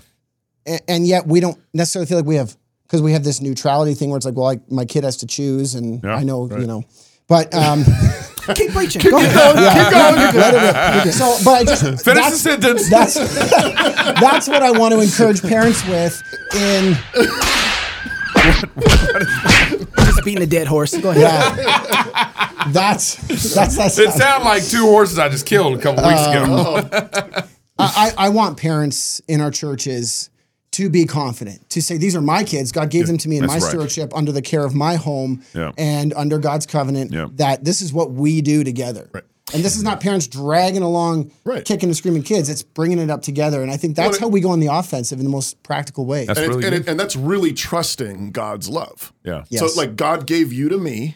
and, 0.66 0.82
and 0.88 1.08
yet 1.08 1.26
we 1.26 1.40
don't 1.40 1.58
necessarily 1.74 2.06
feel 2.08 2.18
like 2.20 2.28
we 2.28 2.36
have 2.36 2.56
because 2.84 3.02
we 3.02 3.13
have 3.13 3.24
this 3.24 3.42
neutrality 3.42 3.94
thing 3.96 4.10
where 4.10 4.18
it's 4.18 4.26
like, 4.26 4.36
well, 4.36 4.50
I, 4.52 4.60
my 4.70 4.86
kid 4.86 5.04
has 5.04 5.18
to 5.18 5.26
choose, 5.28 5.76
and 5.76 6.02
Yeah, 6.04 6.16
I 6.16 6.24
know, 6.24 6.50
you 6.58 6.68
know, 6.68 6.84
but 7.28 7.54
um, 7.54 7.84
Keep 8.56 8.72
preaching. 8.72 9.02
Go 9.12 9.18
ahead. 9.22 9.34
keep 9.76 9.92
going, 9.92 10.16
let 10.40 10.54
it 10.54 11.06
rip. 11.06 11.13
So, 11.22 11.36
but 11.44 11.54
I 11.62 11.63
just 11.66 11.84
Finish 12.06 12.26
the 12.30 12.38
sentence. 12.38 12.90
that's 12.90 13.16
that's 14.22 14.48
what 14.48 14.63
I 14.63 14.72
want 14.72 14.94
to 14.94 15.02
encourage 15.02 15.42
parents 15.42 15.86
with 15.88 16.24
in 16.56 16.96
Just 18.60 20.24
beating 20.26 20.43
a 20.43 20.48
dead 20.48 20.67
horse. 20.67 20.96
Go 20.98 21.12
ahead. 21.12 21.58
yeah. 21.58 22.70
That's 22.72 23.15
that's 23.54 23.78
that's. 23.78 23.98
It 23.98 24.12
sounded 24.12 24.46
like 24.46 24.65
two 24.65 24.84
horses 24.84 25.20
I 25.20 25.30
just 25.30 25.46
killed 25.46 25.78
a 25.78 25.82
couple 25.82 26.04
weeks 26.08 26.26
ago. 26.28 26.46
Oh. 26.48 27.48
I, 27.80 28.13
I 28.17 28.26
I 28.26 28.30
want 28.30 28.58
parents 28.58 29.22
in 29.28 29.41
our 29.41 29.52
churches 29.52 30.30
to 30.72 30.89
be 30.91 31.06
confident, 31.06 31.67
to 31.72 31.82
say, 31.82 31.98
these 31.98 32.15
are 32.15 32.22
my 32.22 32.43
kids. 32.43 32.72
God 32.72 32.91
gave 32.91 33.08
them 33.08 33.17
to 33.20 33.30
me 33.30 33.38
in 33.38 33.48
my 33.48 33.54
right. 33.54 33.62
stewardship 33.62 34.15
under 34.15 34.32
the 34.32 34.43
care 34.43 34.63
of 34.63 34.76
my 34.76 34.96
home 34.96 35.41
Yeah. 35.56 35.72
and 35.76 36.13
under 36.13 36.38
God's 36.38 36.67
covenant. 36.67 37.12
Yeah. 37.12 37.30
That 37.34 37.63
this 37.63 37.82
is 37.82 37.91
what 37.91 38.12
we 38.12 38.41
do 38.41 38.63
together. 38.63 39.10
Right. 39.12 39.24
And 39.53 39.63
this 39.63 39.77
is 39.77 39.83
not 39.83 40.01
parents 40.01 40.27
dragging 40.27 40.81
along, 40.81 41.31
Right. 41.45 41.63
kicking 41.63 41.88
and 41.89 41.95
screaming 41.95 42.23
kids. 42.23 42.49
It's 42.49 42.63
bringing 42.63 42.99
it 42.99 43.10
up 43.10 43.21
together. 43.21 43.62
And 43.62 43.71
I 43.71 43.77
think 43.77 43.95
that's 43.95 44.07
Well, 44.10 44.15
it- 44.15 44.21
how 44.21 44.27
we 44.27 44.41
go 44.41 44.49
on 44.49 44.60
the 44.60 44.67
offensive 44.67 45.19
in 45.19 45.25
the 45.25 45.31
most 45.31 45.62
practical 45.63 46.05
way. 46.05 46.25
That's 46.25 46.39
and, 46.39 46.49
really 46.49 46.63
it, 46.63 46.73
and, 46.73 46.75
it, 46.83 46.88
and 46.89 46.99
that's 46.99 47.15
really 47.15 47.53
trusting 47.53 48.31
God's 48.31 48.67
love. 48.67 49.13
Yeah. 49.23 49.43
Yes. 49.49 49.62
So 49.73 49.79
like 49.79 49.95
God 49.95 50.25
gave 50.27 50.51
you 50.51 50.69
to 50.69 50.77
me, 50.77 51.15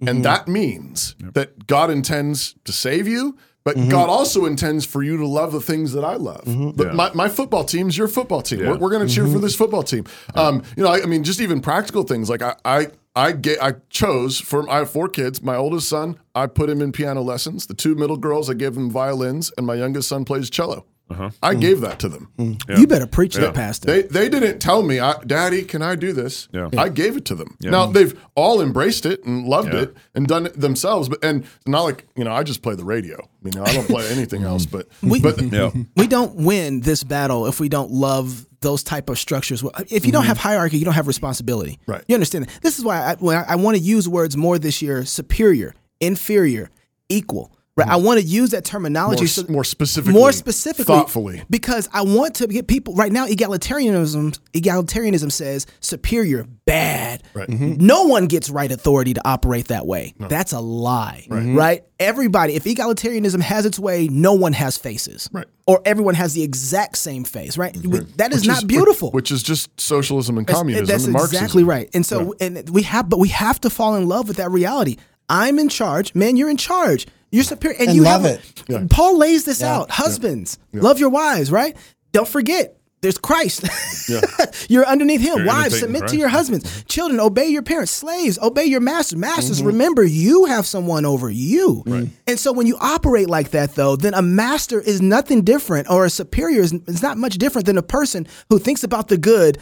Mm-hmm. 0.00 0.08
and 0.08 0.24
that 0.24 0.48
means 0.48 1.14
that 1.34 1.66
God 1.68 1.88
intends 1.90 2.56
to 2.64 2.72
save 2.72 3.06
you, 3.08 3.36
but 3.64 3.76
Mm-hmm. 3.76 3.90
God 3.90 4.08
also 4.08 4.44
intends 4.44 4.84
for 4.84 5.02
you 5.04 5.16
to 5.16 5.26
love 5.26 5.52
the 5.52 5.60
things 5.60 5.92
that 5.92 6.04
I 6.04 6.14
love. 6.16 6.42
But 6.76 6.88
Yeah. 6.88 6.92
my, 6.94 7.10
my 7.14 7.28
football 7.28 7.64
team's 7.64 7.96
your 7.96 8.08
football 8.08 8.42
team. 8.42 8.58
Yeah. 8.60 8.70
We're, 8.72 8.78
we're 8.78 8.90
going 8.90 9.06
to 9.06 9.12
cheer 9.12 9.24
Mm-hmm. 9.24 9.32
for 9.32 9.38
this 9.38 9.54
football 9.54 9.82
team. 9.84 10.04
Um, 10.34 10.62
you 10.76 10.82
know, 10.82 10.90
I, 10.90 11.02
I 11.02 11.06
mean, 11.06 11.22
just 11.24 11.40
even 11.40 11.60
practical 11.60 12.02
things 12.02 12.28
like 12.28 12.42
I. 12.42 12.54
I 12.64 12.88
I 13.16 13.30
get, 13.32 13.62
I 13.62 13.74
chose 13.90 14.40
for 14.40 14.68
I 14.68 14.78
have 14.78 14.90
four 14.90 15.08
kids. 15.08 15.40
My 15.40 15.54
oldest 15.54 15.88
son, 15.88 16.18
I 16.34 16.48
put 16.48 16.68
him 16.68 16.80
in 16.80 16.90
piano 16.90 17.22
lessons. 17.22 17.66
The 17.66 17.74
two 17.74 17.94
middle 17.94 18.16
girls, 18.16 18.50
I 18.50 18.54
gave 18.54 18.74
them 18.74 18.90
violins, 18.90 19.52
and 19.56 19.66
my 19.66 19.74
youngest 19.74 20.08
son 20.08 20.24
plays 20.24 20.50
cello. 20.50 20.84
Uh-huh. 21.10 21.30
I 21.42 21.54
mm. 21.54 21.60
gave 21.60 21.80
that 21.82 21.98
to 22.00 22.08
them. 22.08 22.30
Mm. 22.38 22.78
You 22.78 22.86
better 22.86 23.06
preach 23.06 23.34
that, 23.36 23.54
Pastor. 23.54 23.88
They 23.88 24.02
they 24.02 24.28
didn't 24.30 24.58
tell 24.58 24.82
me, 24.82 25.00
I, 25.00 25.18
Daddy, 25.24 25.62
can 25.62 25.82
I 25.82 25.96
do 25.96 26.14
this? 26.14 26.48
Yeah. 26.50 26.70
I 26.78 26.88
gave 26.88 27.16
it 27.16 27.26
to 27.26 27.34
them. 27.34 27.56
Now 27.60 27.86
they've 27.86 28.18
all 28.34 28.62
embraced 28.62 29.04
it 29.04 29.22
and 29.24 29.46
loved 29.46 29.72
Yeah. 29.72 29.82
it 29.82 29.96
and 30.14 30.26
done 30.26 30.46
it 30.46 30.58
themselves. 30.58 31.10
But 31.10 31.22
and 31.22 31.44
not 31.66 31.82
like 31.82 32.06
you 32.16 32.24
know, 32.24 32.32
I 32.32 32.42
just 32.42 32.62
play 32.62 32.74
the 32.74 32.84
radio. 32.84 33.28
You 33.42 33.50
know, 33.50 33.64
I 33.64 33.74
don't 33.74 33.86
play 33.86 34.08
anything 34.10 34.40
mm. 34.42 34.46
else. 34.46 34.64
But 34.64 34.88
We- 35.02 35.20
but 35.20 35.40
Yeah. 35.52 35.70
we 35.96 36.06
don't 36.06 36.36
win 36.36 36.80
this 36.80 37.04
battle 37.04 37.46
if 37.46 37.60
we 37.60 37.68
don't 37.68 37.90
love 37.90 38.46
those 38.60 38.82
type 38.82 39.10
of 39.10 39.18
structures. 39.18 39.62
If 39.90 40.06
you 40.06 40.12
don't 40.12 40.22
mm-hmm. 40.22 40.28
have 40.28 40.38
hierarchy, 40.38 40.78
you 40.78 40.86
don't 40.86 40.94
have 40.94 41.06
responsibility. 41.06 41.78
Right. 41.86 42.02
You 42.08 42.14
understand 42.14 42.46
that? 42.46 42.62
This 42.62 42.78
is 42.78 42.84
why 42.84 42.98
I, 42.98 43.26
I, 43.26 43.44
I 43.50 43.56
want 43.56 43.76
to 43.76 43.82
use 43.82 44.08
words 44.08 44.38
more 44.38 44.58
this 44.58 44.80
year: 44.80 45.04
superior, 45.04 45.74
inferior, 46.00 46.70
equal. 47.10 47.52
Right. 47.76 47.88
I 47.88 47.98
mm. 47.98 48.04
want 48.04 48.20
to 48.20 48.24
use 48.26 48.50
that 48.50 48.64
terminology 48.64 49.22
More 49.22 49.26
so- 49.26 49.46
more 49.48 49.64
specifically, 49.64 50.12
more 50.20 50.30
specifically, 50.30 50.84
thoughtfully. 50.84 51.42
because 51.50 51.88
I 51.92 52.02
want 52.02 52.36
to 52.36 52.46
get 52.46 52.68
people 52.68 52.94
right 52.94 53.10
now. 53.10 53.26
Egalitarianism, 53.26 54.38
egalitarianism 54.52 55.32
says 55.32 55.66
superior, 55.80 56.46
bad. 56.66 57.24
Right. 57.34 57.48
Mm-hmm. 57.48 57.64
Mm-hmm. 57.64 57.86
No 57.86 58.04
one 58.04 58.26
gets 58.26 58.48
right 58.48 58.70
authority 58.70 59.14
to 59.14 59.28
operate 59.28 59.66
that 59.68 59.86
way. 59.86 60.14
That's 60.20 60.52
a 60.52 60.60
lie. 60.60 61.26
Mm-hmm. 61.28 61.56
Right. 61.56 61.84
Everybody, 61.98 62.54
if 62.54 62.62
egalitarianism 62.62 63.40
has 63.40 63.66
its 63.66 63.78
way, 63.78 64.06
no 64.06 64.34
one 64.34 64.52
has 64.52 64.76
faces. 64.76 65.28
Right. 65.32 65.46
Or 65.66 65.80
everyone 65.84 66.14
has 66.14 66.32
the 66.34 66.44
exact 66.44 66.96
same 66.96 67.24
face. 67.24 67.58
Right. 67.58 67.76
We- 67.76 68.00
That 68.18 68.32
is 68.32 68.42
which 68.42 68.48
not 68.48 68.66
beautiful. 68.68 69.10
Which 69.10 69.32
is 69.32 69.42
just 69.42 69.80
socialism 69.80 70.38
and 70.38 70.46
That's- 70.46 70.60
communism 70.60 70.86
That's 70.86 71.04
and 71.04 71.12
Marxism. 71.12 71.36
exactly 71.36 71.64
right. 71.64 71.90
And 71.92 72.06
so, 72.06 72.34
and 72.40 72.68
we 72.70 72.82
have, 72.82 73.08
but 73.08 73.18
we 73.18 73.30
have 73.30 73.60
to 73.62 73.70
fall 73.70 73.96
in 73.96 74.06
love 74.06 74.28
with 74.28 74.36
that 74.36 74.52
reality. 74.52 74.96
I'm 75.28 75.58
in 75.58 75.68
charge, 75.68 76.14
man. 76.14 76.36
You're 76.36 76.50
in 76.50 76.56
charge. 76.56 77.06
You're 77.30 77.44
superior, 77.44 77.76
and, 77.78 77.88
And 77.88 77.96
you 77.96 78.02
love 78.02 78.22
have 78.22 78.40
a- 78.68 78.82
it. 78.82 78.90
Paul 78.90 79.18
lays 79.18 79.44
this 79.44 79.62
out. 79.62 79.90
Husbands, 79.90 80.58
love 80.72 81.00
your 81.00 81.10
wives. 81.10 81.50
Right? 81.50 81.76
Don't 82.12 82.28
forget. 82.28 82.78
There's 83.04 83.18
Christ. 83.18 83.68
You're 84.70 84.86
underneath 84.86 85.20
him. 85.20 85.36
You're 85.36 85.46
Wives, 85.46 85.74
imitating 85.74 85.94
submit 85.94 86.08
to 86.08 86.16
your 86.16 86.30
husbands. 86.30 86.84
Children, 86.84 87.20
obey 87.20 87.48
your 87.48 87.60
parents. 87.60 87.92
Slaves, 87.92 88.38
obey 88.38 88.64
your 88.64 88.80
masters. 88.80 89.18
Masters, 89.18 89.58
mm-hmm. 89.58 89.66
remember 89.66 90.04
you 90.04 90.46
have 90.46 90.64
someone 90.64 91.04
over 91.04 91.28
you. 91.28 91.82
And 92.26 92.40
so 92.40 92.50
when 92.50 92.66
you 92.66 92.78
operate 92.80 93.28
like 93.28 93.50
that, 93.50 93.74
though, 93.74 93.94
then 93.94 94.14
a 94.14 94.22
master 94.22 94.80
is 94.80 95.02
nothing 95.02 95.42
different, 95.42 95.90
or 95.90 96.06
a 96.06 96.10
superior 96.10 96.62
is, 96.62 96.72
is 96.72 97.02
not 97.02 97.18
much 97.18 97.36
different 97.36 97.66
than 97.66 97.76
a 97.76 97.82
person 97.82 98.26
who 98.48 98.58
thinks 98.58 98.82
about 98.82 99.08
the 99.08 99.18
good 99.18 99.58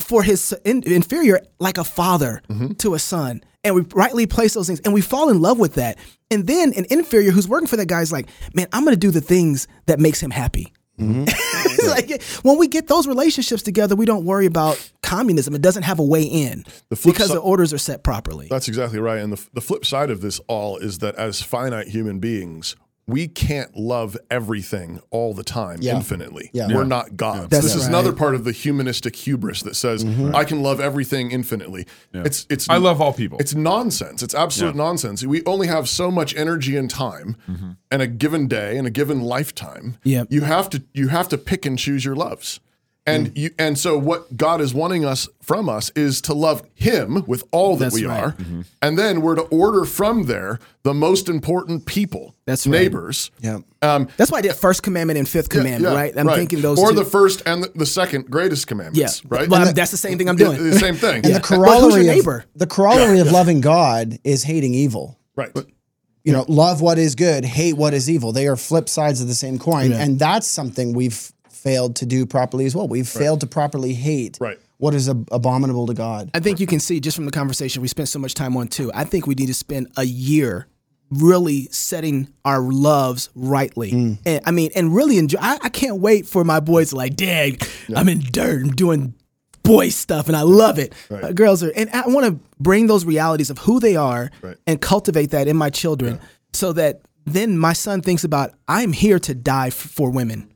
for 0.00 0.24
his 0.24 0.52
in, 0.64 0.82
inferior 0.82 1.42
like 1.60 1.78
a 1.78 1.84
father 1.84 2.42
mm-hmm. 2.48 2.72
to 2.72 2.94
a 2.94 2.98
son. 2.98 3.40
And 3.64 3.74
we 3.74 3.82
rightly 3.94 4.26
place 4.26 4.54
those 4.54 4.66
things 4.66 4.80
and 4.80 4.92
we 4.92 5.00
fall 5.00 5.30
in 5.30 5.40
love 5.40 5.58
with 5.58 5.74
that. 5.74 5.98
And 6.30 6.46
then 6.46 6.72
an 6.74 6.84
inferior 6.90 7.30
who's 7.30 7.48
working 7.48 7.66
for 7.66 7.76
that 7.76 7.86
guy 7.88 8.02
is 8.02 8.12
like, 8.12 8.28
man, 8.54 8.66
I'm 8.72 8.84
going 8.84 8.94
to 8.94 9.00
do 9.00 9.10
the 9.10 9.20
things 9.20 9.66
that 9.86 9.98
makes 9.98 10.22
him 10.22 10.30
happy. 10.30 10.72
Mm-hmm. 10.98 11.24
It's 11.76 11.88
like 11.88 12.22
when 12.44 12.56
we 12.58 12.68
get 12.68 12.86
those 12.86 13.06
relationships 13.08 13.62
together, 13.62 13.96
we 13.96 14.06
don't 14.06 14.24
worry 14.24 14.46
about 14.46 14.78
communism. 15.02 15.54
It 15.54 15.62
doesn't 15.62 15.82
have 15.82 15.98
a 15.98 16.04
way 16.04 16.22
in 16.22 16.64
The 16.88 17.00
because 17.04 17.28
si- 17.28 17.34
the 17.34 17.40
orders 17.40 17.72
are 17.72 17.78
set 17.78 18.04
properly. 18.04 18.46
That's 18.48 18.68
exactly 18.68 19.00
right. 19.00 19.18
And 19.18 19.32
the, 19.32 19.48
the 19.54 19.60
flip 19.60 19.84
side 19.84 20.10
of 20.10 20.20
this 20.20 20.40
all 20.46 20.76
is 20.76 20.98
that 20.98 21.16
as 21.16 21.42
finite 21.42 21.88
human 21.88 22.20
beings, 22.20 22.76
we 23.06 23.28
can't 23.28 23.76
love 23.76 24.16
everything 24.30 25.00
all 25.10 25.34
the 25.34 25.44
time 25.44 25.78
Yeah. 25.80 25.96
infinitely. 25.96 26.50
Yeah. 26.52 26.68
We're 26.68 26.84
not 26.84 27.16
gods. 27.16 27.48
That's 27.48 27.64
this 27.64 27.74
is 27.74 27.82
right. 27.82 27.90
another 27.90 28.12
part 28.12 28.34
of 28.34 28.44
the 28.44 28.52
humanistic 28.52 29.14
hubris 29.14 29.62
that 29.62 29.76
says 29.76 30.04
mm-hmm. 30.04 30.34
I 30.34 30.44
can 30.44 30.62
love 30.62 30.80
everything 30.80 31.30
infinitely. 31.30 31.86
It's 32.12 32.46
it's 32.48 32.68
I 32.68 32.78
love 32.78 33.00
all 33.00 33.12
people. 33.12 33.38
It's 33.38 33.54
nonsense. 33.54 34.22
It's 34.22 34.34
absolute 34.34 34.74
nonsense. 34.74 35.24
We 35.24 35.44
only 35.44 35.66
have 35.66 35.88
so 35.88 36.10
much 36.10 36.34
energy 36.34 36.76
and 36.76 36.88
time 36.88 37.36
mm-hmm. 37.48 37.72
and 37.90 38.02
a 38.02 38.06
given 38.06 38.48
day 38.48 38.78
and 38.78 38.86
a 38.86 38.90
given 38.90 39.20
lifetime. 39.20 39.98
Yep. 40.04 40.28
You 40.30 40.42
have 40.42 40.70
to 40.70 40.82
you 40.92 41.08
have 41.08 41.28
to 41.28 41.38
pick 41.38 41.66
and 41.66 41.78
choose 41.78 42.04
your 42.04 42.16
loves. 42.16 42.60
And 43.06 43.36
you 43.36 43.50
and 43.58 43.78
so 43.78 43.98
what 43.98 44.34
God 44.34 44.62
is 44.62 44.72
wanting 44.72 45.04
us 45.04 45.28
from 45.42 45.68
us 45.68 45.90
is 45.94 46.22
to 46.22 46.32
love 46.32 46.62
him 46.74 47.22
with 47.26 47.44
all 47.50 47.76
that 47.76 47.84
That's 47.92 47.94
we 47.96 48.06
right. 48.06 48.18
are. 48.24 48.36
And 48.80 48.98
then 48.98 49.20
we're 49.20 49.34
to 49.34 49.42
order 49.42 49.84
from 49.84 50.24
there 50.24 50.58
the 50.84 50.94
most 50.94 51.28
important 51.28 51.84
people. 51.84 52.34
That's 52.46 52.66
right. 52.66 52.72
neighbors. 52.80 53.30
Yeah. 53.40 53.58
Um 53.82 54.08
That's 54.16 54.32
why 54.32 54.38
I 54.38 54.40
did 54.40 54.54
first 54.54 54.82
commandment 54.82 55.18
and 55.18 55.28
fifth 55.28 55.50
commandment, 55.50 55.92
yeah, 55.94 56.00
right? 56.00 56.16
I'm 56.16 56.28
thinking 56.28 56.62
those 56.62 56.78
or 56.78 56.92
two. 56.92 56.96
the 57.00 57.04
first 57.04 57.42
and 57.44 57.64
the, 57.64 57.72
the 57.74 57.84
second 57.84 58.30
greatest 58.30 58.64
yeah, 58.64 58.68
commandments, 58.68 59.22
right? 59.26 59.48
Well, 59.50 59.60
And 59.60 59.66
I'm- 59.68 59.74
that's 59.74 59.90
the 59.90 59.98
same 59.98 60.16
thing 60.16 60.30
I'm 60.30 60.36
the, 60.36 60.44
doing. 60.46 60.70
the 60.70 60.78
same 60.78 60.94
thing. 60.94 61.26
And 61.26 61.34
the 61.34 61.40
But 61.40 61.46
who's 61.46 61.58
your 61.58 61.66
corollary 61.66 62.18
of, 62.20 62.44
the 62.56 62.66
corollary 62.66 63.18
of 63.20 63.30
loving 63.30 63.60
God 63.60 64.18
is 64.24 64.44
hating 64.44 64.72
evil. 64.72 65.18
right. 65.36 65.50
You 66.26 66.32
know, 66.32 66.46
love 66.48 66.80
what 66.80 66.96
is 66.98 67.14
good, 67.16 67.44
hate 67.44 67.74
what 67.76 67.92
is 67.92 68.08
evil. 68.08 68.32
They 68.32 68.46
are 68.46 68.56
flip 68.56 68.88
sides 68.88 69.20
of 69.20 69.28
the 69.28 69.34
same 69.34 69.58
coin, 69.58 69.92
and 69.92 70.18
that's 70.18 70.46
something 70.46 70.94
we've 70.94 71.30
failed 71.64 71.96
to 71.96 72.06
do 72.06 72.26
properly 72.26 72.66
as 72.66 72.76
well. 72.76 72.86
We've 72.86 73.08
failed 73.08 73.40
to 73.40 73.46
properly 73.46 73.94
hate 73.94 74.36
Right. 74.40 74.58
what 74.76 74.94
is 74.94 75.08
ab- 75.08 75.28
abominable 75.32 75.86
to 75.86 75.94
God. 75.94 76.30
I 76.34 76.40
think 76.40 76.60
you 76.60 76.66
can 76.66 76.78
see 76.78 77.00
just 77.00 77.16
from 77.16 77.24
the 77.24 77.32
conversation 77.32 77.80
we 77.82 77.88
spent 77.88 78.08
so 78.08 78.18
much 78.18 78.34
time 78.34 78.56
on 78.56 78.68
too. 78.68 78.90
I 78.94 79.04
think 79.04 79.26
we 79.26 79.34
need 79.34 79.46
to 79.46 79.54
spend 79.54 79.88
a 79.96 80.04
year 80.04 80.66
really 81.10 81.68
setting 81.70 82.28
our 82.44 82.60
loves 82.60 83.30
rightly. 83.34 83.92
Mm. 83.92 84.18
And 84.26 84.40
I 84.44 84.50
mean, 84.50 84.70
and 84.76 84.94
really 84.94 85.16
enjoy. 85.18 85.38
I, 85.40 85.58
I 85.62 85.68
can't 85.70 86.00
wait 86.00 86.26
for 86.26 86.44
my 86.44 86.60
boys 86.60 86.90
to 86.90 86.96
like, 86.96 87.16
Dad, 87.16 87.66
I'm 87.96 88.08
in 88.08 88.20
dirt. 88.30 88.62
I'm 88.64 88.70
doing 88.72 89.14
boy 89.62 89.88
stuff, 89.88 90.28
and 90.28 90.36
I 90.36 90.42
love 90.42 90.78
it. 90.78 90.92
Uh, 91.10 91.32
girls 91.32 91.62
are, 91.62 91.72
and 91.74 91.88
I 91.90 92.06
want 92.08 92.26
to 92.26 92.38
bring 92.60 92.86
those 92.86 93.04
realities 93.06 93.48
of 93.48 93.56
who 93.58 93.80
they 93.80 93.96
are 93.96 94.30
Right. 94.42 94.56
and 94.66 94.78
cultivate 94.80 95.30
that 95.30 95.48
in 95.48 95.56
my 95.56 95.70
children, 95.70 96.20
so 96.52 96.72
that 96.74 97.00
then 97.24 97.56
my 97.58 97.72
son 97.72 98.02
thinks 98.02 98.24
about 98.24 98.52
I'm 98.68 98.92
here 98.92 99.18
to 99.20 99.34
die 99.34 99.68
f- 99.68 99.74
for 99.74 100.10
women. 100.10 100.50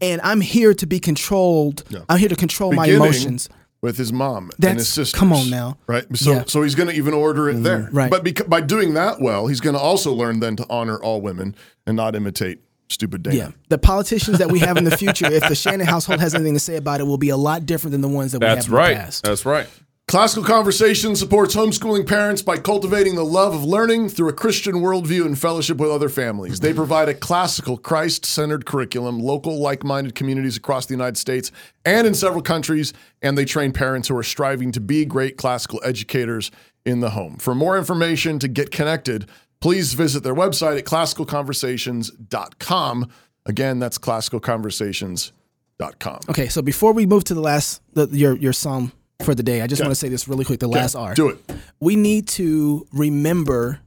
And 0.00 0.20
I'm 0.22 0.40
here 0.40 0.74
to 0.74 0.86
be 0.86 0.98
controlled. 1.00 1.84
I'm 2.08 2.18
here 2.18 2.28
to 2.28 2.36
control 2.36 2.72
my 2.72 2.86
emotions. 2.86 3.48
with 3.82 3.98
his 3.98 4.12
mom 4.12 4.50
and 4.62 4.78
his 4.78 4.88
sisters. 4.88 5.18
come 5.18 5.32
on 5.32 5.48
now. 5.50 5.78
right? 5.86 6.04
So 6.16 6.32
Yeah. 6.32 6.44
so 6.46 6.62
he's 6.62 6.74
going 6.74 6.88
to 6.88 6.94
even 6.94 7.14
order 7.14 7.48
it 7.50 7.62
there, 7.62 7.80
mm-hmm. 7.80 7.96
Right. 7.96 8.10
But 8.10 8.24
beca- 8.24 8.48
by 8.48 8.60
doing 8.60 8.94
that 8.94 9.20
well, 9.20 9.46
he's 9.46 9.60
going 9.60 9.74
to 9.74 9.80
also 9.80 10.12
learn 10.12 10.40
then 10.40 10.56
to 10.56 10.66
honor 10.70 10.98
all 10.98 11.20
women 11.20 11.54
and 11.86 11.96
not 11.96 12.16
imitate 12.16 12.60
stupid 12.88 13.22
Dana. 13.22 13.36
Yeah, 13.36 13.50
the 13.68 13.78
politicians 13.78 14.38
that 14.38 14.50
we 14.50 14.60
have 14.60 14.76
in 14.76 14.84
the 14.84 14.96
future, 14.96 15.26
if 15.26 15.48
the 15.48 15.54
Shannon 15.54 15.86
household 15.86 16.20
has 16.20 16.34
anything 16.34 16.54
to 16.54 16.60
say 16.60 16.76
about 16.76 17.00
it, 17.00 17.04
will 17.04 17.18
be 17.18 17.28
a 17.30 17.36
lot 17.36 17.66
different 17.66 17.92
than 17.92 18.00
the 18.00 18.08
ones 18.08 18.32
that 18.32 18.38
we 18.40 18.46
That's 18.46 18.66
have 18.66 18.72
in 18.72 18.78
right. 18.78 18.94
the 18.94 19.00
past. 19.00 19.24
That's 19.24 19.44
right. 19.44 19.68
Classical 20.08 20.44
Conversation 20.44 21.16
supports 21.16 21.56
homeschooling 21.56 22.06
parents 22.06 22.40
by 22.40 22.58
cultivating 22.58 23.16
the 23.16 23.24
love 23.24 23.52
of 23.52 23.64
learning 23.64 24.08
through 24.08 24.28
a 24.28 24.32
Christian 24.32 24.74
worldview 24.74 25.26
and 25.26 25.36
fellowship 25.36 25.78
with 25.78 25.90
other 25.90 26.08
families. 26.08 26.60
They 26.60 26.72
provide 26.72 27.08
a 27.08 27.14
classical, 27.14 27.76
Christ 27.76 28.24
centered 28.24 28.66
curriculum, 28.66 29.18
local, 29.18 29.58
like 29.58 29.82
minded 29.82 30.14
communities 30.14 30.56
across 30.56 30.86
the 30.86 30.94
United 30.94 31.16
States 31.16 31.50
and 31.84 32.06
in 32.06 32.14
several 32.14 32.40
countries, 32.40 32.92
and 33.20 33.36
they 33.36 33.44
train 33.44 33.72
parents 33.72 34.06
who 34.06 34.16
are 34.16 34.22
striving 34.22 34.70
to 34.70 34.80
be 34.80 35.04
great 35.04 35.36
classical 35.36 35.80
educators 35.82 36.52
in 36.84 37.00
the 37.00 37.10
home. 37.10 37.36
For 37.38 37.52
more 37.52 37.76
information 37.76 38.38
to 38.38 38.46
get 38.46 38.70
connected, 38.70 39.28
please 39.58 39.94
visit 39.94 40.22
their 40.22 40.36
website 40.36 40.78
at 40.78 40.84
classicalconversations.com. 40.84 43.10
Again, 43.44 43.80
that's 43.80 43.98
classicalconversations.com. 43.98 46.20
Okay, 46.30 46.46
so 46.46 46.62
before 46.62 46.92
we 46.92 47.06
move 47.06 47.24
to 47.24 47.34
the 47.34 47.40
last, 47.40 47.82
the, 47.94 48.06
your 48.12 48.36
your 48.36 48.52
psalm 48.52 48.92
for 49.22 49.34
the 49.34 49.42
day, 49.42 49.62
I 49.62 49.66
just 49.66 49.82
want 49.82 49.90
to 49.90 49.96
say 49.96 50.08
this 50.08 50.28
really 50.28 50.44
quick. 50.44 50.60
The 50.60 50.68
last 50.68 50.94
R. 50.94 51.14
Do 51.14 51.28
it. 51.30 51.38
We 51.80 51.96
need 51.96 52.28
to 52.28 52.86
remember 52.92 53.80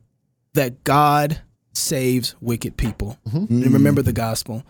that 0.53 0.83
God 0.83 1.39
saves 1.73 2.35
wicked 2.41 2.77
people. 2.77 3.17
Mm-hmm. 3.29 3.63
And 3.63 3.73
remember 3.73 4.01
the 4.01 4.13
gospel. 4.13 4.63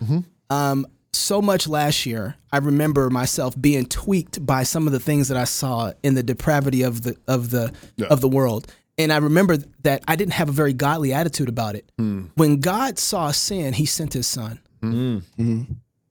Um, 0.49 0.85
so 1.11 1.41
much 1.41 1.67
last 1.67 2.05
year, 2.05 2.35
I 2.51 2.57
remember 2.57 3.09
myself 3.09 3.59
being 3.59 3.85
tweaked 3.85 4.45
by 4.45 4.63
some 4.63 4.85
of 4.85 4.93
the 4.93 4.99
things 4.99 5.27
that 5.29 5.37
I 5.37 5.45
saw 5.45 5.93
in 6.03 6.13
the 6.13 6.21
depravity 6.23 6.83
of 6.83 7.01
the 7.01 7.15
of 7.27 7.49
the 7.49 7.73
Yeah. 7.95 8.07
of 8.07 8.21
the 8.21 8.27
world. 8.29 8.71
And 8.97 9.11
I 9.13 9.17
remember 9.17 9.57
that 9.83 10.03
I 10.07 10.15
didn't 10.17 10.33
have 10.33 10.49
a 10.49 10.51
very 10.51 10.73
godly 10.73 11.13
attitude 11.13 11.47
about 11.49 11.75
it. 11.75 11.89
Hmm. 11.97 12.25
When 12.35 12.57
God 12.59 12.99
saw 12.99 13.31
sin, 13.31 13.73
He 13.73 13.85
sent 13.85 14.13
His 14.13 14.27
Son. 14.27 14.59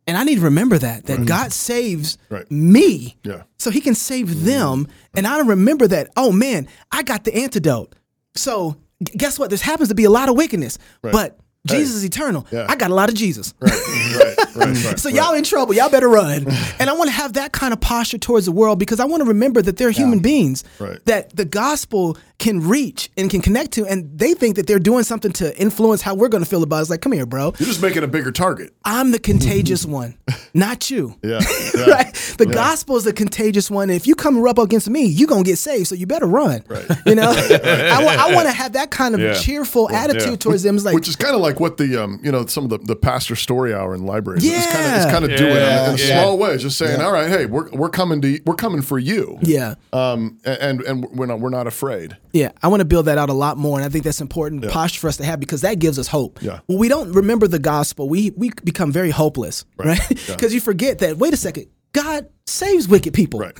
And 0.08 0.16
I 0.16 0.24
need 0.24 0.36
to 0.36 0.40
remember 0.40 0.78
that 0.78 1.04
that 1.06 1.26
God 1.26 1.52
saves 1.52 2.16
Right. 2.30 2.50
me, 2.50 3.16
Yeah. 3.22 3.42
so 3.58 3.70
He 3.70 3.80
can 3.80 3.94
save 3.94 4.26
mm-hmm. 4.28 4.44
them, 4.46 4.88
and 5.14 5.26
I 5.26 5.38
remember 5.40 5.86
that. 5.86 6.08
Oh 6.16 6.32
man, 6.32 6.66
I 6.90 7.02
got 7.02 7.24
the 7.24 7.34
antidote. 7.36 7.94
So 8.34 8.76
g- 9.02 9.12
guess 9.16 9.38
what? 9.38 9.50
This 9.50 9.60
happens 9.62 9.90
to 9.90 9.94
be 9.94 10.04
a 10.04 10.10
lot 10.10 10.28
of 10.30 10.36
wickedness, 10.36 10.78
but 11.02 11.38
Jesus 11.68 11.96
is 11.96 12.04
eternal. 12.04 12.46
Yeah. 12.50 12.66
I 12.68 12.76
got 12.76 12.90
a 12.90 12.94
lot 12.94 13.08
of 13.08 13.14
Jesus. 13.14 13.54
Right, 13.60 13.72
right, 14.18 14.56
right, 14.56 14.84
right. 14.84 14.98
So 14.98 15.08
y'all 15.08 15.34
in 15.34 15.44
trouble. 15.44 15.74
Y'all 15.74 15.90
better 15.90 16.08
run. 16.08 16.46
and 16.78 16.90
I 16.90 16.92
want 16.92 17.08
to 17.08 17.16
have 17.16 17.34
that 17.34 17.52
kind 17.52 17.72
of 17.72 17.80
posture 17.80 18.18
towards 18.18 18.46
the 18.46 18.52
world 18.52 18.78
because 18.78 19.00
I 19.00 19.04
want 19.04 19.22
to 19.22 19.28
remember 19.28 19.62
that 19.62 19.76
they're 19.76 19.90
human 19.90 20.20
beings 20.20 20.64
that 21.04 21.34
the 21.34 21.44
gospel 21.44 22.16
can 22.38 22.60
reach 22.60 23.10
and 23.16 23.28
can 23.30 23.40
connect 23.40 23.72
to, 23.72 23.84
and 23.84 24.16
they 24.16 24.32
think 24.32 24.54
that 24.56 24.68
they're 24.68 24.78
doing 24.78 25.02
something 25.02 25.32
to 25.32 25.56
influence 25.60 26.02
how 26.02 26.14
we're 26.14 26.28
going 26.28 26.42
to 26.42 26.48
feel 26.48 26.62
about 26.62 26.78
it. 26.78 26.80
It's 26.82 26.90
like, 26.90 27.00
come 27.00 27.10
here, 27.12 27.26
bro. 27.26 27.52
You're 27.58 27.66
just 27.66 27.82
making 27.82 28.04
a 28.04 28.06
bigger 28.06 28.30
target. 28.30 28.72
I'm 28.84 29.10
the 29.10 29.18
contagious 29.18 29.84
one, 29.84 30.16
not 30.54 30.88
you. 30.88 31.16
Yeah. 31.22 31.40
right? 31.88 32.14
The 32.38 32.46
gospel 32.46 32.96
is 32.96 33.04
the 33.04 33.12
contagious 33.12 33.70
one. 33.70 33.90
And 33.90 33.96
if 33.96 34.06
you 34.06 34.14
come 34.14 34.44
up 34.46 34.58
against 34.58 34.88
me, 34.88 35.04
you're 35.06 35.28
going 35.28 35.42
to 35.42 35.50
get 35.50 35.56
saved. 35.58 35.88
So 35.88 35.96
you 35.96 36.06
better 36.06 36.26
run. 36.26 36.62
Right. 36.68 36.86
You 37.06 37.16
know, 37.16 37.32
I 37.32 38.32
want 38.34 38.46
to 38.46 38.52
have 38.52 38.74
that 38.74 38.90
kind 38.90 39.20
of 39.20 39.40
cheerful 39.40 39.90
attitude 39.90 40.40
towards 40.40 40.62
them. 40.62 40.76
It's 40.76 40.84
like, 40.84 40.94
Which 40.94 41.08
is 41.08 41.16
kind 41.16 41.34
of 41.34 41.40
like 41.40 41.57
what 41.60 41.76
the 41.76 42.02
um, 42.02 42.20
you 42.22 42.30
know, 42.32 42.46
some 42.46 42.64
of 42.64 42.70
the, 42.70 42.78
the 42.78 42.96
pastor 42.96 43.36
story 43.36 43.74
hour 43.74 43.94
in 43.94 44.04
libraries 44.06 44.44
is 44.44 44.66
kind 44.66 44.86
of 44.86 44.92
Yeah. 44.92 45.10
kind 45.10 45.24
of 45.24 45.36
doing 45.36 45.54
Yeah. 45.56 45.88
in 45.90 45.94
a 45.94 45.98
Yeah. 45.98 46.22
small 46.22 46.38
way, 46.38 46.56
just 46.58 46.78
saying, 46.78 47.00
all 47.00 47.12
right, 47.12 47.28
hey, 47.28 47.46
we're, 47.46 47.68
we're 47.70 47.88
coming 47.90 48.20
to 48.22 48.40
we're 48.46 48.54
coming 48.54 48.82
for 48.82 48.98
you. 48.98 49.38
yeah. 49.42 49.74
Um, 49.92 50.38
and 50.44 50.80
and 50.82 51.04
we're 51.10 51.26
not 51.26 51.40
we're 51.40 51.50
not 51.50 51.66
afraid. 51.66 52.16
Yeah, 52.32 52.52
I 52.62 52.68
want 52.68 52.80
to 52.80 52.84
build 52.84 53.06
that 53.06 53.18
out 53.18 53.30
a 53.30 53.34
lot 53.34 53.56
more, 53.58 53.78
and 53.78 53.84
I 53.86 53.88
think 53.88 54.04
that's 54.04 54.20
important 54.20 54.68
posture 54.68 55.00
for 55.00 55.08
us 55.08 55.16
to 55.18 55.24
have 55.24 55.40
because 55.40 55.62
that 55.62 55.78
gives 55.78 55.98
us 55.98 56.06
hope. 56.08 56.42
Yeah. 56.42 56.60
When 56.66 56.78
we 56.78 56.88
don't 56.88 57.12
remember 57.12 57.48
the 57.48 57.58
gospel, 57.58 58.08
we 58.08 58.30
we 58.36 58.50
become 58.64 58.92
very 58.92 59.10
hopeless, 59.10 59.64
right? 59.76 60.00
Because 60.26 60.52
you 60.54 60.60
forget 60.60 60.98
that. 60.98 61.18
Wait 61.18 61.32
a 61.34 61.36
second, 61.36 61.66
God 61.92 62.28
saves 62.46 62.86
wicked 62.88 63.14
people. 63.14 63.40
Right. 63.40 63.56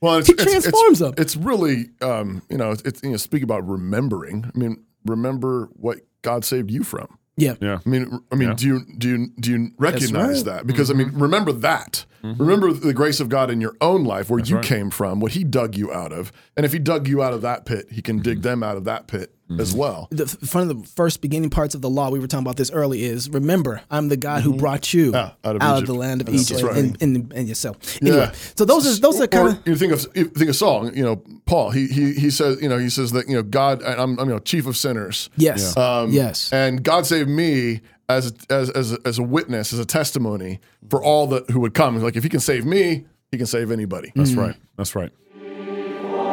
Well, 0.00 0.16
it's, 0.18 0.26
He 0.26 0.32
it's, 0.32 0.42
it's- 0.42 0.62
transforms 0.62 0.98
them. 0.98 1.14
It's 1.16 1.36
really, 1.36 1.90
um, 2.00 2.42
you 2.50 2.56
know, 2.56 2.72
it's, 2.72 3.00
you 3.04 3.10
know, 3.10 3.16
speak 3.16 3.42
about 3.44 3.68
remembering. 3.68 4.50
I 4.52 4.58
mean, 4.58 4.82
remember 5.06 5.68
what 5.74 5.98
God 6.22 6.44
saved 6.44 6.70
you 6.72 6.82
from. 6.82 7.18
Yeah. 7.36 7.54
Yeah. 7.60 7.78
I 7.84 7.88
mean, 7.88 8.20
I 8.30 8.34
mean, 8.34 8.54
do 8.56 8.66
you 8.66 8.86
do 8.98 9.08
you 9.08 9.28
do 9.40 9.50
you 9.50 9.70
recognize 9.78 10.38
right. 10.38 10.56
that? 10.56 10.66
Because 10.66 10.90
I 10.90 10.94
mean, 10.94 11.08
mm-hmm. 11.08 11.22
remember 11.22 11.52
that. 11.52 12.04
Mm-hmm. 12.22 12.40
Remember 12.40 12.72
the 12.72 12.94
grace 12.94 13.18
of 13.18 13.28
God 13.28 13.50
in 13.50 13.60
your 13.60 13.74
own 13.80 14.04
life, 14.04 14.30
where 14.30 14.38
you 14.38 14.60
came 14.60 14.90
from, 14.90 15.18
what 15.18 15.32
He 15.32 15.42
dug 15.42 15.76
you 15.76 15.92
out 15.92 16.12
of, 16.12 16.30
and 16.56 16.64
if 16.64 16.72
He 16.72 16.78
dug 16.78 17.08
you 17.08 17.22
out 17.22 17.32
of 17.32 17.42
that 17.42 17.66
pit, 17.66 17.86
He 17.90 18.00
can 18.00 18.20
dig 18.20 18.38
mm-hmm. 18.38 18.42
them 18.42 18.62
out 18.62 18.76
of 18.76 18.84
that 18.84 19.08
pit 19.08 19.34
as 19.60 19.70
mm-hmm. 19.70 19.78
well. 19.78 20.08
The 20.10 20.24
f- 20.24 20.54
one 20.54 20.68
of 20.68 20.80
the 20.80 20.86
first 20.88 21.20
beginning 21.20 21.50
parts 21.50 21.74
of 21.74 21.82
the 21.82 21.90
law 21.90 22.10
we 22.10 22.18
were 22.18 22.26
talking 22.26 22.44
about 22.44 22.56
this 22.56 22.70
early 22.70 23.04
is 23.04 23.28
remember 23.30 23.82
I'm 23.90 24.08
the 24.08 24.16
God 24.16 24.42
who 24.42 24.50
mm-hmm. 24.50 24.60
brought 24.60 24.94
you 24.94 25.12
Yeah, 25.12 25.32
out 25.44 25.62
out 25.62 25.76
of 25.76 25.78
of, 25.78 25.86
the 25.86 25.94
land 25.94 26.20
of 26.20 26.28
That's 26.28 26.50
Egypt 26.50 26.62
right. 26.62 26.76
and, 26.76 27.02
and, 27.02 27.32
and 27.32 27.48
yourself. 27.48 28.00
Anyway, 28.00 28.30
so 28.56 28.64
those 28.64 28.86
are 28.86 29.00
those 29.00 29.20
are 29.20 29.26
kind 29.26 29.48
of 29.48 29.66
you 29.66 29.76
think 29.76 29.92
of 29.92 30.06
you 30.14 30.24
think 30.26 30.50
of 30.50 30.56
song. 30.56 30.94
You 30.94 31.04
know, 31.04 31.16
Paul. 31.46 31.70
He 31.70 31.86
he 31.86 32.12
he 32.14 32.30
says. 32.30 32.60
You 32.62 32.68
know, 32.68 32.78
he 32.78 32.90
says 32.90 33.12
that 33.12 33.28
you 33.28 33.34
know 33.34 33.42
God. 33.42 33.82
I'm, 33.82 34.18
I'm 34.18 34.28
you 34.28 34.34
know 34.34 34.38
chief 34.38 34.66
of 34.66 34.76
sinners. 34.76 35.30
yes, 35.36 35.76
Um, 35.76 36.10
yes. 36.10 36.52
And 36.52 36.82
God 36.82 37.06
saved 37.06 37.28
me 37.28 37.80
as 38.08 38.34
as 38.50 38.70
as 38.70 38.92
a, 38.92 38.98
as 39.04 39.18
a 39.18 39.22
witness, 39.22 39.72
as 39.72 39.78
a 39.78 39.84
testimony 39.84 40.60
for 40.88 41.02
all 41.02 41.26
that 41.28 41.50
who 41.50 41.60
would 41.60 41.74
come. 41.74 42.00
Like 42.00 42.16
if 42.16 42.22
He 42.22 42.28
can 42.28 42.40
save 42.40 42.64
me, 42.64 43.06
He 43.30 43.38
can 43.38 43.46
save 43.46 43.70
anybody. 43.70 44.12
That's 44.14 44.32
mm. 44.32 44.46
right. 44.46 44.56
That's 44.76 44.94
right. 44.94 45.10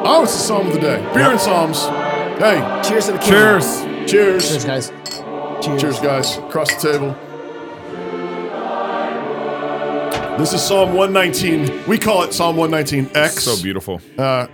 Oh, 0.01 0.23
it's 0.23 0.33
the 0.33 0.39
psalm 0.39 0.67
of 0.67 0.73
the 0.73 0.79
day. 0.79 1.01
Beer 1.13 1.31
and 1.31 1.39
psalms. 1.39 2.08
Hey, 2.39 2.81
Cheers 2.87 3.07
to 3.07 3.11
the 3.11 3.17
king. 3.17 3.31
Cheers. 3.31 3.81
cheers. 4.09 4.47
Cheers, 4.49 4.63
guys. 4.65 4.89
Cheers. 5.61 5.81
Cheers, 5.81 5.99
guys. 5.99 6.37
Across 6.37 6.81
the 6.81 6.91
table. 6.93 7.15
This 10.37 10.53
is 10.53 10.61
Psalm 10.63 10.93
119. 10.93 11.85
We 11.85 11.97
call 11.97 12.23
it 12.23 12.33
Psalm 12.33 12.55
119X. 12.55 13.39
So 13.39 13.61
beautiful. 13.61 13.99
Uh, 14.17 14.47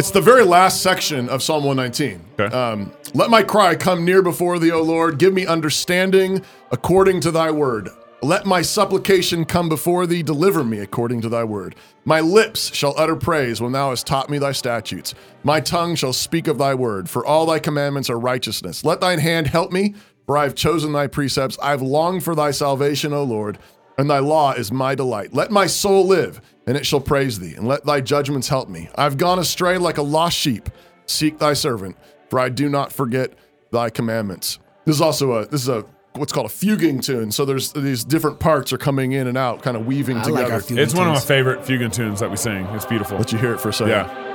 it's 0.00 0.10
the 0.10 0.20
very 0.20 0.42
last 0.44 0.82
section 0.82 1.28
of 1.28 1.40
Psalm 1.40 1.62
119. 1.62 2.24
Okay. 2.40 2.52
Um, 2.52 2.92
Let 3.14 3.30
my 3.30 3.44
cry 3.44 3.76
come 3.76 4.04
near 4.04 4.20
before 4.20 4.58
thee, 4.58 4.72
O 4.72 4.82
Lord. 4.82 5.18
Give 5.18 5.32
me 5.32 5.46
understanding 5.46 6.44
according 6.72 7.20
to 7.20 7.30
thy 7.30 7.52
word. 7.52 7.88
Let 8.22 8.46
my 8.46 8.62
supplication 8.62 9.44
come 9.44 9.68
before 9.68 10.04
thee. 10.04 10.24
Deliver 10.24 10.64
me 10.64 10.80
according 10.80 11.20
to 11.20 11.28
thy 11.28 11.44
word. 11.44 11.76
My 12.04 12.18
lips 12.20 12.74
shall 12.74 12.94
utter 12.96 13.14
praise 13.14 13.60
when 13.60 13.70
thou 13.70 13.90
hast 13.90 14.08
taught 14.08 14.28
me 14.28 14.38
thy 14.38 14.50
statutes. 14.50 15.14
My 15.44 15.60
tongue 15.60 15.94
shall 15.94 16.12
speak 16.12 16.48
of 16.48 16.58
thy 16.58 16.74
word, 16.74 17.08
for 17.08 17.24
all 17.24 17.46
thy 17.46 17.60
commandments 17.60 18.10
are 18.10 18.18
righteousness. 18.18 18.84
Let 18.84 19.00
thine 19.00 19.20
hand 19.20 19.46
help 19.46 19.70
me, 19.70 19.94
for 20.26 20.36
I 20.36 20.42
have 20.42 20.56
chosen 20.56 20.92
thy 20.92 21.06
precepts. 21.06 21.56
I 21.62 21.70
have 21.70 21.80
longed 21.80 22.24
for 22.24 22.34
thy 22.34 22.50
salvation, 22.50 23.12
O 23.12 23.22
Lord, 23.22 23.60
and 23.98 24.10
thy 24.10 24.18
law 24.18 24.50
is 24.50 24.72
my 24.72 24.96
delight. 24.96 25.32
Let 25.32 25.52
my 25.52 25.68
soul 25.68 26.04
live, 26.04 26.40
and 26.66 26.76
it 26.76 26.84
shall 26.84 27.00
praise 27.00 27.38
thee, 27.38 27.54
and 27.54 27.68
let 27.68 27.84
thy 27.84 28.00
judgments 28.00 28.48
help 28.48 28.68
me. 28.68 28.88
I've 28.96 29.16
gone 29.16 29.38
astray 29.38 29.78
like 29.78 29.98
a 29.98 30.02
lost 30.02 30.36
sheep. 30.36 30.68
Seek 31.06 31.38
thy 31.38 31.52
servant, 31.52 31.96
for 32.30 32.40
I 32.40 32.48
do 32.48 32.68
not 32.68 32.92
forget 32.92 33.34
thy 33.70 33.90
commandments. 33.90 34.58
This 34.86 34.96
is 34.96 35.02
also 35.02 35.32
a 35.34 35.46
this 35.46 35.62
is 35.62 35.68
a 35.68 35.86
what's 36.18 36.32
called 36.32 36.46
a 36.46 36.50
fuguing 36.50 37.00
tune. 37.00 37.32
So 37.32 37.44
there's 37.44 37.72
these 37.72 38.04
different 38.04 38.38
parts 38.40 38.72
are 38.72 38.78
coming 38.78 39.12
in 39.12 39.26
and 39.26 39.38
out, 39.38 39.62
kind 39.62 39.76
of 39.76 39.86
weaving 39.86 40.18
I 40.18 40.24
together. 40.24 40.42
like 40.42 40.52
our 40.52 40.60
fugue 40.60 40.78
It's 40.78 40.94
one 40.94 41.06
of 41.06 41.14
my 41.14 41.20
favorite 41.20 41.64
fugue 41.64 41.92
tunes 41.92 42.20
that 42.20 42.30
we 42.30 42.36
sing. 42.36 42.66
It's 42.66 42.86
beautiful. 42.86 43.18
Let 43.18 43.32
you 43.32 43.38
hear 43.38 43.54
it 43.54 43.60
for 43.60 43.70
a 43.70 43.72
second. 43.72 43.90
Yeah. 43.90 44.28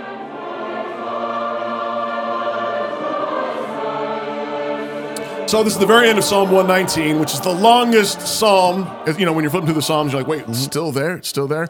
So 5.53 5.63
this 5.63 5.73
is 5.73 5.79
the 5.79 5.85
very 5.85 6.09
end 6.09 6.17
of 6.17 6.23
Psalm 6.23 6.49
119, 6.49 7.19
which 7.19 7.31
is 7.31 7.39
the 7.39 7.53
longest 7.53 8.21
psalm. 8.21 8.89
You 9.19 9.27
know, 9.27 9.33
when 9.33 9.43
you're 9.43 9.51
flipping 9.51 9.67
through 9.67 9.75
the 9.75 9.83
psalms, 9.83 10.11
you're 10.11 10.21
like, 10.21 10.27
wait, 10.27 10.39
it's 10.39 10.49
mm-hmm. 10.49 10.63
still 10.63 10.91
there? 10.91 11.17
It's 11.17 11.27
still 11.27 11.47
there? 11.47 11.67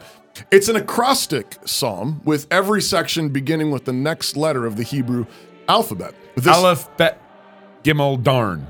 It's 0.51 0.69
an 0.69 0.77
acrostic 0.77 1.57
psalm 1.65 2.21
with 2.23 2.47
every 2.49 2.81
section 2.81 3.27
beginning 3.27 3.71
with 3.71 3.83
the 3.83 3.91
next 3.91 4.37
letter 4.37 4.65
of 4.65 4.77
the 4.77 4.83
Hebrew 4.83 5.25
alphabet. 5.67 6.15
This, 6.35 6.47
Aleph, 6.47 6.95
Bet, 6.95 7.21
Gimel, 7.83 8.23
Darn. 8.23 8.67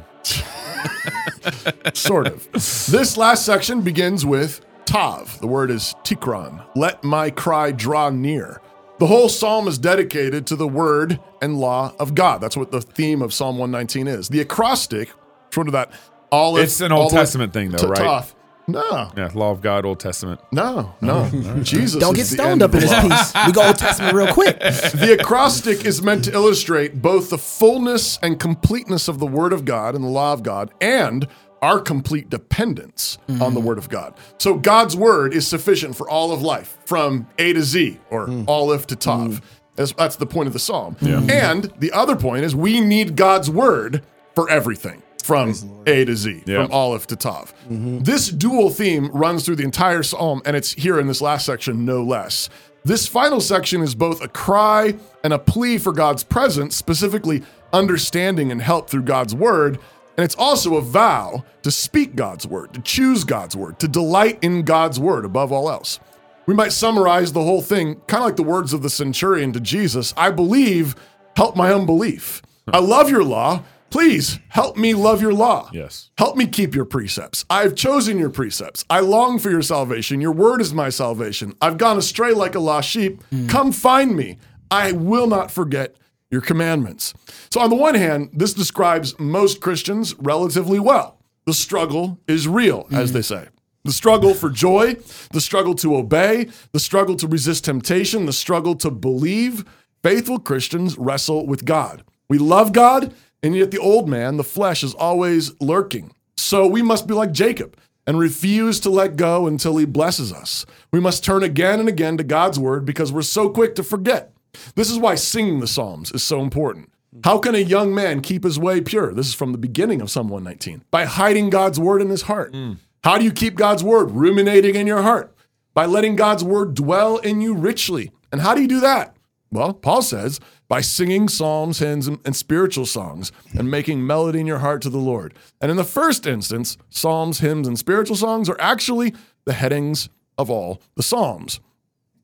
Sort 1.93 2.28
of. 2.28 2.51
This 2.51 3.17
last 3.17 3.45
section 3.45 3.82
begins 3.82 4.26
with 4.26 4.65
Tav. 4.86 5.39
The 5.39 5.47
word 5.47 5.71
is 5.71 5.95
Tikron. 6.03 6.65
Let 6.76 7.03
my 7.03 7.30
cry 7.30 7.71
draw 7.71 8.09
near. 8.09 8.61
The 8.99 9.07
whole 9.07 9.28
psalm 9.28 9.67
is 9.67 9.78
dedicated 9.78 10.45
to 10.47 10.55
the 10.55 10.67
word 10.67 11.19
and 11.41 11.59
law 11.59 11.93
of 11.99 12.15
God. 12.15 12.41
That's 12.41 12.55
what 12.55 12.71
the 12.71 12.82
theme 12.82 13.21
of 13.21 13.34
Psalm 13.34 13.57
119 13.57 14.07
is. 14.07 14.30
The 14.30 14.39
acrostic, 14.39 15.11
sort 15.51 15.67
of 15.67 15.74
that 15.74 15.91
olive. 16.32 16.63
It's 16.63 16.80
an 16.80 16.91
Old 16.91 17.01
all 17.01 17.09
way 17.09 17.21
Testament 17.21 17.53
thing, 17.53 17.71
though, 17.71 17.88
right? 17.88 17.97
Tav. 17.97 18.36
No, 18.68 19.11
Yeah, 19.18 19.30
Law 19.34 19.51
of 19.51 19.61
God, 19.61 19.86
Old 19.86 19.99
Testament. 19.99 20.39
no, 20.51 20.95
no. 21.01 21.30
Jesus. 21.64 21.99
Don't 21.99 22.16
get 22.16 22.26
stoned 22.26 22.64
up 22.64 22.74
in 22.74 22.80
this 22.80 22.93
piece. 23.01 23.45
We 23.45 23.51
go 23.51 23.68
Old 23.68 23.78
Testament 23.78 24.16
real 24.16 24.34
quick. 24.34 24.59
The 25.03 25.18
acrostic 25.20 25.86
is 25.86 26.01
meant 26.01 26.24
to 26.26 26.34
illustrate 26.34 27.01
both 27.01 27.30
the 27.30 27.38
fullness 27.38 28.20
and 28.22 28.39
completeness 28.39 29.07
of 29.07 29.20
the 29.20 29.26
Word 29.26 29.51
of 29.51 29.66
God 29.66 29.95
and 29.95 30.03
the 30.03 30.09
law 30.09 30.34
of 30.34 30.43
God 30.43 30.72
and 30.80 31.28
our 31.61 31.80
complete 31.80 32.30
dependence 32.30 33.18
on 33.30 33.53
the 33.53 33.61
mm. 33.61 33.64
Word 33.64 33.78
of 33.78 33.89
God. 33.89 34.16
So 34.38 34.55
God's 34.55 34.95
Word 34.95 35.34
is 35.34 35.47
sufficient 35.47 35.95
for 35.95 36.09
all 36.09 36.32
of 36.32 36.41
life 36.41 36.78
from 36.86 37.28
A 37.38 37.53
to 37.53 37.61
Z 37.61 37.99
or 38.09 38.28
mm. 38.28 38.47
Aleph 38.47 38.88
to 38.88 38.95
Tav. 38.95 39.30
Mm. 39.30 39.41
That's, 39.76 39.93
that's 39.93 40.16
the 40.18 40.26
point 40.26 40.47
of 40.47 40.53
the 40.53 40.59
psalm. 40.59 40.95
And 41.01 41.66
the 41.80 41.91
other 41.91 42.16
point 42.16 42.45
is 42.45 42.55
we 42.55 42.82
need 42.82 43.16
God's 43.16 43.49
Word 43.49 44.03
for 44.36 44.49
everything 44.49 45.03
from 45.24 45.53
A 45.88 46.05
to 46.05 46.15
Z, 46.15 46.43
Yeah. 46.45 46.63
from 46.63 46.71
Aleph 46.71 47.07
to 47.07 47.15
Tav. 47.15 47.53
This 47.69 48.28
dual 48.30 48.69
theme 48.69 49.09
runs 49.13 49.45
through 49.45 49.55
the 49.55 49.63
entire 49.63 50.03
psalm, 50.03 50.41
and 50.45 50.55
it's 50.55 50.74
here 50.74 50.99
in 50.99 51.07
this 51.07 51.21
last 51.21 51.45
section, 51.45 51.86
no 51.86 52.03
less. 52.03 52.49
This 52.86 53.07
final 53.07 53.39
section 53.39 53.82
is 53.82 53.95
both 53.95 54.21
a 54.21 54.28
cry 54.28 54.95
and 55.24 55.32
a 55.32 55.39
plea 55.39 55.78
for 55.78 55.93
God's 55.93 56.24
presence, 56.24 56.76
specifically 56.76 57.41
understanding 57.71 58.51
and 58.51 58.61
help 58.61 58.89
through 58.89 59.03
God's 59.03 59.34
word. 59.34 59.80
And 60.17 60.24
it's 60.26 60.36
also 60.36 60.76
a 60.76 60.82
vow 60.82 61.43
to 61.63 61.71
speak 61.71 62.15
God's 62.15 62.45
word, 62.45 62.74
to 62.74 62.82
choose 62.82 63.24
God's 63.24 63.55
word, 63.55 63.80
to 63.80 63.88
delight 63.88 64.38
in 64.43 64.63
God's 64.63 64.99
word 64.99 65.26
above 65.26 65.51
all 65.51 65.69
else. 65.71 65.99
We 66.45 66.53
might 66.53 66.74
summarize 66.74 67.32
the 67.32 67.41
whole 67.41 67.61
thing 67.61 67.95
kind 68.07 68.21
of 68.21 68.28
like 68.28 68.36
the 68.36 68.43
words 68.43 68.74
of 68.74 68.84
the 68.84 68.89
centurion 68.89 69.53
to 69.53 69.59
Jesus 69.61 70.13
I 70.17 70.30
believe, 70.30 70.95
help 71.38 71.55
my 71.55 71.74
unbelief. 71.74 72.41
I 72.67 72.80
love 72.80 73.09
your 73.09 73.24
law. 73.24 73.63
Please 73.94 74.39
help 74.50 74.76
me 74.76 74.96
love 74.96 75.22
your 75.22 75.36
law. 75.36 75.70
Yes. 75.72 76.10
Help 76.18 76.36
me 76.36 76.48
keep 76.48 76.74
your 76.74 76.84
precepts. 76.84 77.46
I've 77.48 77.76
chosen 77.76 78.18
your 78.18 78.32
precepts. 78.32 78.84
I 78.89 79.02
long 79.02 79.38
for 79.38 79.52
your 79.52 79.62
salvation. 79.62 80.20
Your 80.20 80.32
word 80.32 80.62
is 80.62 80.74
my 80.74 80.89
salvation. 80.89 81.54
I've 81.62 81.78
gone 81.78 82.00
astray 82.00 82.34
like 82.34 82.56
a 82.56 82.60
lost 82.60 82.89
sheep. 82.89 83.22
Come 83.48 83.72
find 83.72 84.16
me. 84.16 84.39
I 84.72 84.94
will 84.94 85.28
not 85.28 85.52
forget 85.52 85.96
your 86.32 86.41
commandments. 86.41 87.14
So, 87.52 87.62
on 87.62 87.70
the 87.70 87.76
one 87.76 87.94
hand, 87.94 88.32
this 88.34 88.56
describes 88.56 89.14
most 89.20 89.62
Christians 89.62 90.16
relatively 90.18 90.80
well. 90.80 91.20
The 91.46 91.54
struggle 91.54 92.20
is 92.28 92.48
real, 92.48 92.88
as 92.91 93.12
they 93.14 93.22
say. 93.22 93.50
The 93.84 93.91
struggle 93.91 94.34
for 94.34 94.50
joy, 94.50 94.96
the 95.34 95.41
struggle 95.41 95.76
to 95.76 95.96
obey, 95.96 96.50
the 96.72 96.80
struggle 96.80 97.16
to 97.18 97.28
resist 97.28 97.66
temptation, 97.66 98.26
the 98.26 98.34
struggle 98.34 98.74
to 98.78 98.89
believe. 98.89 99.66
Faithful 100.02 100.39
Christians 100.39 100.98
wrestle 100.98 101.46
with 101.46 101.64
God. 101.64 102.04
We 102.28 102.39
love 102.39 102.74
God, 102.74 103.14
and 103.44 103.56
yet 103.56 103.72
the 103.72 103.78
old 103.78 104.08
man, 104.08 104.38
the 104.38 104.44
flesh, 104.44 104.84
is 104.84 104.94
always 104.94 105.60
lurking. 105.62 106.16
So 106.38 106.66
we 106.66 106.82
must 106.82 107.08
be 107.08 107.14
like 107.14 107.32
Jacob 107.32 107.78
and 108.08 108.18
refuse 108.18 108.80
to 108.82 108.89
let 108.89 109.18
go 109.18 109.46
until 109.46 109.78
He 109.78 109.86
blesses 109.86 110.32
us. 110.34 110.66
We 110.91 111.00
must 111.00 111.24
turn 111.24 111.44
again 111.44 111.80
and 111.80 111.89
again 111.89 112.18
to 112.18 112.24
God's 112.24 112.58
Word 112.58 112.86
because 112.86 113.12
we're 113.12 113.22
so 113.22 113.50
quick 113.50 113.76
to 113.76 113.84
forget. 113.84 114.32
This 114.76 114.89
is 114.89 114.98
why 114.98 115.16
singing 115.16 115.60
the 115.60 115.68
Psalms 115.68 116.12
is 116.12 116.24
so 116.24 116.41
important. 116.41 116.89
How 117.24 117.38
can 117.38 117.54
a 117.54 117.60
young 117.60 117.94
man 117.94 118.22
keep 118.22 118.44
his 118.44 118.58
way 118.58 118.82
pure? 118.82 119.14
This 119.14 119.28
is 119.28 119.34
from 119.34 119.52
the 119.52 119.58
beginning 119.58 120.02
of 120.02 120.10
Psalm 120.10 120.30
119 120.30 120.84
by 120.89 121.06
hiding 121.06 121.50
God's 121.50 121.80
Word 121.80 122.02
in 122.02 122.10
his 122.10 122.24
heart. 122.24 122.54
Mm. 122.54 122.78
How 123.04 123.18
do 123.18 123.24
you 123.24 123.32
keep 123.32 123.56
God's 123.56 123.84
Word 123.84 124.12
ruminating 124.12 124.76
in 124.76 124.88
your 124.88 125.02
heart? 125.02 125.36
By 125.74 125.86
letting 125.86 126.16
God's 126.16 126.44
Word 126.44 126.74
dwell 126.74 127.18
in 127.18 127.41
you 127.41 127.54
richly. 127.54 128.12
And 128.32 128.41
how 128.41 128.56
do 128.56 128.62
you 128.62 128.68
do 128.68 128.80
that? 128.80 129.16
Well, 129.52 129.74
Paul 129.74 130.02
says, 130.02 130.39
by 130.74 130.82
singing 130.82 131.30
psalms, 131.30 131.78
hymns, 131.78 132.07
and, 132.07 132.36
spiritual 132.36 132.88
songs 132.88 133.32
and 133.55 133.69
making 133.69 134.07
melody 134.07 134.39
in 134.39 134.47
your 134.47 134.57
heart 134.57 134.82
to 134.82 134.89
the 134.89 134.97
Lord. 134.97 135.36
And 135.61 135.69
in 135.69 135.78
the 135.78 135.84
first 135.84 136.26
instance, 136.26 136.78
psalms, 136.89 137.41
hymns, 137.41 137.67
and 137.67 137.78
spiritual 137.78 138.15
songs 138.15 138.49
are 138.49 138.59
actually 138.59 139.13
the 139.45 139.53
headings 139.53 140.09
of 140.36 140.49
all 140.49 140.82
the 140.95 141.03
psalms. 141.03 141.59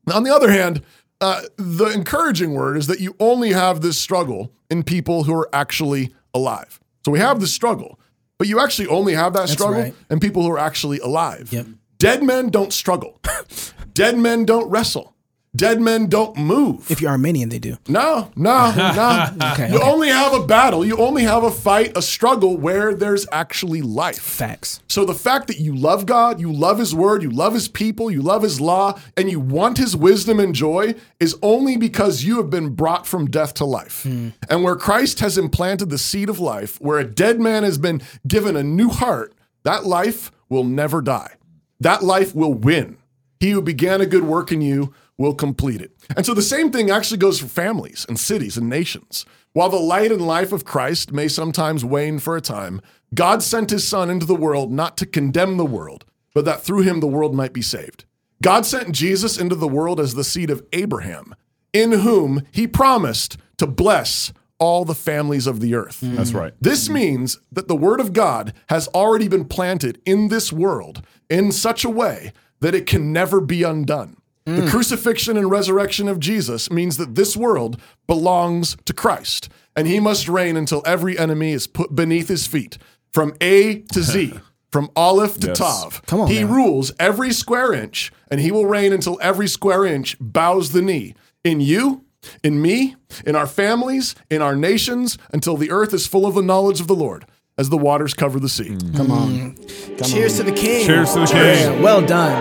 Now, 0.04 0.16
on 0.16 0.24
the 0.24 0.34
other 0.34 0.50
hand, 0.50 0.82
uh, 1.20 1.42
the 1.58 1.90
encouraging 1.94 2.52
word 2.52 2.76
is 2.76 2.88
that 2.88 2.98
you 2.98 3.14
only 3.20 3.52
have 3.52 3.82
this 3.82 4.00
struggle 4.00 4.50
in 4.68 4.82
people 4.82 5.22
who 5.22 5.34
are 5.36 5.48
actually 5.52 6.12
alive. 6.34 6.80
So 7.04 7.12
we 7.12 7.20
have 7.20 7.38
the 7.38 7.46
struggle, 7.46 8.00
but 8.36 8.48
you 8.48 8.58
actually 8.58 8.88
only 8.88 9.14
have 9.14 9.32
that 9.34 9.48
struggle 9.48 9.82
right. 9.82 9.94
in 10.10 10.18
people 10.18 10.42
who 10.42 10.50
are 10.50 10.58
actually 10.58 10.98
alive. 10.98 11.52
Yep. 11.52 11.66
Dead 11.98 12.24
men 12.24 12.48
don't 12.48 12.72
struggle. 12.72 13.20
Dead 13.94 14.18
men 14.18 14.44
don't 14.44 14.68
wrestle. 14.68 15.14
Dead 15.56 15.80
men 15.80 16.06
don't 16.06 16.36
move. 16.36 16.88
If 16.92 17.00
you're 17.00 17.10
Arminian, 17.10 17.48
they 17.48 17.58
do. 17.58 17.76
No, 17.88 18.30
no, 18.36 18.72
no. 18.72 19.26
Okay, 19.52 19.70
you 19.70 19.78
okay. 19.78 19.90
only 19.90 20.08
have 20.08 20.32
a 20.32 20.46
battle. 20.46 20.84
You 20.84 20.98
only 20.98 21.24
have 21.24 21.42
a 21.42 21.50
fight, 21.50 21.96
a 21.96 22.02
struggle 22.02 22.56
where 22.56 22.94
there's 22.94 23.26
actually 23.32 23.82
life. 23.82 24.20
Facts. 24.20 24.80
So 24.88 25.04
the 25.04 25.14
fact 25.14 25.48
that 25.48 25.58
you 25.58 25.74
love 25.74 26.06
God, 26.06 26.40
you 26.40 26.52
love 26.52 26.78
His 26.78 26.94
Word, 26.94 27.22
you 27.22 27.30
love 27.30 27.54
His 27.54 27.66
people, 27.66 28.12
you 28.12 28.22
love 28.22 28.42
His 28.42 28.60
law, 28.60 28.98
and 29.16 29.28
you 29.28 29.40
want 29.40 29.78
His 29.78 29.96
wisdom 29.96 30.38
and 30.38 30.54
joy 30.54 30.94
is 31.18 31.36
only 31.42 31.76
because 31.76 32.22
you 32.22 32.36
have 32.36 32.50
been 32.50 32.74
brought 32.74 33.06
from 33.06 33.28
death 33.28 33.54
to 33.54 33.64
life. 33.64 34.04
Hmm. 34.04 34.28
And 34.48 34.62
where 34.62 34.76
Christ 34.76 35.18
has 35.18 35.36
implanted 35.36 35.90
the 35.90 35.98
seed 35.98 36.28
of 36.28 36.38
life, 36.38 36.80
where 36.80 36.98
a 36.98 37.04
dead 37.04 37.40
man 37.40 37.64
has 37.64 37.76
been 37.76 38.02
given 38.26 38.54
a 38.54 38.62
new 38.62 38.88
heart, 38.88 39.34
that 39.64 39.84
life 39.84 40.30
will 40.48 40.64
never 40.64 41.02
die. 41.02 41.34
That 41.80 42.04
life 42.04 42.36
will 42.36 42.54
win. 42.54 42.98
He 43.40 43.50
who 43.50 43.62
began 43.62 44.00
a 44.00 44.06
good 44.06 44.24
work 44.24 44.52
in 44.52 44.60
you 44.60 44.94
will 45.20 45.34
complete 45.34 45.82
it. 45.82 45.92
And 46.16 46.24
so 46.24 46.32
the 46.32 46.40
same 46.40 46.70
thing 46.72 46.90
actually 46.90 47.18
goes 47.18 47.38
for 47.38 47.46
families 47.46 48.06
and 48.08 48.18
cities 48.18 48.56
and 48.56 48.70
nations. 48.70 49.26
While 49.52 49.68
the 49.68 49.76
light 49.76 50.10
and 50.10 50.26
life 50.26 50.50
of 50.50 50.64
Christ 50.64 51.12
may 51.12 51.28
sometimes 51.28 51.84
wane 51.84 52.18
for 52.20 52.38
a 52.38 52.40
time, 52.40 52.80
God 53.14 53.42
sent 53.42 53.68
his 53.68 53.86
Son 53.86 54.08
into 54.08 54.24
the 54.24 54.34
world 54.34 54.72
not 54.72 54.96
to 54.96 55.04
condemn 55.04 55.58
the 55.58 55.66
world, 55.66 56.06
but 56.32 56.46
that 56.46 56.62
through 56.62 56.82
him 56.82 57.00
the 57.00 57.06
world 57.06 57.34
might 57.34 57.52
be 57.52 57.60
saved. 57.60 58.06
God 58.42 58.64
sent 58.64 58.92
Jesus 58.92 59.38
into 59.38 59.54
the 59.54 59.68
world 59.68 60.00
as 60.00 60.14
the 60.14 60.24
seed 60.24 60.48
of 60.48 60.64
Abraham, 60.72 61.34
in 61.74 61.92
whom 61.92 62.40
he 62.50 62.66
promised 62.66 63.36
to 63.58 63.66
bless 63.66 64.32
all 64.58 64.86
the 64.86 64.94
families 64.94 65.46
of 65.46 65.60
the 65.60 65.74
earth. 65.74 66.00
Hmm. 66.00 66.16
That's 66.16 66.32
right. 66.32 66.54
This 66.62 66.88
means 66.88 67.38
that 67.52 67.68
the 67.68 67.76
word 67.76 68.00
of 68.00 68.14
God 68.14 68.54
has 68.70 68.88
already 68.88 69.28
been 69.28 69.44
planted 69.44 70.00
in 70.06 70.28
this 70.28 70.50
world 70.50 71.04
in 71.28 71.52
such 71.52 71.84
a 71.84 71.90
way 71.90 72.32
that 72.60 72.74
it 72.74 72.86
can 72.86 73.12
never 73.12 73.42
be 73.42 73.62
undone. 73.64 74.16
The 74.46 74.62
mm. 74.62 74.70
crucifixion 74.70 75.36
and 75.36 75.50
resurrection 75.50 76.08
of 76.08 76.18
Jesus 76.18 76.70
means 76.70 76.96
that 76.96 77.14
this 77.14 77.36
world 77.36 77.80
belongs 78.06 78.76
to 78.86 78.92
Christ, 78.92 79.48
and 79.76 79.86
he 79.86 80.00
must 80.00 80.28
reign 80.28 80.56
until 80.56 80.82
every 80.86 81.18
enemy 81.18 81.52
is 81.52 81.66
put 81.66 81.94
beneath 81.94 82.28
his 82.28 82.46
feet, 82.46 82.78
from 83.12 83.34
A 83.40 83.80
to 83.92 84.02
Z, 84.02 84.34
from 84.70 84.90
Aleph 84.96 85.38
to 85.40 85.48
Yes. 85.48 85.58
Tav. 85.58 86.02
Come 86.06 86.20
on 86.22 86.28
he 86.28 86.42
now. 86.42 86.54
rules 86.54 86.92
every 86.98 87.32
square 87.32 87.72
inch, 87.72 88.12
and 88.30 88.40
he 88.40 88.50
will 88.50 88.66
reign 88.66 88.92
until 88.92 89.18
every 89.20 89.46
square 89.46 89.84
inch 89.84 90.16
bows 90.20 90.72
the 90.72 90.82
knee 90.82 91.14
in 91.44 91.60
you, 91.60 92.04
in 92.42 92.60
me, 92.60 92.96
in 93.26 93.36
our 93.36 93.46
families, 93.46 94.14
in 94.30 94.42
our 94.42 94.56
nations, 94.56 95.18
until 95.32 95.56
the 95.56 95.70
earth 95.70 95.92
is 95.92 96.06
full 96.06 96.26
of 96.26 96.34
the 96.34 96.42
knowledge 96.42 96.80
of 96.80 96.86
the 96.86 96.94
Lord, 96.94 97.26
as 97.60 97.68
the 97.68 97.76
waters 97.76 98.14
cover 98.14 98.40
the 98.40 98.48
sea. 98.48 98.70
Mm. 98.70 98.96
Come 98.96 99.10
on. 99.10 99.28
Mm. 99.54 100.10
Cheers 100.10 100.38
to 100.38 100.42
the 100.42 100.52
king. 100.52 100.86
Cheers 100.86 101.12
to 101.12 101.20
the 101.20 101.26
Yeah, 101.34 101.72
king. 101.72 101.82
well 101.82 102.00
done. 102.00 102.32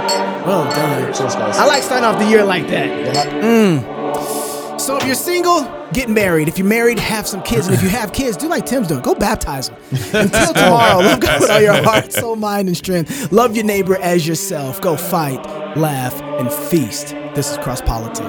Well 0.48 0.64
done. 0.64 1.14
Cheers, 1.14 1.36
guys. 1.36 1.58
I 1.58 1.66
like 1.66 1.84
starting 1.84 2.06
off 2.06 2.18
the 2.18 2.28
year 2.30 2.44
like 2.46 2.68
that. 2.70 2.88
Yeah. 2.88 3.42
Mm. 3.42 4.80
So 4.80 4.96
if 4.98 5.06
you're 5.06 5.14
single, 5.16 5.64
get 5.92 6.10
married. 6.10 6.48
If 6.48 6.58
you're 6.58 6.66
married, 6.66 6.98
have 7.00 7.28
some 7.28 7.44
kids. 7.44 7.68
And 7.68 7.76
if 7.76 7.84
you 7.84 7.90
have 7.90 8.14
kids, 8.14 8.38
do 8.38 8.48
like 8.48 8.66
Tim's 8.66 8.88
doing. 8.88 9.02
Go 9.02 9.14
baptize 9.14 9.68
them. 9.70 9.78
Until 10.14 10.54
tomorrow, 10.54 11.00
love 11.00 11.20
God 11.20 11.42
with 11.42 11.50
all 11.52 11.62
your 11.62 11.84
heart, 11.84 12.14
soul, 12.14 12.38
mind, 12.38 12.70
and 12.70 12.78
strength. 12.78 13.30
Love 13.32 13.56
your 13.58 13.66
neighbor 13.66 13.98
as 13.98 14.26
yourself. 14.26 14.80
Go 14.82 14.96
fight, 14.96 15.46
laugh, 15.78 16.20
and 16.22 16.50
feast. 16.52 17.10
This 17.36 17.52
is 17.52 17.58
Cross 17.58 17.82
Politic. 17.82 18.26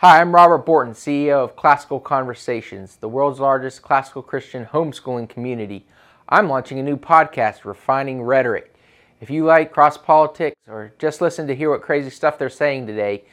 Hi, 0.00 0.20
I'm 0.20 0.32
Robert 0.32 0.64
Bortins, 0.64 0.94
CEO 0.94 1.42
of 1.42 1.56
Classical 1.56 1.98
Conversations, 1.98 2.94
the 2.94 3.08
world's 3.08 3.40
largest 3.40 3.82
classical 3.82 4.22
Christian 4.22 4.66
homeschooling 4.66 5.28
community. 5.28 5.86
I'm 6.28 6.48
launching 6.48 6.78
a 6.78 6.84
new 6.84 6.96
podcast, 6.96 7.64
Refining 7.64 8.22
Rhetoric. 8.22 8.72
If 9.20 9.28
you 9.28 9.44
like 9.44 9.72
cross 9.72 9.98
politics 9.98 10.54
or 10.68 10.92
just 11.00 11.20
listen 11.20 11.48
to 11.48 11.54
hear 11.56 11.70
what 11.70 11.82
crazy 11.82 12.10
stuff 12.10 12.38
they're 12.38 12.48
saying 12.48 12.86
today, 12.86 13.24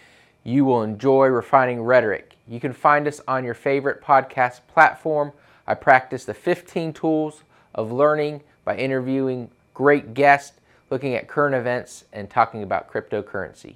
you 0.44 0.66
will 0.66 0.82
enjoy 0.82 1.28
Refining 1.28 1.84
Rhetoric. 1.84 2.36
You 2.48 2.60
can 2.60 2.74
find 2.74 3.08
us 3.08 3.22
on 3.28 3.44
your 3.44 3.54
favorite 3.54 4.02
podcast 4.02 4.62
platform. 4.68 5.34
I 5.68 5.76
practice 5.76 6.26
the 6.26 6.34
15 6.34 6.94
tools 6.94 7.44
of 7.76 7.92
learning 7.92 8.42
by 8.64 8.76
interviewing 8.76 9.52
great 9.76 10.16
guests, 10.16 10.60
looking 10.90 11.14
at 11.14 11.28
current 11.28 11.54
events, 11.54 12.06
and 12.12 12.28
talking 12.28 12.64
about 12.64 12.92
cryptocurrency. 12.92 13.76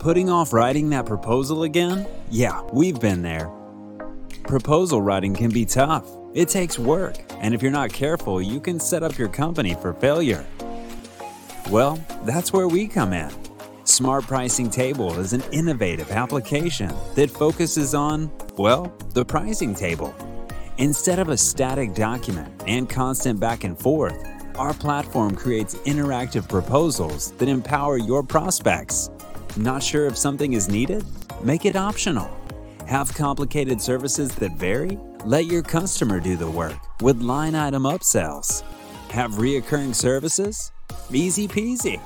Putting 0.00 0.30
off 0.30 0.54
writing 0.54 0.88
that 0.88 1.04
proposal 1.04 1.64
again? 1.64 2.06
Yeah, 2.30 2.62
we've 2.72 2.98
been 2.98 3.20
there. 3.20 3.50
Proposal 4.44 5.02
writing 5.02 5.34
can 5.34 5.50
be 5.50 5.66
tough. 5.66 6.08
It 6.32 6.48
takes 6.48 6.78
work, 6.78 7.16
and 7.40 7.54
if 7.54 7.60
you're 7.60 7.70
not 7.70 7.92
careful, 7.92 8.40
you 8.40 8.60
can 8.60 8.80
set 8.80 9.02
up 9.02 9.18
your 9.18 9.28
company 9.28 9.74
for 9.74 9.92
failure. 9.92 10.46
Well, 11.68 12.02
that's 12.24 12.50
where 12.50 12.66
we 12.66 12.88
come 12.88 13.12
in. 13.12 13.30
Smart 13.84 14.24
Pricing 14.26 14.70
Table 14.70 15.20
is 15.20 15.34
an 15.34 15.42
innovative 15.52 16.10
application 16.10 16.90
that 17.14 17.28
focuses 17.28 17.94
on, 17.94 18.30
well, 18.56 18.90
the 19.12 19.26
pricing 19.26 19.74
table. 19.74 20.14
Instead 20.78 21.18
of 21.18 21.28
a 21.28 21.36
static 21.36 21.92
document 21.92 22.50
and 22.66 22.88
constant 22.88 23.38
back 23.38 23.64
and 23.64 23.78
forth, 23.78 24.26
our 24.54 24.72
platform 24.72 25.36
creates 25.36 25.74
interactive 25.84 26.48
proposals 26.48 27.32
that 27.32 27.50
empower 27.50 27.98
your 27.98 28.22
prospects. 28.22 29.10
Not 29.56 29.82
sure 29.82 30.06
if 30.06 30.16
something 30.16 30.52
is 30.52 30.68
needed? 30.68 31.04
Make 31.42 31.64
it 31.64 31.74
optional. 31.74 32.30
Have 32.86 33.12
complicated 33.14 33.80
services 33.80 34.34
that 34.36 34.52
vary? 34.56 34.98
Let 35.24 35.46
your 35.46 35.62
customer 35.62 36.20
do 36.20 36.36
the 36.36 36.50
work 36.50 36.76
with 37.02 37.20
line 37.20 37.54
item 37.54 37.82
upsells. 37.82 38.62
Have 39.10 39.32
reoccurring 39.32 39.94
services? 39.94 40.70
Easy 41.12 41.48
peasy. 41.48 42.00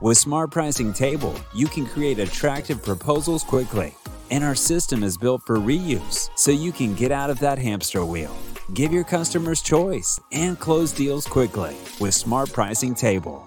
With 0.00 0.16
Smart 0.16 0.50
Pricing 0.50 0.92
Table, 0.92 1.34
you 1.54 1.66
can 1.66 1.86
create 1.86 2.18
attractive 2.18 2.82
proposals 2.82 3.42
quickly. 3.44 3.94
And 4.30 4.42
our 4.42 4.54
system 4.54 5.02
is 5.02 5.18
built 5.18 5.42
for 5.46 5.58
reuse, 5.58 6.30
so 6.34 6.50
you 6.50 6.72
can 6.72 6.94
get 6.94 7.12
out 7.12 7.30
of 7.30 7.38
that 7.40 7.58
hamster 7.58 8.04
wheel. 8.04 8.34
Give 8.74 8.92
your 8.92 9.04
customers 9.04 9.62
choice 9.62 10.18
and 10.32 10.58
close 10.58 10.92
deals 10.92 11.26
quickly 11.26 11.76
with 12.00 12.14
Smart 12.14 12.52
Pricing 12.52 12.94
Table. 12.94 13.46